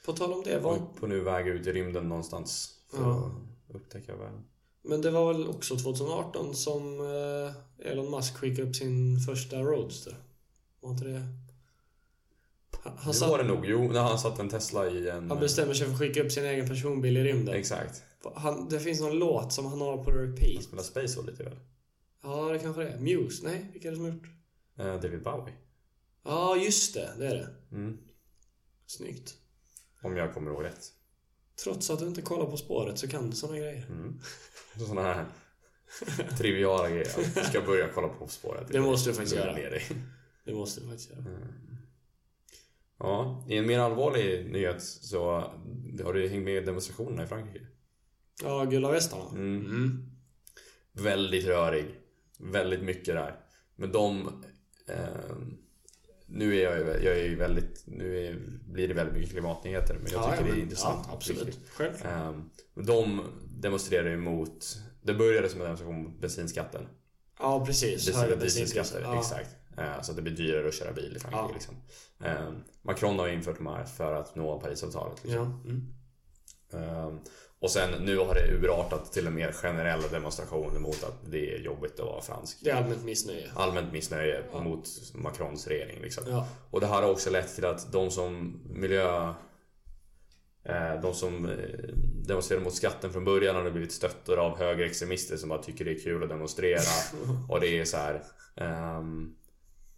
[0.07, 0.79] På tal om det, var...
[1.01, 3.31] På nu väg ut i rymden någonstans för Ja.
[3.69, 4.45] att upptäcka världen.
[4.83, 10.17] Men det var väl också 2018 som eh, Elon Musk skickade upp sin första Roadster?
[10.81, 11.27] Var inte det?
[12.83, 13.67] Han, han, Det satt, var det nog.
[13.67, 15.31] Jo, när han satte en Tesla i en...
[15.31, 17.55] han bestämmer sig för att skicka upp sin egen personbil i rymden.
[17.55, 18.03] Exakt.
[18.35, 20.65] Han, det finns någon låt som han har på Han repeat.
[20.65, 21.57] spelar Space lite väl?
[22.25, 22.99] Ja, det kanske det är.
[22.99, 23.47] Muse?
[23.47, 24.29] Nej, vilka är det som har gjort?
[24.79, 25.55] Eh, David Bowie.
[26.25, 27.15] Ja, just det.
[27.19, 27.77] Det är det.
[27.77, 27.99] Mm.
[28.87, 29.35] Snyggt.
[30.03, 30.93] Om jag kommer ihåg rätt.
[31.65, 33.87] Trots att du inte kollar på spåret så kan du såna grejer.
[33.89, 34.21] Mm.
[34.79, 35.27] Sådana här
[36.39, 37.09] triviala grejer.
[37.37, 38.69] Jag ska börja kolla på På spåret.
[38.69, 39.53] Det måste du faktiskt göra.
[39.53, 39.83] dig.
[40.45, 41.25] Det måste du faktiskt göra.
[42.99, 45.31] Ja, i en mer allvarlig nyhet så
[46.05, 47.67] har du hängt med i demonstrationerna i Frankrike.
[48.43, 49.31] Ja, gula västarna.
[49.31, 49.61] Mm.
[49.67, 50.11] Mm.
[50.93, 52.01] Väldigt rörig.
[52.39, 53.41] Väldigt mycket där.
[53.77, 54.29] Men de...
[54.89, 55.37] Eh,
[56.27, 57.83] nu är jag, jag är väldigt...
[57.87, 58.37] Nu är,
[58.73, 61.05] blir det väldigt mycket klimatnyheter men jag Ja, tycker ja, det är intressant.
[61.09, 61.59] Ja, absolut.
[62.05, 62.33] Eh,
[62.75, 63.21] de
[63.61, 64.79] demonstrerar ju mot...
[65.03, 66.87] Det började som en demonstration mot bensinskatten.
[67.39, 68.15] Ja, precis.
[68.17, 69.19] Höga dieselskatter, Ja.
[69.19, 69.51] exakt.
[69.79, 71.45] Eh, Så att det blir dyrare att köra bil i Frankrike.
[71.49, 71.51] Ja.
[71.55, 71.75] Liksom.
[72.25, 72.53] Eh,
[72.83, 75.25] Macron har infört de här för att nå Parisavtalet.
[75.25, 75.63] Liksom.
[75.65, 75.71] Ja.
[75.71, 77.19] Mm.
[77.65, 81.59] Och sen nu har det urartat till en mer generella demonstration mot att det är
[81.59, 82.59] jobbigt att vara fransk.
[82.61, 83.51] Det är allmänt missnöje.
[83.55, 86.01] Allmänt missnöje mot Macrons regering.
[86.03, 86.25] Liksom.
[86.29, 86.49] Ja.
[86.71, 89.29] Och det här har också lett till att de som miljö...
[90.65, 91.55] eh, De som eh,
[92.27, 95.99] demonstrerar mot skatten från början har blivit stöttade av högerextremister som bara tycker det är
[96.05, 96.81] kul att demonstrera.
[97.49, 98.23] Och det är så här.
[98.57, 99.35] ehm,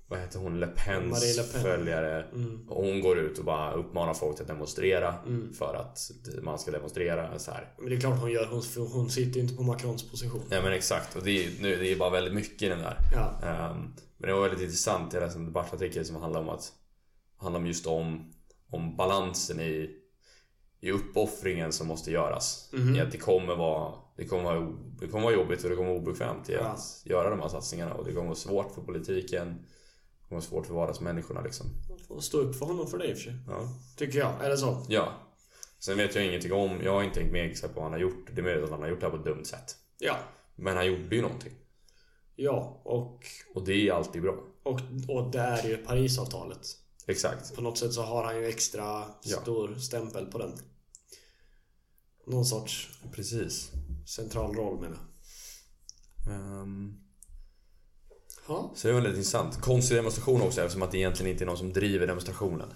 [0.09, 0.61] vad heter hon?
[0.61, 1.63] Le Pens Le Pen.
[1.63, 2.23] följare.
[2.23, 2.69] Mm.
[2.69, 5.15] Och hon går ut och bara uppmanar folk att demonstrera.
[5.59, 5.99] För att
[6.43, 7.75] man ska demonstrera så här.
[7.79, 8.47] Men det är klart hon gör.
[8.47, 8.63] Hon,
[8.93, 10.43] hon sitter inte på Macrons position.
[10.51, 11.17] Nej men exakt.
[11.17, 12.99] Och det är, nu, det är bara väldigt mycket i den där.
[13.15, 13.41] Ja.
[13.49, 15.13] Ehm, men det var väldigt intressant.
[15.13, 16.73] Jag läste en debattartikel som handlar om att
[17.39, 18.33] handlar om just om,
[18.71, 19.91] om balansen i,
[20.81, 22.71] i uppoffringen som måste göras.
[22.73, 22.97] Mhm.
[22.97, 25.89] I att det kommer vara det kommer vara, det kommer vara jobbigt och det kommer
[25.89, 26.61] vara obekvämt i Ja.
[26.61, 29.55] att göra de här satsningarna och det kommer vara svårt för politiken
[30.29, 31.67] Det var svårt för vardagsmänniskorna liksom.
[32.09, 33.37] Får stå upp för honom för det i och för sig.
[33.47, 33.69] Ja.
[33.97, 34.45] Tycker jag.
[34.45, 34.87] Eller så.
[34.89, 35.13] ja.
[35.79, 38.31] Sen vet jag ingenting om, jag har inte tänkt med exakt vad han har gjort.
[38.35, 39.77] Det är möjligt att han har gjort det här på ett dumt sätt.
[39.99, 40.17] Ja.
[40.57, 41.53] Men han gjorde ju någonting.
[42.37, 43.25] Ja, och,
[43.55, 44.35] Och det är alltid bra.
[44.63, 46.67] och, och det är ju Parisavtalet.
[47.07, 47.55] Exakt.
[47.55, 49.41] På något sätt så har han ju extra Ja.
[49.43, 50.53] stor stämpel på den.
[52.27, 53.71] Någon sorts Precis.
[54.07, 56.35] central roll menar jag.
[56.35, 56.95] Ehm,
[58.49, 58.71] Ja.
[58.75, 59.61] så det var väldigt intressant.
[59.61, 62.69] Konstig demonstration också eftersom att det egentligen inte är någon som driver demonstrationen.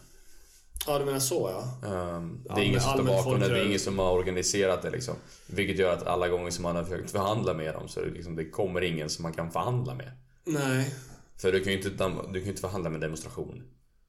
[0.87, 1.89] ja, du menar så ja.
[1.89, 4.91] Ehm, det är ingen som står bakom det, det är ingen som har organiserat det
[4.91, 5.15] liksom.
[5.47, 8.37] Vilket gör att alla gånger som man har försökt förhandla med dem så det, liksom,
[8.37, 10.11] det kommer ingen som man kan förhandla med.
[10.45, 10.95] Nej.
[11.37, 11.89] För du kan ju inte,
[12.33, 13.63] du kan inte förhandla med demonstration.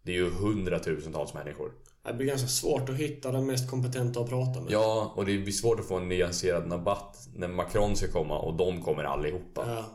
[0.04, 1.72] Det är ju hundratusentals människor.
[2.04, 4.72] Det blir ganska svårt att hitta den mest kompetenta att prata med.
[4.72, 8.54] Ja, och det blir svårt att få en nyanserad debatt när Macron ska komma och
[8.54, 9.64] de kommer allihopa.
[9.68, 9.86] Ja.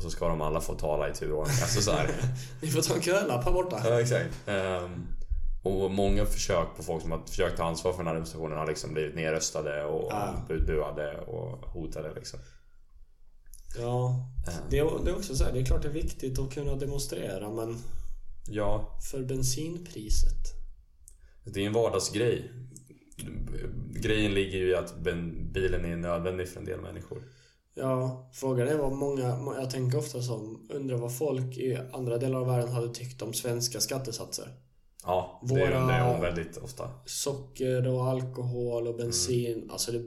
[0.00, 1.56] Och så ska de alla få tala i turordning.
[1.62, 2.10] Alltså så här.
[2.62, 3.80] Ni får ta en kölapp här borta.
[3.84, 4.34] ja, exakt.
[4.48, 5.06] Ehm,
[5.62, 8.66] och många försök på folk som har försökt ta ansvar för den här demonstrationen har
[8.66, 10.46] liksom blivit nerröstade och Ja.
[10.48, 12.40] utbuade och hotade liksom.
[13.78, 14.26] Ja.
[14.70, 16.74] Det är, det är också så här, det är klart det är viktigt att kunna
[16.74, 17.76] demonstrera men
[18.48, 20.46] Ja, för bensinpriset.
[21.44, 22.50] det är en vardagsgrej.
[23.90, 24.94] Grejen ligger ju i att
[25.52, 27.22] bilen är nödvändig för en del människor.
[27.74, 32.18] Ja, frågan är vad många, må- jag tänker ofta som, undrar vad folk i andra
[32.18, 34.48] delar av världen hade tyckt om svenska skattesatser.
[35.04, 36.90] Ja, det Våra- undrar jag väldigt ofta.
[37.06, 40.02] Socker och alkohol och bensin, alltså det,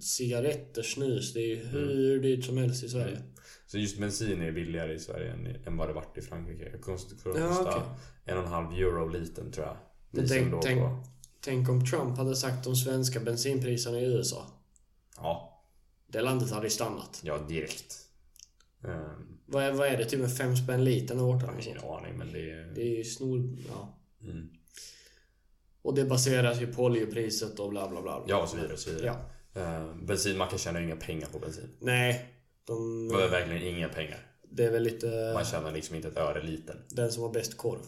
[0.00, 3.22] cigaretter, snus, det är ju hur dyrt som helst i Sverige.
[3.66, 6.68] Så just bensin är billigare i Sverige än, än vad det varit i Frankrike.
[6.72, 7.82] Det kostar Ja, okej.
[8.24, 9.76] en och en halv euro liten tror jag.
[10.10, 10.80] Men tänk, tänk,
[11.40, 14.46] tänk om Trump hade sagt de svenska bensinpriserna i USA.
[15.16, 15.49] Ja,
[16.12, 17.20] Det landet hade ju stannat.
[17.24, 17.96] ja direkt.
[18.82, 20.04] Um, Vad är, vad är det?
[20.04, 21.46] Typ med fem spänn litern där borta?
[21.46, 21.92] jag har ingen sånt?
[21.92, 22.72] aning men det är...
[22.74, 23.56] Det är ju snor...
[23.68, 23.98] Ja.
[24.22, 24.48] Mm.
[25.82, 28.24] Och det baseras ju på oljepriset och bla bla bla.
[28.26, 28.72] Ja, och så vidare.
[28.72, 29.06] Och så vidare.
[29.54, 29.60] Ja.
[29.60, 31.68] Ehm, bensinmackar tjänar ju inga pengar på bensin.
[31.80, 32.34] Nej.
[32.64, 34.26] De, Det är verkligen inga pengar.
[34.50, 36.76] det är väl lite Man tjänar liksom inte ett öre liten.
[36.88, 37.80] den som har bäst korv.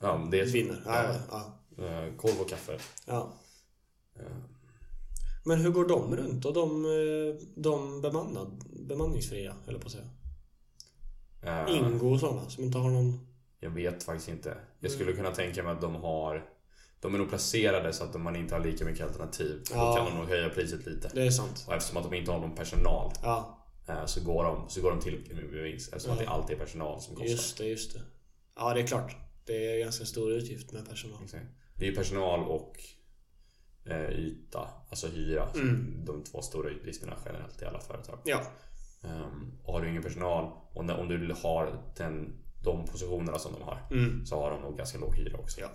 [0.00, 0.46] Ja, det är.
[0.46, 0.82] Vinner.
[0.86, 1.84] Ja, ja, ja.
[1.84, 2.78] Eh, Korv och kaffe.
[3.06, 3.32] ja.
[5.44, 6.44] Men hur går de runt?
[6.44, 10.10] Och de, eh, de bemannad, bemanningsfria, eller på att säga.
[11.42, 13.26] ehm, Ingo och sådana som inte har någon...
[13.60, 14.56] Jag vet faktiskt inte.
[14.80, 16.44] Jag skulle kunna tänka mig att de har...
[17.00, 19.62] De är nog placerade så att man inte har lika mycket alternativ.
[19.70, 19.88] Ja.
[19.88, 21.10] Då kan de nog höja priset lite.
[21.14, 21.64] Det är sant.
[21.68, 24.90] Och eftersom att de inte har någon personal Ja, eh, så går de, så går
[24.90, 25.92] de till med vinst.
[25.92, 27.30] Eftersom att det alltid är personal som kostar.
[27.30, 28.00] just det, just det.
[28.56, 29.16] Ja, det är klart.
[29.44, 31.18] Det är ganska stor utgift med personal.
[31.24, 31.44] Exakt.
[31.78, 32.76] Det är ju personal och
[33.86, 35.50] eh, yta, alltså hyra.
[35.54, 36.04] Mm.
[36.04, 38.18] De två stora utgifterna generellt i alla företag.
[38.24, 38.42] Ja.
[39.02, 42.32] Um, och har du ingen personal och när, om du har den,
[42.64, 44.26] de positionerna som de har Mm.
[44.26, 45.60] så har de nog ganska låg hyra också.
[45.60, 45.70] Ja.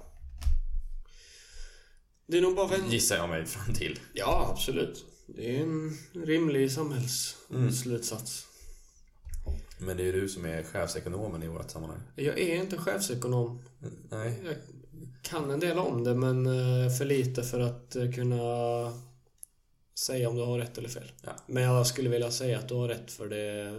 [2.27, 2.89] Det är nog bara vän...
[2.89, 3.99] Gissar jag mig fram till.
[4.13, 5.05] Ja, absolut.
[5.27, 8.47] Det är en rimlig samhällsslutsats.
[9.79, 11.99] Men det är ju du som är chefsekonomen i vårt sammanhang.
[12.15, 13.63] Jag är inte chefsekonom.
[14.09, 14.41] Nej.
[14.45, 14.55] Jag
[15.29, 18.37] kan en del om det, men eh, för lite för att eh, kunna
[19.95, 21.11] säga om du har rätt eller fel.
[21.23, 21.31] Ja.
[21.47, 23.73] Men jag skulle vilja säga att du har rätt, för det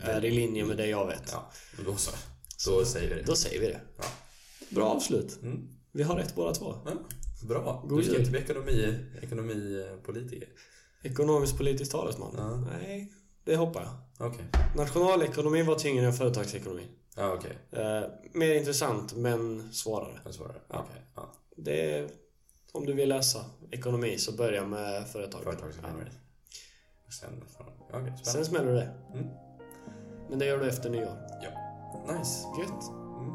[0.00, 1.30] är i linje med det jag vet.
[1.32, 1.50] Ja,
[1.86, 2.10] då så.
[2.66, 3.22] Då säger vi det.
[3.22, 3.80] Då säger vi det.
[3.96, 4.04] Ja.
[4.68, 5.38] Bra avslut.
[5.42, 5.68] Mm.
[5.92, 6.74] Vi har rätt båda två.
[6.84, 6.92] Ja,
[7.48, 7.84] bra.
[7.88, 10.48] God du ska inte bli ekonomi, ekonomipolitiker.
[11.02, 12.68] Ekonomisk politisk talesman?
[12.72, 13.12] Nej,
[13.44, 14.28] det hoppar jag.
[14.28, 14.44] Okej.
[14.76, 16.88] Nationalekonomi var tyngre än företagsekonomi.
[17.16, 17.58] Ja, okej.
[17.70, 18.02] Eh,
[18.32, 20.20] mer intressant, men svårare.
[20.24, 20.62] Jag svarar.
[20.68, 20.86] Ja.
[20.88, 21.02] Okej.
[21.14, 21.32] Ja.
[21.56, 22.08] Det är,
[22.72, 25.42] om du vill läsa ekonomi så börja med företag.
[25.42, 26.04] Företagsekonomi.
[27.20, 28.24] Sen, okej, spännande.
[28.24, 28.94] Sen smäller det.
[29.14, 29.26] Mm.
[30.30, 31.18] Men det gör du efter nyår.
[31.42, 31.50] Ja.
[32.18, 32.46] Nice.
[32.58, 32.88] Gött.
[33.18, 33.32] Mm.